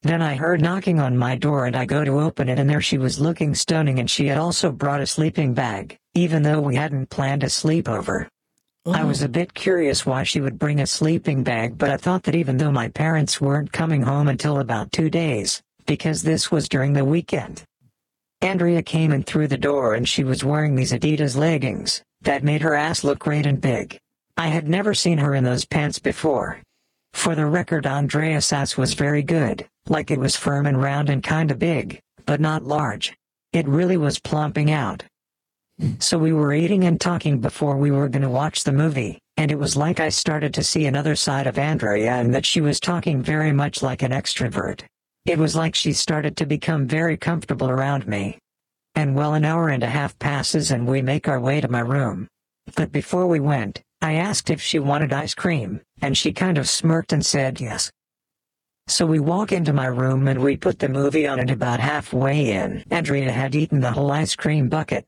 [0.04, 2.80] Then I heard knocking on my door and I go to open it and there
[2.80, 6.78] she was looking stunning and she had also brought a sleeping bag, even though we
[6.78, 8.28] hadn't planned a sleepover.
[8.86, 9.08] I oh.
[9.08, 12.36] was a bit curious why she would bring a sleeping bag but I thought that
[12.36, 16.94] even though my parents weren't coming home until about two days, because this was during
[16.94, 17.66] the weekend.
[18.40, 22.62] Andrea came in through the door and she was wearing these Adidas leggings, that made
[22.62, 23.98] her ass look great and big.
[24.38, 26.60] I had never seen her in those pants before.
[27.14, 31.22] For the record Andrea's ass was very good, like it was firm and round and
[31.22, 33.14] kinda big, but not large.
[33.54, 35.04] It really was plumping out.
[36.00, 39.58] So we were eating and talking before we were gonna watch the movie, and it
[39.58, 43.22] was like I started to see another side of Andrea and that she was talking
[43.22, 44.84] very much like an extrovert.
[45.26, 48.38] It was like she started to become very comfortable around me.
[48.96, 51.80] And well an hour and a half passes and we make our way to my
[51.80, 52.28] room.
[52.76, 56.68] But before we went, I asked if she wanted ice cream, and she kind of
[56.68, 57.92] smirked and said yes.
[58.88, 62.52] So we walk into my room and we put the movie on and about halfway
[62.52, 65.06] in, Andrea had eaten the whole ice cream bucket.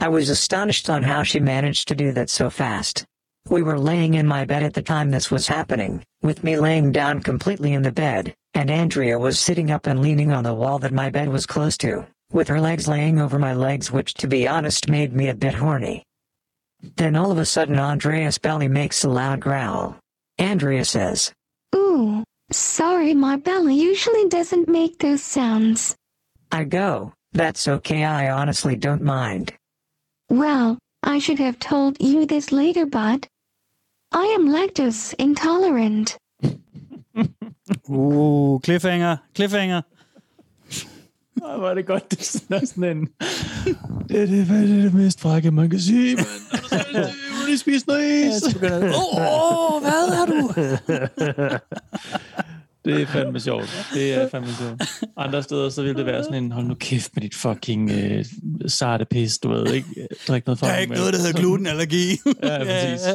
[0.00, 3.04] I was astonished on how she managed to do that so fast.
[3.48, 6.92] We were laying in my bed at the time this was happening, with me laying
[6.92, 10.78] down completely in the bed, and Andrea was sitting up and leaning on the wall
[10.80, 14.26] that my bed was close to, with her legs laying over my legs which to
[14.26, 16.02] be honest made me a bit horny.
[16.96, 19.96] Then all of a sudden Andrea's belly makes a loud growl.
[20.38, 21.32] Andrea says,
[21.74, 22.22] Ooh,
[22.52, 25.96] sorry, my belly usually doesn't make those sounds.
[26.52, 29.52] I go, that's okay I honestly don't mind.
[30.28, 33.26] Well, I should have told you this later, but
[34.12, 36.16] I am lactose intolerant.
[37.88, 39.82] Uh, cliffhanger, cliffhanger.
[41.44, 43.08] Ej, hvor er det godt, det er sådan, sådan en...
[44.08, 47.04] Det er det, hvad er det, det mest frække, man kan sige, mand.
[47.04, 48.42] Du lige spise noget is.
[48.54, 50.52] Åh, oh, hvad er du?
[52.84, 53.88] Det er fandme sjovt.
[53.94, 54.82] Det er fandme sjovt.
[55.16, 58.24] Andre steder, så vil det være sådan en, hold nu kæft med dit fucking øh,
[58.66, 60.08] sarte pis, du ved, ikke?
[60.28, 62.10] Drik noget Der er ikke noget, der hedder glutenallergi.
[62.42, 63.06] Ja, præcis.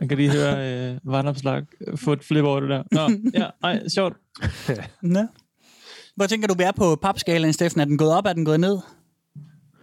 [0.00, 1.62] Man kan lige høre øh, vandopslag
[1.96, 2.82] få et flip over det der.
[2.92, 4.16] Nå, ja, ej, sjovt.
[5.02, 5.20] Nå.
[6.16, 7.80] Hvor tænker du, vi er på papskalaen, Steffen?
[7.80, 8.78] Er den gået op, er den gået ned?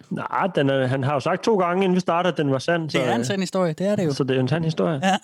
[0.09, 2.59] Nej, den er, han har jo sagt to gange, inden vi starter, at den var
[2.59, 2.89] sand.
[2.89, 4.13] Det er en sand historie, det er det jo.
[4.13, 5.01] Så det er en sand historie.
[5.03, 5.17] Ja.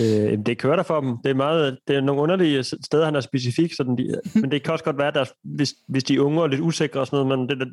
[0.00, 1.18] Øh, det kører der for dem.
[1.24, 4.62] Det er, meget, det er nogle underlige steder, han er specifik, sådan de, men det
[4.62, 7.06] kan også godt være, at der, hvis, hvis de er unge og lidt usikre og
[7.06, 7.68] sådan noget, men det,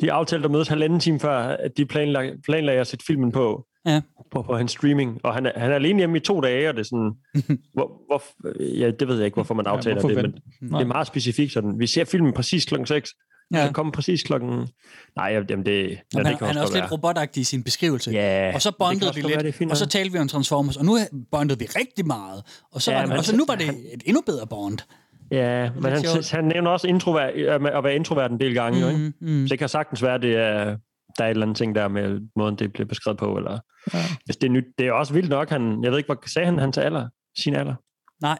[0.00, 3.64] de aftalte at mødes halvanden time før, at de planlagde, planlagde at sætte filmen på,
[3.86, 4.00] Ja.
[4.32, 5.20] på, på hans streaming.
[5.24, 7.12] Og han er, han er alene hjemme i to dage, og det er sådan,
[7.74, 8.22] hvor, hvor,
[8.78, 10.40] ja, det ved jeg ikke, hvorfor man Ja, aftaler hvorfor det, men vente?
[10.60, 10.80] det Nej.
[10.80, 11.78] er meget specifikt sådan.
[11.78, 13.10] Vi ser filmen præcis klokken 6.
[13.52, 13.58] Ja.
[13.58, 13.66] Ja.
[13.66, 14.68] Så kommer præcis klokken...
[15.16, 15.82] Nej, jamen det...
[15.82, 16.90] Ja, Jamen, det han, kan han er også lidt være.
[16.92, 18.10] robotagtig i sin beskrivelse.
[18.10, 20.76] Ja, og så det bondede vi være, det lidt, og så talte vi om Transformers,
[20.76, 20.98] og nu
[21.32, 22.42] bondede vi rigtig meget.
[22.72, 24.78] Og så, Ja, var det, og så nu var det et endnu bedre bond.
[25.30, 26.30] Ja, men han, sjovt.
[26.30, 29.12] han nævner også introvert, øh, at være introvert en del gange, mm, ikke?
[29.20, 29.46] mm.
[29.46, 30.76] Så det kan sagtens være, at det er,
[31.18, 33.36] der er et eller andet ting der med måden, det bliver beskrevet på.
[33.36, 33.58] Eller,
[33.94, 33.98] ja.
[34.24, 34.64] Hvis det er nyt.
[34.78, 35.50] Det er også vildt nok.
[35.50, 37.08] Han, jeg ved ikke, hvad sagde han, hans alder?
[37.38, 37.74] Sin alder?
[38.22, 38.38] Nej,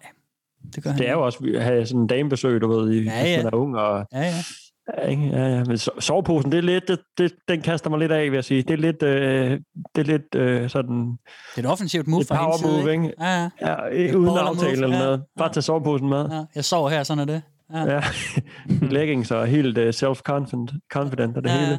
[0.75, 3.05] det gør han Det er jo også at have sådan en damebesøg, du ved, i,
[3.05, 3.43] Ja, hvis ja.
[3.43, 3.77] man er ung.
[3.77, 4.33] Og, Ja, ja.
[4.99, 5.23] Ja, ikke?
[5.23, 5.65] ja, ja.
[5.65, 8.45] Men so- soveposen, det er lidt, det, det, den kaster mig lidt af, vil jeg
[8.45, 8.63] sige.
[8.63, 9.51] Det er lidt, øh,
[9.95, 11.19] det er lidt øh, sådan...
[11.57, 13.13] Det er et offensivt move fra hendes side, move, ikke?
[13.21, 13.49] Ja, ja.
[13.61, 15.23] Ja, ikke uden aftale move, eller ja, noget.
[15.39, 16.27] Bare tage soveposen med.
[16.31, 17.43] Ja, jeg sover her, sådan er det.
[17.75, 17.95] Ja.
[17.95, 18.01] Ja.
[18.97, 21.61] leggings og helt uh, self-confident confident og det Ja, ja.
[21.61, 21.67] ja.
[21.67, 21.79] hele.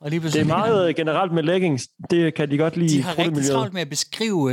[0.00, 1.88] Og lige Det er meget øh, generelt med leggings.
[2.10, 4.50] Det kan de godt lide De har rigtig travlt med at beskrive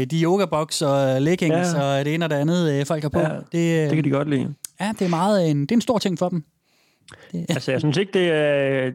[0.00, 1.82] øh, de yogaboks og leggings Ja.
[1.98, 3.18] og det ene og det andet, øh, folk har på.
[3.20, 4.54] Ja, det, øh, det kan de godt lide.
[4.80, 6.44] Ja, det er, meget en, det er en stor ting for dem.
[7.48, 8.92] Altså, jeg synes ikke, det er...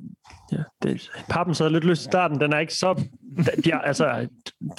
[0.52, 2.40] Ja, det, pappen sad lidt løst i starten.
[2.40, 3.04] Den er ikke så...
[3.66, 4.28] De er, altså,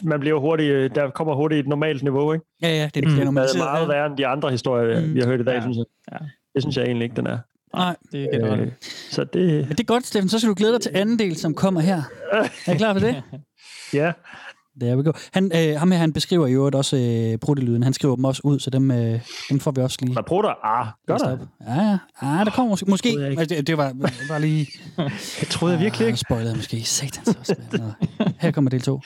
[0.03, 0.95] man bliver hurtigt...
[0.95, 2.45] Der kommer hurtigt et normalt niveau, ikke?
[2.63, 3.65] Ja, ja, det Det bliver er normaliseret.
[3.65, 5.15] meget værre end de andre historier, Mm.
[5.15, 5.61] vi har hørt i dag, Ja.
[5.61, 5.85] synes jeg.
[6.13, 6.17] Ja.
[6.55, 7.39] Det synes jeg egentlig ikke, den er.
[7.77, 7.97] Nej.
[8.13, 8.61] Det er generelt.
[8.63, 8.73] Øh,
[9.11, 9.43] så det...
[9.53, 10.29] Men det er godt, Steffen.
[10.29, 12.03] Så skal du glæde dig til anden del, som kommer her.
[12.67, 13.23] Er I klar på det?
[13.95, 14.13] Ja.
[14.81, 15.13] Der vi go.
[15.33, 17.83] Han, øh, ham her, han beskriver jo også øh, bruttelyden.
[17.83, 19.21] Han skriver dem også ud, så dem, øh,
[19.51, 20.17] dem får vi også lige.
[20.27, 20.67] Prutter?
[20.67, 21.37] Ah, gør der?
[21.67, 21.99] Ja, ja.
[22.21, 22.91] Ah, der kommer måske.
[22.91, 23.09] måske.
[23.11, 23.41] troede jeg ikke.
[23.41, 23.95] Altså, det, det var
[24.29, 24.67] bare lige...
[25.41, 26.19] Det troede jeg virkelig Ah, ikke.
[26.19, 26.83] spoilede jeg måske.
[26.85, 27.57] Satans også.
[28.41, 29.01] Her kommer del 2.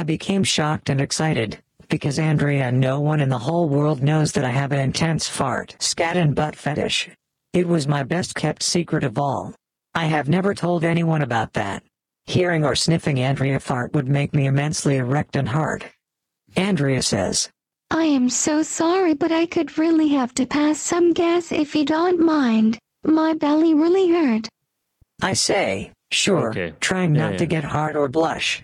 [0.00, 1.52] I became shocked and excited
[1.90, 5.30] because Andrea and no one in the whole world knows that I have an intense
[5.32, 7.10] fart, scat, and butt fetish.
[7.54, 9.52] It was my best kept secret of all.
[9.94, 11.82] I have never told anyone about that.
[12.26, 15.84] Hearing or sniffing Andrea fart would make me immensely erect and hard.
[16.56, 17.50] Andrea says,
[17.90, 21.84] I am so sorry, but I could really have to pass some gas if you
[21.84, 22.78] don't mind.
[23.04, 24.48] My belly really hurt.
[25.20, 26.72] I say, sure, Okay.
[26.80, 28.62] trying Yeah, not to get hard or blush.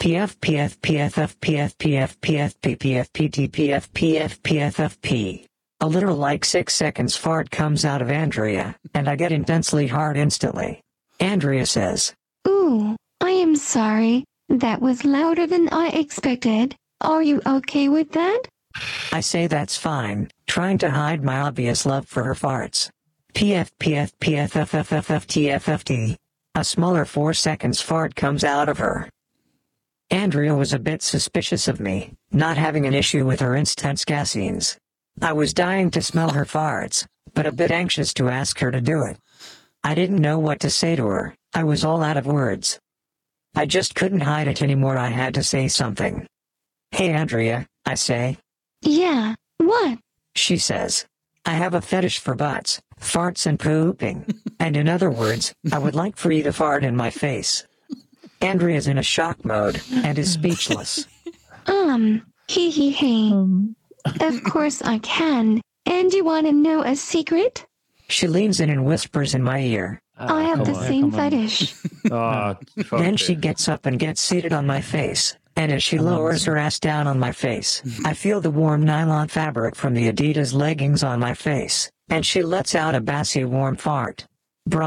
[0.00, 5.44] PF, PF, PFF, PF, PF, PF, PPF, PT, PF, PF, PFFP.
[5.80, 10.16] A little like six seconds fart comes out of Andrea, and I get intensely hard
[10.16, 10.80] instantly.
[11.20, 12.14] Andrea says,
[12.48, 14.24] Ooh, I am sorry.
[14.48, 16.74] That was louder than I expected.
[17.00, 18.42] Are you okay with that?
[19.12, 22.90] I say that's fine, trying to hide my obvious love for her farts.
[23.34, 23.70] PF.
[26.56, 29.08] A smaller four seconds fart comes out of her.
[30.10, 34.76] Andrea was a bit suspicious of me, not having an issue with her intense gassines.
[35.22, 38.80] I was dying to smell her farts, but a bit anxious to ask her to
[38.80, 39.18] do it.
[39.84, 42.80] I didn't know what to say to her, I was all out of words.
[43.54, 46.26] I just couldn't hide it anymore, I had to say something.
[46.92, 48.38] Hey Andrea, I say.
[48.82, 49.98] Yeah, what?
[50.34, 51.06] She says,
[51.44, 54.26] I have a fetish for butts, farts, and pooping.
[54.60, 57.66] and in other words, I would like for you to fart in my face.
[58.40, 61.06] Andrea's in a shock mode and is speechless.
[61.66, 63.74] Um, hee hee hee.
[64.20, 65.60] Of course I can.
[65.86, 67.66] And you want to know a secret?
[68.08, 70.00] She leans in and whispers in my ear.
[70.20, 71.72] I have the same fetish.
[72.08, 73.20] Fuck then det.
[73.20, 75.36] she gets up and gets seated on my face.
[75.56, 79.28] And as she lowers her ass down on my face, I feel the warm nylon
[79.28, 81.90] fabric from the Adidas leggings on my face.
[82.08, 84.26] And she lets out a bassy warm fart.
[84.66, 84.82] Bra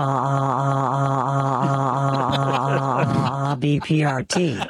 [3.59, 4.67] BPRT.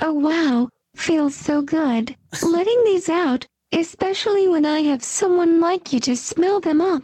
[0.00, 2.14] Oh wow, feels so good.
[2.42, 7.02] Letting these out, especially when I have someone like you to smell them up.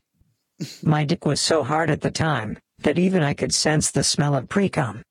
[0.83, 4.35] My dick was so hard at the time that even I could sense the smell
[4.35, 5.03] of pre-cum.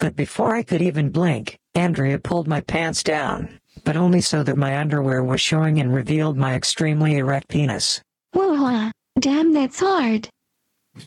[0.00, 4.56] But before I could even blink, Andrea pulled my pants down, but only so that
[4.56, 8.00] my underwear was showing and revealed my extremely erect penis.
[8.32, 10.28] Whoa, damn that's hard.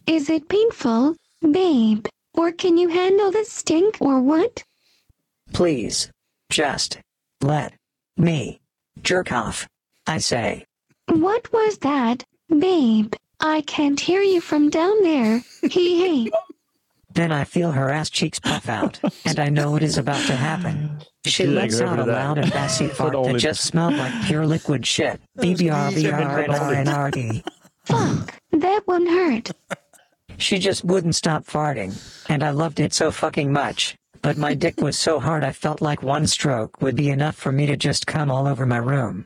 [0.06, 2.06] Is it painful, babe?
[2.36, 4.64] Or can you handle the stink or what?
[5.52, 6.12] Please,
[6.50, 7.00] just
[7.42, 7.74] let
[8.16, 8.60] me
[9.02, 9.68] jerk off.
[10.06, 10.66] I say.
[11.08, 13.14] What was that, babe?
[13.42, 15.42] I can't hear you from down there.
[15.62, 16.32] Hee hee.
[17.14, 20.36] Then I feel her ass cheeks puff out, and I know it is about to
[20.36, 21.00] happen.
[21.26, 24.86] She lets out a på loud and bassy fart that just smelled like pure liquid
[24.86, 25.20] shit.
[25.38, 27.44] BBRBRNRNRD.
[27.86, 29.52] Fuck, that one hurt.
[30.38, 31.94] She just wouldn't stop farting,
[32.30, 33.98] and I loved it so fucking much.
[34.22, 37.52] But my dick was so hard I felt like one stroke would be enough for
[37.52, 39.26] me to just come all over my room.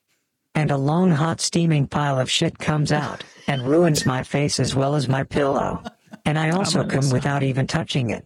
[0.53, 4.75] And a long hot steaming pile of shit comes out and ruins my face as
[4.75, 5.83] well as my pillow.
[6.25, 8.25] And I also come without even touching it.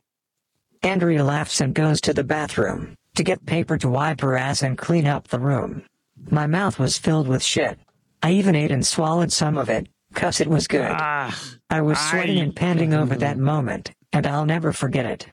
[0.83, 4.77] Andrea laughs and goes to the bathroom to get paper to wipe her ass and
[4.77, 5.83] clean up the room.
[6.29, 7.79] My mouth was filled with shit.
[8.21, 10.91] I even ate and swallowed some of it, cause it was good.
[10.91, 15.27] I was sweating and panting over that moment, and I'll never forget it.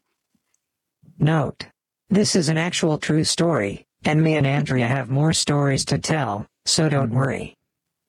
[1.19, 1.67] Note.
[2.11, 6.47] This is an actual true story, and me and Andrea have more stories to tell,
[6.67, 7.55] so don't worry.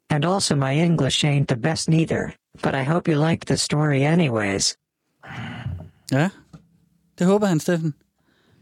[0.09, 4.01] And also my English ain't the best neither, but I hope you liked the story
[4.03, 4.77] anyways.
[6.11, 6.29] Ja,
[7.19, 7.93] det håber han, Steffen.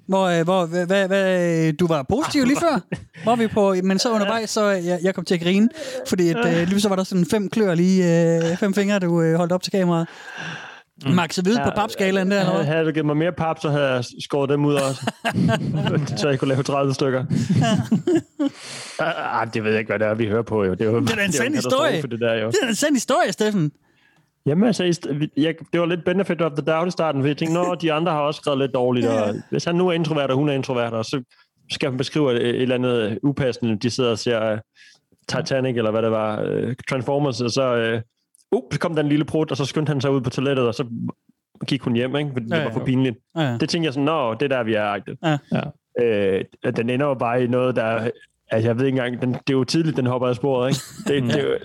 [0.08, 2.80] Hvor, øh, hvor hvad, hvad, hvad, du var positiv lige før,
[3.24, 5.70] hvor vi på, men så undervejs, så øh, jeg, jeg kom til at grine,
[6.08, 9.22] fordi at, øh, lige så var der sådan fem klør lige, øh, fem fingre, du
[9.22, 10.08] øh, holdt op til kameraet.
[11.06, 12.66] Maxet ud på papskalaen der, eller hvad?
[12.66, 15.12] Havde du givet mig mere pap, så havde jeg skåret dem ud også.
[16.20, 17.26] så jeg kunne lave 30 stykker.
[19.40, 20.64] ah, det ved jeg ikke, hvad det er, vi hører på.
[20.64, 20.74] Jo.
[20.74, 22.02] Det er, jo, Det er en sand historie.
[22.02, 22.48] For det, der, jo.
[22.48, 23.72] Det er en sand historie, Steffen.
[24.46, 24.84] Jamen altså,
[25.38, 27.94] jeg, det var lidt benefit of the doubt i starten, for jeg tænkte, nå, de
[27.94, 30.54] andre har også skrevet lidt dårligt, og hvis han nu er introvert, og hun er
[30.54, 31.24] introvert, og så
[31.72, 34.60] skal han beskrive et, et eller andet upassende, de sidder og ser uh,
[35.28, 38.02] Titanic, eller hvad det var, uh, Transformers, og så,
[38.52, 40.68] uh, så kom der en lille prut, og så skyndte han sig ud på toilettet,
[40.68, 40.86] og så
[41.68, 42.30] gik hun hjem, ikke?
[42.34, 42.78] fordi Ja, det var ja.
[42.78, 43.18] for pinligt.
[43.36, 43.58] Ja, ja.
[43.58, 44.84] Det tænkte jeg sådan, nå, det er der, vi er.
[44.84, 45.20] agtigt.
[45.24, 45.38] Ja.
[45.52, 45.62] Ja.
[46.06, 46.46] Øh,
[46.76, 48.10] den ender jo bare i noget, der...
[48.52, 50.80] Altså, jeg ved ikke engang, den, det er jo tidligt, den hopper af sporet, ikke?
[51.28, 51.58] Det, det er jo,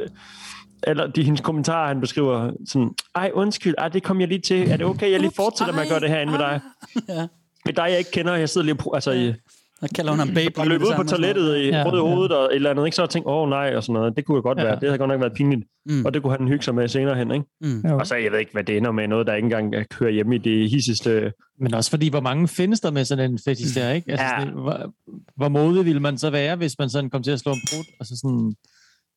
[0.82, 4.70] eller de hendes kommentarer, han beskriver sådan, ej, undskyld, ej, det kom jeg lige til.
[4.70, 6.60] Er det okay, jeg lige fortsætter med at gøre det herinde med dig?
[7.08, 7.26] Ja.
[7.64, 9.34] Med dig, jeg ikke kender, jeg sidder lige Altså, i,
[9.80, 10.58] Der kalder hun ham baby.
[10.58, 12.00] og løb ud på toilettet i Ja, i ja.
[12.00, 12.94] hovedet og et eller andet, ikke?
[12.96, 14.16] Så jeg tænkte, åh oh, nej, og sådan noget.
[14.16, 14.64] Det kunne jo godt Ja.
[14.64, 14.74] være.
[14.74, 15.62] Det havde godt nok været pinligt.
[15.86, 16.04] Mm.
[16.04, 17.44] Og det kunne han hygge sig med senere hen, ikke?
[17.60, 17.80] Mm.
[17.90, 17.98] Jo.
[17.98, 19.08] Og så, jeg ved ikke, hvad det ender med.
[19.08, 21.32] Noget, der ikke engang kører hjemme i det hissigste...
[21.60, 24.10] Men også fordi, hvor mange findes der med sådan en fetish der, ikke?
[24.10, 24.40] Altså, Ja.
[24.40, 24.92] sådan, hvor,
[25.36, 27.84] hvor modig ville man så være, hvis man sådan kom til at slå en brud,
[28.00, 28.54] og så sådan,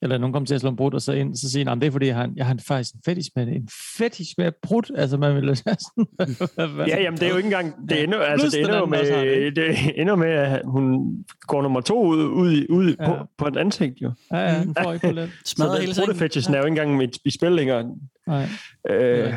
[0.02, 1.88] eller nogen kom til at slå en brud, og så, ind, så siger han, det
[1.88, 3.56] er fordi, jeg har, jeg har faktisk en fetish med det.
[3.56, 4.96] En fetish med brud?
[4.96, 5.78] Altså, man ville sådan...
[6.88, 7.90] Ja, jamen det er jo ikke engang...
[7.90, 11.62] Det ender, altså, Plus det ender har det, med, det ender med, at hun går
[11.62, 13.06] nummer to ud, ud, ud ja.
[13.06, 13.22] på, Ja.
[13.38, 14.12] på et ansigt, jo.
[14.32, 15.30] Ja, ja, den får ikke på lidt.
[15.46, 16.06] Smadrer så hele sengen.
[16.08, 17.86] protefetishen er jo ikke engang i, i spil længere.
[18.28, 18.46] Nej,
[18.90, 19.34] Øh,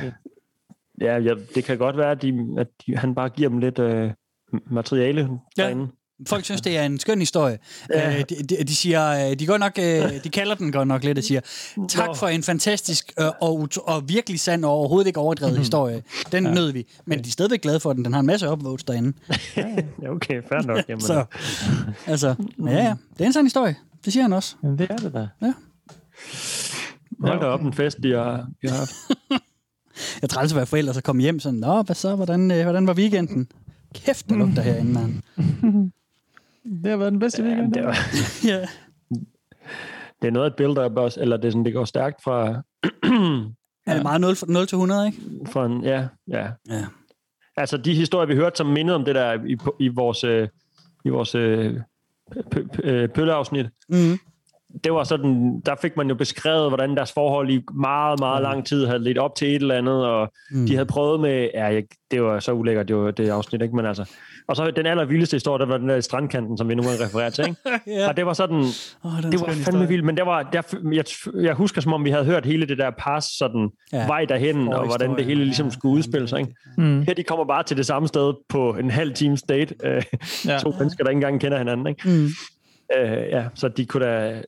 [1.00, 3.78] ja, ja, det kan godt være, at, de, at de, han bare giver dem lidt
[3.78, 4.10] øh,
[4.70, 5.28] materiale
[5.58, 5.62] Ja.
[5.62, 5.88] derinde.
[6.28, 7.58] Folk synes, det er en skøn historie.
[7.90, 8.18] Ja.
[8.18, 11.18] Øh, de, de, siger, øh, de, går nok, øh, de kalder den godt nok lidt,
[11.18, 11.40] og siger,
[11.88, 16.02] tak for en fantastisk øh, og, og virkelig sand og overhovedet ikke overdrevet historie.
[16.32, 16.54] Den ja.
[16.54, 16.86] nød vi.
[17.06, 18.04] Men de er stadigvæk glade for den.
[18.04, 19.12] Den har en masse upvotes derinde.
[19.56, 19.64] Ja,
[20.08, 20.84] okay, fair nok.
[20.88, 21.24] Jamen, Så,
[22.06, 22.34] altså,
[22.66, 23.76] ja, ja, det er en sand historie.
[24.04, 24.56] Det siger han også.
[24.62, 25.28] Men det er det da.
[27.20, 28.94] Hold da op en fest, de har, de har haft.
[30.22, 32.86] Jeg træls at være forældre, så komme hjem sådan, Nå, hvad så, hvordan, øh, hvordan
[32.86, 33.48] var weekenden?
[33.94, 35.22] Kæft, der lugter herinde, mand.
[36.64, 37.72] Det har været den bedste weekend.
[37.72, 37.96] Det, var,
[38.52, 38.60] ja.
[40.22, 42.48] det er noget af et build-up også, eller det, er sådan, det går stærkt fra,
[43.86, 45.18] Er det meget 0, 0 til 100, ikke?
[45.52, 46.48] fra en, ja, ja.
[46.68, 46.84] Ja.
[47.56, 50.48] Altså de historier, vi hørte, som mindede om det der i, i vores, øh,
[51.04, 51.80] i vores øh,
[52.36, 54.18] pø- pø- øh, pølleafsnit, Mm.
[54.84, 58.66] Det var sådan, der fik man jo beskrevet, hvordan deres forhold i meget, meget lang
[58.66, 60.58] tid havde lidt op til et eller andet, og Mm.
[60.60, 60.66] mm.
[60.66, 63.76] de havde prøvet med, ja, jeg, det var så ulækkert, det var det afsnit, ikke?
[63.76, 64.10] Men altså,
[64.48, 67.04] og så den allervildeste historie, der var den der i strandkanten, som vi nu gange
[67.04, 67.60] refererer til, ikke?
[68.00, 68.08] ja.
[68.08, 70.62] Og det var sådan, Oh, det, var fandme vildt, men det var, der,
[70.92, 71.04] jeg,
[71.42, 74.06] jeg husker, som om vi havde hørt hele det der pas, sådan Ja.
[74.06, 75.70] vej derhen, og hvordan det hele ligesom ja.
[75.72, 76.54] skulle udspille sig, ikke?
[76.78, 77.02] Mm.
[77.02, 79.74] Her, de kommer bare til det samme sted på en halv times date.
[79.84, 80.02] Øh,
[80.46, 80.58] Ja.
[80.58, 82.08] to mennesker, der ikke engang kender hinanden, ikke?
[82.08, 82.28] Mm.
[82.98, 84.42] Øh, ja, så de kunne da,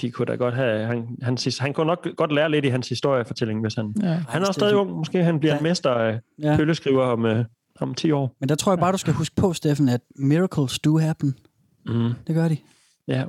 [0.00, 2.88] de kunne da godt have, han, han, han kunne nok godt lære lidt i hans
[2.88, 4.20] historiefortælling, hvis han, Ja.
[4.28, 5.58] han er også stadig ung, måske han bliver Ja.
[5.58, 6.50] en mester af Ja.
[6.50, 6.56] ja.
[6.56, 7.44] pølleskriver om, øh,
[7.80, 8.36] om 10 år.
[8.40, 11.34] Men der tror jeg bare, du skal huske på, Steffen, at miracles do happen.
[11.86, 12.10] Mm.
[12.26, 12.56] Det gør de.
[13.08, 13.24] Ja,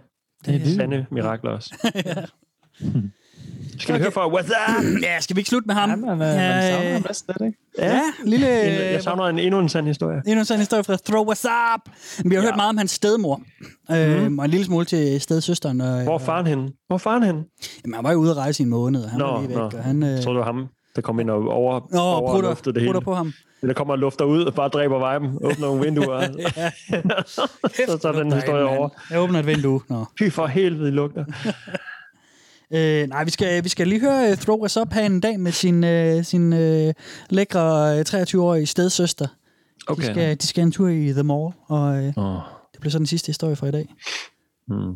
[0.46, 1.76] Det er sande mirakler også.
[3.80, 5.02] Skal vi høre for What's up?
[5.04, 5.90] Ja, skal vi ikke slutte med ham?
[5.90, 7.58] Ja, man, man, man savner ham næsten lidt, ikke?
[7.78, 8.48] Ja, lille...
[8.48, 10.22] Jeg savner en, endnu en sand historie.
[10.28, 11.94] Endnu en historie fra Throw Us Up.
[12.26, 12.48] Vi har ja.
[12.48, 13.42] hørt meget om hans stedmor.
[13.92, 15.82] Øh, og en lille smule til stedsøsteren.
[15.82, 16.70] Og, Hvor er faren henne?
[16.88, 17.44] Hvor er faren henne?
[17.84, 19.50] Jamen, han var jo ude at rejse i en måned, og han var Nå, lige
[19.50, 19.58] væk.
[19.58, 19.64] nå.
[19.64, 22.32] Og han, øh, Jeg tror, det var ham, der kom ind og over, Nå, over
[22.32, 23.02] prutter, luftede det hele.
[23.02, 23.34] på ham.
[23.62, 26.22] Eller kommer og lufter ud og bare dræber viben, åbner nogle vinduer.
[26.58, 26.72] ja.
[27.88, 28.90] så tager den historie over.
[29.12, 29.82] Jeg åbner et vindue.
[29.90, 30.06] Nå.
[30.20, 31.26] Fy for helvede, lugter.
[32.74, 35.40] Øh, nej, vi skal, vi skal lige høre uh, Throw Us Up her en dag
[35.40, 36.94] med sin, uh, sin uh,
[37.30, 39.28] lækre uh, 23-årige stedsøster.
[39.88, 40.08] Okay.
[40.08, 42.42] De, skal, de skal en tur i The Mall, og uh, Oh.
[42.74, 43.96] det bliver så den sidste historie for i dag.
[44.68, 44.96] Mm.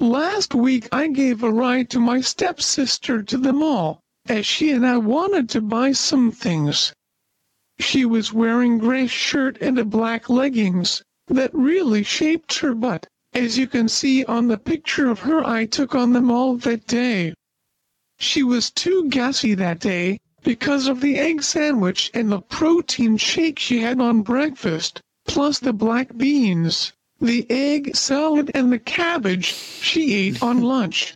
[0.00, 3.94] Last week, I gave a ride to my stepsister to the mall,
[4.28, 6.92] as she and I wanted to buy some things.
[7.80, 11.02] She was wearing gray shirt and a black leggings
[11.34, 15.64] that really shaped her butt, as you can see on the picture of her I
[15.66, 17.34] took on them all that day.
[18.18, 23.58] She was too gassy that day because of the egg sandwich and the protein shake
[23.58, 30.14] she had on breakfast, plus the black beans, the egg salad, and the cabbage she
[30.14, 31.14] ate on lunch.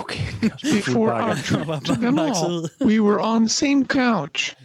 [0.00, 0.26] Okay.
[0.62, 4.56] Before our trip to the mall, we were on the same couch.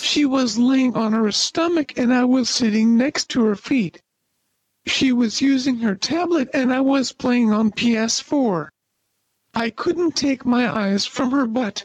[0.00, 4.00] She was laying on her stomach and I was sitting next to her feet.
[4.86, 8.68] She was using her tablet and I was playing on PS4.
[9.54, 11.84] I couldn't take my eyes from her butt.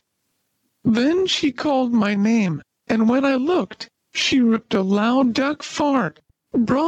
[0.84, 6.20] Then she called my name, and when I looked, she ripped a loud duck fart.
[6.54, 6.82] Bra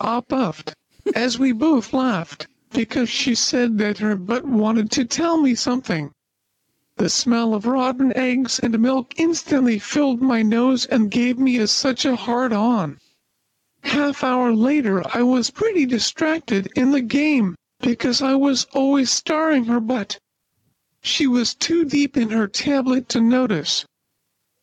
[0.00, 0.74] I puffed,
[1.14, 6.12] as we both laughed, because she said that her butt wanted to tell me something.
[6.98, 11.68] The smell of rotten eggs and milk instantly filled my nose and gave me a,
[11.68, 12.98] such a hard on.
[13.84, 19.66] Half hour later, I was pretty distracted in the game because I was always starring
[19.66, 20.18] her butt.
[21.00, 23.86] She was too deep in her tablet to notice.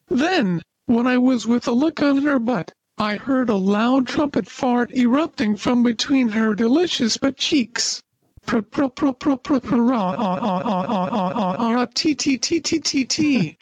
[0.09, 4.49] Then, when I was with a look on her butt, I heard a loud trumpet
[4.49, 8.01] fart erupting from between her delicious butt cheeks.
[8.45, 12.13] Pro pro pro pro pro pro ra ah ah ah ah ah ah ah t
[12.13, 13.57] t t t t t,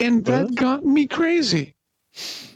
[0.00, 1.74] and that got me crazy.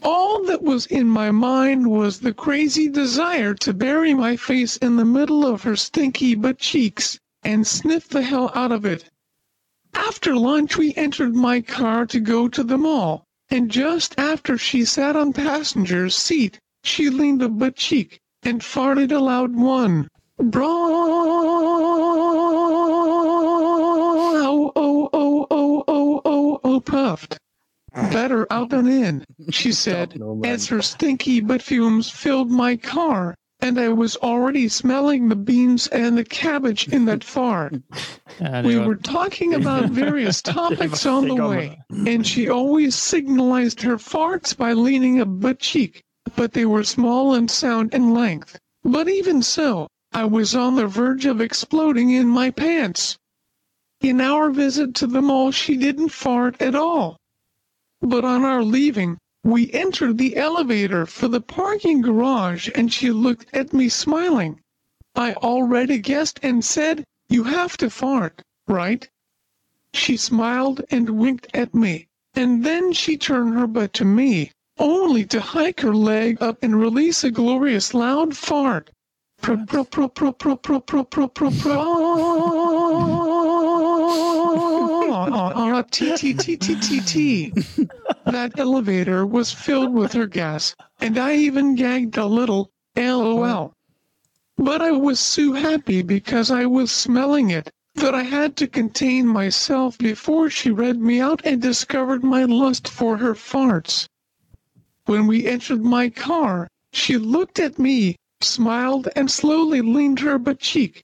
[0.03, 4.97] All that was in my mind was the crazy desire to bury my face in
[4.97, 9.09] the middle of her stinky butt cheeks and sniff the hell out of it.
[9.93, 14.85] After lunch, we entered my car to go to the mall, and just after she
[14.85, 20.09] sat on passenger's seat, she leaned a butt cheek and farted aloud one.
[20.41, 21.68] Bro,
[26.79, 27.37] puffed.
[27.93, 33.79] Better out than in, she said, as her stinky butt fumes filled my car, and
[33.79, 37.73] I was already smelling the beans and the cabbage in that fart.
[38.39, 43.81] Ja, We er were talking about various topics on the way, and she always signalized
[43.81, 46.03] her farts by leaning a butt cheek,
[46.35, 48.57] but they were small and sound in length.
[48.83, 53.17] But even so, I was on the verge of exploding in my pants.
[54.01, 57.17] In our visit to the mall, she didn't fart at all.
[58.01, 63.53] But on our leaving, we entered the elevator for the parking garage and she looked
[63.53, 64.61] at me smiling.
[65.15, 69.09] I already guessed and said, You have to fart, right?
[69.93, 75.25] She smiled and winked at me, and then she turned her butt to me, only
[75.25, 78.91] to hike her leg up and release a glorious loud fart.
[79.41, 82.58] Pro pro pro pro pro pro pro pro pro pro
[85.91, 87.53] t t t t t t.
[88.25, 92.71] That elevator was filled with her gas, and I even gagged a little.
[92.97, 93.73] LOL.
[94.57, 99.27] But I was so happy because I was smelling it that I had to contain
[99.27, 104.07] myself before she read me out and discovered my lust for her farts.
[105.05, 110.59] When we entered my car, she looked at me, smiled, and slowly leaned her butt
[110.59, 111.03] cheek,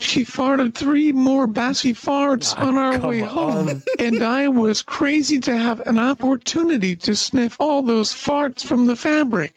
[0.00, 5.38] She farted three more bassy farts ah, on our way home, and I was crazy
[5.40, 9.52] to have an opportunity to sniff all those farts from the fabric.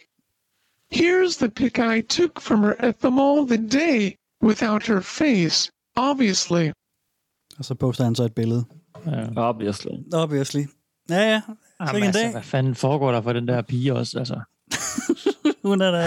[0.90, 5.72] Here's the pic I took from her at the mall the day, without her face,
[5.96, 6.72] obviously.
[7.58, 8.66] Og så poster han så et billede.
[9.06, 9.28] Ja.
[9.38, 9.92] Obviously.
[10.14, 10.66] Obviously.
[11.10, 11.36] Ja, ja.
[11.36, 12.32] Ah, så er Jamen, en altså, dag.
[12.32, 14.20] hvad fanden foregår der for den der pige også?
[14.20, 14.40] Altså,
[15.64, 16.06] Hun er da,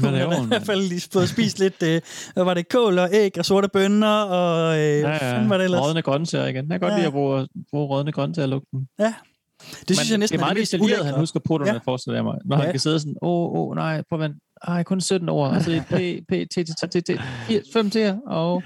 [0.00, 2.00] hun er hun, i hvert fald lige fået spist lidt, øh,
[2.36, 5.48] var det, kål og æg og sorte bønner, og øh, ja, hvad ja.
[5.48, 5.80] var det ellers?
[5.80, 6.56] Rådne grøntsager igen.
[6.56, 6.96] Jeg kan godt Ja.
[6.96, 8.88] lide at bruge, bruge rådne grøntsager i lugten.
[8.98, 9.14] Ja.
[9.88, 11.78] Det synes Men jeg næsten det er meget detaljeret, han husker putterne, Ja.
[11.84, 12.38] forestiller jeg mig.
[12.44, 12.62] Når ja.
[12.62, 14.30] Han kan sidde sådan, åh, åh, nej, prøv at.
[14.68, 15.46] Ej, kun 17 år.
[15.46, 15.92] Altså, P,
[16.28, 17.10] P, T, T, T, T, T,
[17.72, 18.62] 5 T'er, og...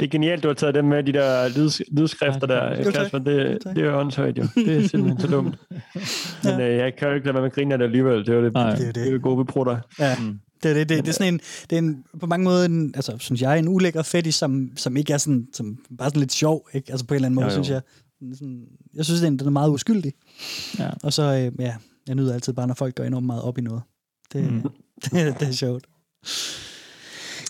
[0.00, 2.92] Det er genialt, du har taget dem med, de der lyds, lydskrifter der, Jo, tak.
[2.94, 3.18] Kasper.
[3.18, 4.46] Det, det er jo åndshøjt, jo.
[4.54, 5.56] Det er simpelthen så dumt.
[6.44, 8.18] Men øh, jeg kan jo ikke lade være med at grine af det alligevel.
[8.18, 9.08] Det er jo det, Det er det, det.
[9.08, 9.78] er jo gode, vi prutter.
[9.98, 10.16] Ja.
[10.62, 13.16] Det, det, det, det er sådan en, det er en, på mange måder, en, altså,
[13.18, 16.68] synes jeg, en ulækker fetish, som, som ikke er sådan, som bare sådan lidt sjov,
[16.74, 16.90] ikke?
[16.90, 17.54] Altså på en eller anden måde, Jo, jo.
[17.54, 17.80] synes jeg.
[18.34, 18.62] Sådan,
[18.94, 20.12] jeg synes, den, den er meget uskyldig.
[20.78, 20.90] Ja.
[21.02, 21.74] Og så, øh, ja,
[22.06, 23.82] jeg nyder altid bare, når folk går enormt meget op i noget.
[24.32, 24.62] Det, mm.
[25.04, 25.84] det, det er sjovt.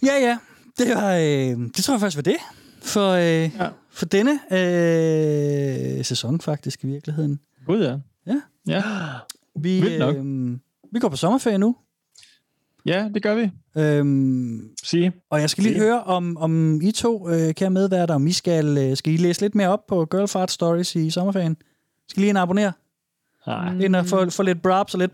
[0.06, 0.38] Ja, ja.
[0.78, 2.36] Det, var, øh, det tror jeg faktisk var det
[2.82, 3.68] for, øh, ja.
[3.90, 7.40] for denne øh, sæson faktisk i virkeligheden.
[7.66, 7.98] Gud, ja.
[8.26, 8.40] Ja.
[8.66, 8.82] Ja.
[9.60, 10.24] Vi, øh,
[10.92, 11.76] vi går på sommerferie nu.
[12.86, 13.50] Ja, det gør vi.
[13.76, 15.12] Øhm, Sige.
[15.30, 15.82] Og jeg skal lige Sige.
[15.82, 19.40] høre, om, om I to, øh, kære medværter, om I skal, øh, skal I læse
[19.40, 21.56] lidt mere op på Girl Fart Stories i sommerferien?
[22.08, 22.72] Skal I lige ind og abonnere?
[23.46, 23.78] Nej.
[23.78, 25.12] Ind og få, få lidt brabs og lidt...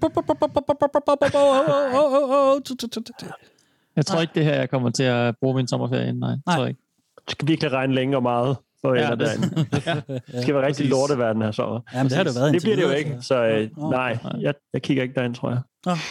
[3.96, 6.20] Jeg tror ikke, det her jeg kommer til at bruge min sommerferie inden.
[6.20, 6.54] Nej, Nej.
[6.56, 6.80] tror jeg ikke.
[7.24, 10.16] Det skal virkelig regne længe og meget for Ja, ja, det- derinde.
[10.32, 11.80] Det skal være rigtig lorteverden her sommer.
[11.94, 13.90] Jamen, det har det været Det bliver det jo ikke, så- øh, Nå.
[13.90, 15.60] nej, jeg, jeg kigger ikke derind, tror jeg.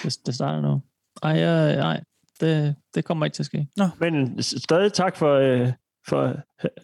[0.04, 0.82] Det, det starter nu.
[1.24, 2.02] Ej, jeg, nej,
[2.42, 3.68] det, det kommer ikke til at ske.
[4.00, 5.36] Men s- stadig tak for...
[5.36, 5.72] Øh,
[6.08, 6.36] for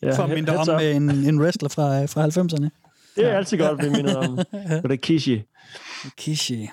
[0.04, 2.70] ja, For at minde om med en, en wrestler fra, fra 90'erne.
[3.16, 4.36] Det er altid godt at blive mindet om.
[4.84, 5.44] Det er Kishi.
[6.18, 6.70] Kishi.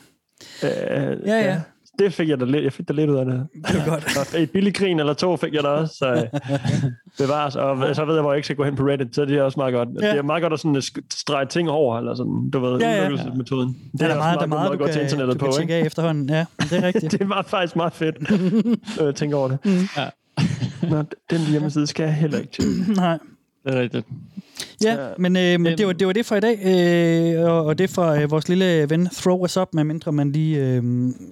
[0.62, 1.60] Øh, Ja, ja.
[1.98, 3.46] Det fik jeg da lidt, jeg fik da lidt ud af det.
[3.68, 4.34] Det var godt.
[4.38, 6.40] Et billigt grin eller to fik jeg da også, så øh,
[7.18, 7.56] bevares.
[7.56, 9.42] Og så ved jeg, hvor jeg ikke skal gå hen på Reddit, så det er
[9.42, 9.88] også meget godt.
[10.02, 10.10] Ja.
[10.10, 12.90] Det er meget godt at sådan, sk- strege ting over, eller sådan, du ved, Ja,
[12.90, 13.00] ja.
[13.00, 13.76] udelukkelsesmetoden.
[13.92, 15.38] Det er der meget, der er meget, måde du at gå til kan, internettet du
[15.44, 15.80] kan på, af ikke?
[15.86, 16.28] efterhånden.
[16.30, 17.12] Ja, det er rigtigt.
[17.18, 18.30] det var faktisk meget fedt,
[18.96, 19.58] når jeg tænker over det.
[19.96, 20.08] Ja.
[20.90, 22.64] Nå, den hjemmeside skal jeg heller ikke til.
[22.96, 23.18] Nej.
[23.64, 24.06] Det er rigtigt.
[24.84, 27.90] Ja, men, øh, det, var, det var det for i dag, øh, og, og det
[27.90, 30.82] for øh, vores lille ven Throw Us Up, medmindre man lige øh,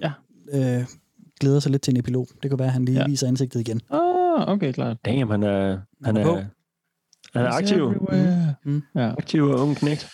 [0.01, 0.11] ja.
[0.53, 0.85] Øh,
[1.39, 2.27] glæder sig lidt til en epilog.
[2.43, 3.07] Det kan være, at han lige Ja.
[3.07, 3.81] viser ansigtet igen.
[3.89, 4.97] Ah, okay, klart.
[5.05, 6.45] Damn, han er, han er er,
[7.33, 7.75] han er He's aktiv.
[7.87, 8.55] everywhere.
[8.65, 8.81] Mm.
[8.95, 9.11] Ja.
[9.11, 10.09] Aktiv og ung knægt.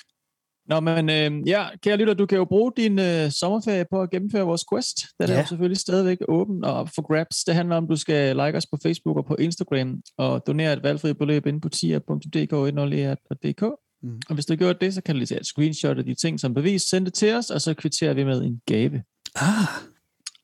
[0.70, 4.10] Nå, men øh, ja, kære lytter, du kan jo bruge din øh, sommerferie på at
[4.10, 4.98] gennemføre vores quest.
[5.20, 5.40] Den er Ja.
[5.40, 7.44] jo selvfølgelig stadigvæk åben og op for grabs.
[7.44, 10.74] Det handler om, at du skal like os på Facebook og på Instagram og donere
[10.74, 13.66] et valgfrit beløb ind på tia.dk
[14.04, 14.20] Mm.
[14.30, 16.14] Og hvis du har gjort det, så kan du lige tage et screenshot af de
[16.16, 19.04] ting som bevis, sende det til os, og så kvitterer vi med en gave.
[19.36, 19.68] Ah.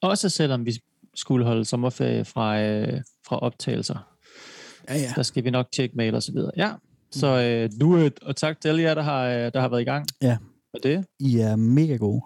[0.10, 0.74] Også selvom vi
[1.16, 4.08] skulle holde sommerferie fra, øh, fra optagelser.
[4.90, 5.12] Ja, ja.
[5.16, 6.52] Der skal vi nok tjekke mail og så videre.
[6.58, 6.72] Ja,
[7.12, 9.86] så øh, nu, og tak til alle jer, der har, øh, der har været i
[9.86, 10.38] gang Ja.
[10.74, 11.06] med det.
[11.20, 12.22] I er mega gode.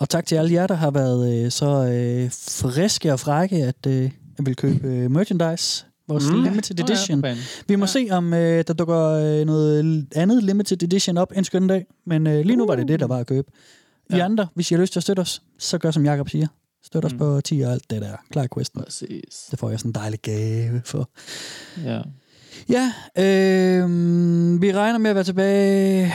[0.00, 2.30] Og tak til alle jer, der har været øh, så øh,
[2.60, 4.02] friske og frække, at øh,
[4.38, 5.86] jeg vil købe øh, merchandise.
[6.08, 6.36] Vores Mm.
[6.36, 6.42] mm.
[6.44, 7.20] limited ja, edition.
[7.20, 7.42] for fanden.
[7.68, 7.86] Vi må ja.
[7.86, 11.86] se, om øh, der dukker øh, noget andet limited edition op en skøn dag.
[12.06, 13.48] Men øh, lige nu var det det, der var at købe.
[14.10, 14.24] I Ja.
[14.24, 16.46] andre, hvis I har lyst til at støtte os, så gør som Jakob siger.
[16.86, 17.18] Støt os Mm.
[17.18, 18.16] på 10 og alt det der.
[18.32, 18.82] Klar questen.
[18.82, 19.46] Præcis.
[19.50, 21.10] Det får jeg sådan en dejlig gave for.
[21.84, 22.00] Ja.
[22.68, 26.12] Ja, øh, vi regner med at være tilbage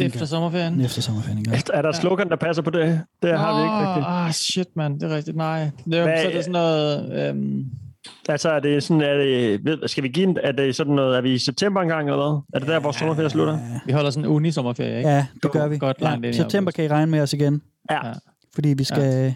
[0.00, 0.80] Efter sommerferien.
[0.80, 1.38] efter sommerferien.
[1.38, 1.62] en gang.
[1.72, 3.00] Er der slogan, der passer på det?
[3.22, 4.06] Det har vi ikke rigtigt.
[4.08, 5.00] Ah, shit, mand.
[5.00, 5.36] Det er rigtigt.
[5.36, 5.70] Nej.
[5.84, 7.28] Det er, Hvad- så er det sådan noget...
[7.28, 7.64] Øhm,
[8.28, 11.16] Altså, er det sådan, er det, ved- skal vi give en, er det sådan noget,
[11.16, 12.42] er vi i september engang eller hvad?
[12.54, 13.58] Er det der, vores sommerferie slutter?
[13.86, 15.08] vi holder sådan en uni-sommerferie, ikke?
[15.10, 15.78] Ja, det gør vi.
[15.78, 17.62] Godt langt ja, ind i september kan I regne med os igen.
[17.90, 18.06] Ja.
[18.06, 18.12] Ja.
[18.54, 19.34] Fordi vi skal, ja.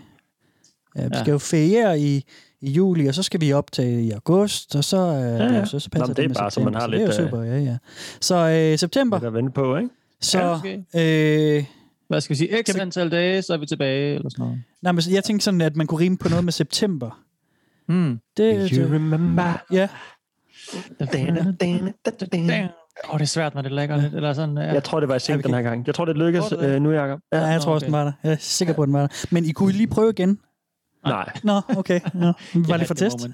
[0.97, 1.21] Ja, vi Ja.
[1.21, 2.25] skal jo feriere i,
[2.61, 5.53] i juli, og så skal vi op til i august, og så, øh, ja, ja.
[5.53, 5.65] ja.
[5.65, 7.01] så, så Nå, passer men det er med bare, så september, man har det er
[7.01, 7.77] jo lidt, øh, super, ja, ja.
[8.21, 8.37] Så
[8.73, 9.89] øh, september, Lidt at vente på, ikke?
[10.21, 10.39] så...
[10.41, 11.57] Ja, måske.
[11.57, 11.65] øh,
[12.09, 12.63] Hvad skal vi sige?
[12.63, 14.63] X antal dage, så er vi tilbage, eller sådan noget.
[14.83, 17.23] nej, men jeg tænkte sådan, at man kunne rime på noget med september.
[17.89, 18.19] Hmm.
[18.37, 19.65] Det, You det, remember?
[19.73, 19.89] ja,
[21.13, 22.69] Damn.
[23.05, 24.15] Åh, oh, det er svært, når det lægger lidt.
[24.15, 24.73] Eller sådan, ja.
[24.73, 25.87] Jeg tror, det var i seng Ja, den her gang.
[25.87, 26.75] Jeg tror, det lykkes Tror det?
[26.75, 27.21] øh, nu, Jacob.
[27.33, 27.87] ja, jeg tror også, okay.
[27.87, 28.13] den var der.
[28.25, 29.27] Jeg er sikker på, at den var der.
[29.31, 30.39] Men I kunne lige prøve igen.
[31.09, 31.33] Nej.
[31.45, 32.01] Nå, okay.
[32.15, 32.19] Ja.
[32.21, 32.35] Var
[32.69, 33.29] Ja, lige for det test.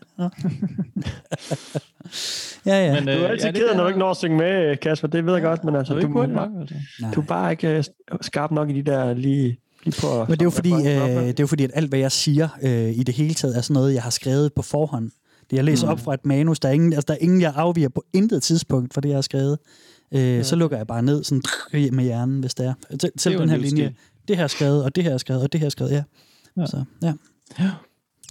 [2.66, 2.86] Ja, ja.
[2.86, 2.94] ja.
[2.94, 4.77] Men, Du er øh, altid ja, det ked når du ikke når at synge med,
[4.77, 5.09] Kasper.
[5.09, 6.74] Det ved jeg godt, men altså, Så er du, hurtigt nok, altså.
[7.15, 7.85] Du er bare ikke øh,
[8.20, 10.24] skarp nok i de der lige, lige på...
[10.28, 12.49] Men det er jo fordi, øh, det er jo fordi at alt, hvad jeg siger
[12.62, 15.11] øh, i det hele taget, er sådan noget, jeg har skrevet på forhånd.
[15.51, 15.93] Det jeg læser mm.
[15.93, 16.61] op fra et manus.
[16.61, 19.16] Der er, ingen, altså, der er ingen, jeg afviger på intet tidspunkt for det, jeg
[19.16, 19.59] har skrevet.
[20.15, 21.43] Øh, Så lukker jeg bare ned sådan,
[21.97, 22.74] med hjernen, hvis det er.
[23.01, 23.94] Til, til jo den en her linje.
[24.28, 26.03] Det her er skrevet, og det her er skrevet, og det her er skrevet, ja.
[26.57, 26.66] Ja.
[26.66, 27.12] Så, ja.
[27.59, 27.70] Ja.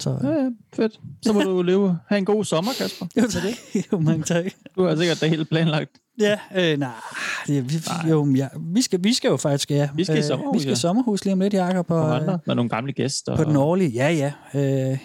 [0.00, 1.00] Så, Ja, ja, fedt.
[1.22, 1.98] Så må du leve.
[2.08, 3.06] Ha' en god sommer, Kasper.
[3.16, 3.42] jo, tak.
[3.92, 4.44] jo, mange tak.
[4.76, 5.90] Du har sikkert det hele planlagt.
[6.20, 6.90] Ja, øh, nej,
[7.46, 7.76] det, vi,
[8.10, 9.88] jo, ja, vi, skal, vi skal jo faktisk, ja.
[9.94, 11.90] Vi skal i øh, sommerhus, Vi skal i sommerhus lige om lidt, Jacob.
[11.90, 12.38] Og Og, andre.
[12.46, 13.36] Med nogle gamle gæster.
[13.36, 14.90] På den årlige, ja, ja.
[14.92, 14.98] Øh,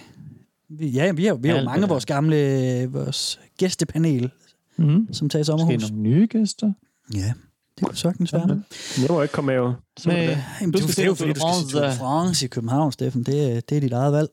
[0.70, 4.32] vi, ja, vi har, vi har jo mange det af vores gamle vores gæstepanel,
[4.80, 5.14] Mm-hmm.
[5.14, 5.92] som tager i Måske sommerhus.
[5.92, 6.72] nogle nye gæster.
[7.16, 7.34] Ja,
[7.80, 8.62] det kunne sagtens være.
[9.02, 9.74] Jeg må ikke komme med, jo.
[10.00, 10.24] Så Nej.
[10.24, 10.44] er det.
[10.62, 11.40] Jamen, Du du, skal det er jo fordi, du
[11.70, 12.46] skal de France.
[12.46, 13.24] I København, Steffen.
[13.24, 14.30] Det, er- det er dit eget valg.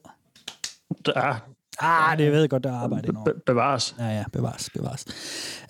[1.16, 1.32] Ja,
[1.80, 3.24] Ah, det ved jeg godt, der er arbejde endnu.
[3.24, 3.94] be- bevares.
[3.98, 5.04] Ja, ja, bevares, bevares.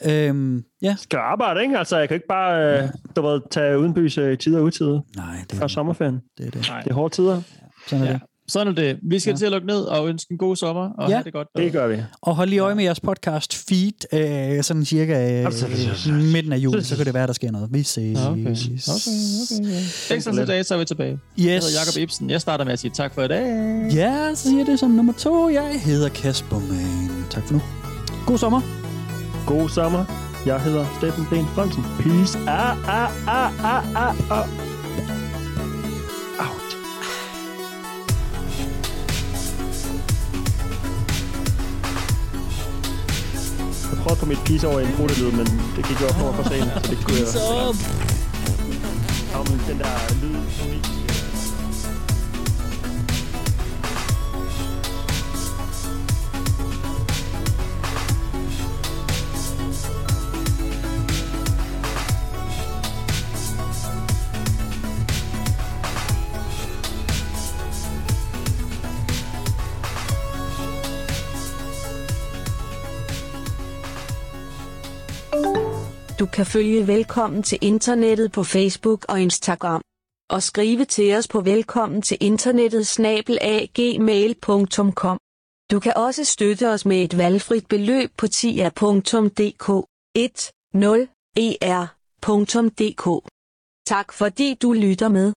[0.05, 1.79] Øhm, ja, Skal jeg arbejde, ikke?
[1.79, 5.01] Altså, jeg kan ikke bare øh, du ved, tage udenbys øh, i tider og utider
[5.17, 6.21] nej, det, fra sommerferien.
[6.39, 6.69] det er det.
[6.71, 6.81] Nej.
[6.83, 7.43] Det er hårde tider.
[7.89, 8.13] Sådan er Ja.
[8.13, 8.23] det.
[8.49, 8.99] Sådan er det.
[9.03, 9.37] Vi skal Ja.
[9.37, 10.89] til at lukke ned og ønske en god sommer.
[10.99, 11.15] Og Ja.
[11.15, 11.49] have det godt.
[11.57, 11.97] Det gør vi.
[12.23, 14.15] Og hold lige øje med jeres podcast feed,
[14.57, 15.53] øh, sådan cirka øh,
[16.33, 17.69] midten af juli, så kan det være, der sker noget.
[17.73, 18.19] Vi ses.
[18.19, 18.31] Okay.
[18.31, 18.55] Okay, okay,
[19.59, 20.15] okay.
[20.17, 21.19] Ekstra til dage, så er vi tilbage.
[21.39, 21.65] Jeg Yes.
[21.65, 22.31] hedder Jakob Ibsen.
[22.31, 23.45] Jeg starter med at sige tak for i dag.
[23.95, 25.49] Ja, så siger jeg det som nummer to.
[25.49, 27.25] Jeg hedder Kasper Mann.
[27.31, 27.61] Tak for nu.
[28.27, 28.61] God sommer.
[29.47, 30.05] God sommer.
[30.47, 31.83] Jeg hedder Steffen Ben Fransen.
[32.01, 32.39] Peace.
[32.39, 34.74] Ah, ah, ah, ah, ah, ah.
[44.05, 46.43] Prøvede på mit peace over i en brudelyd, men det gik jo op over for
[46.51, 47.27] sent, så det kunne jeg...
[49.33, 50.94] Ja, men den der lyd...
[76.25, 79.83] Du kan følge Velkommen til Internettet på Facebook og Instagram.
[80.31, 85.19] Og skrive til os på velkommen til internettet snabelagmail.com.
[85.71, 89.69] Du kan også støtte os med et valgfrit beløb på tia.dk
[91.39, 93.29] 10er.dk.
[93.87, 95.33] Tak fordi du lytter med.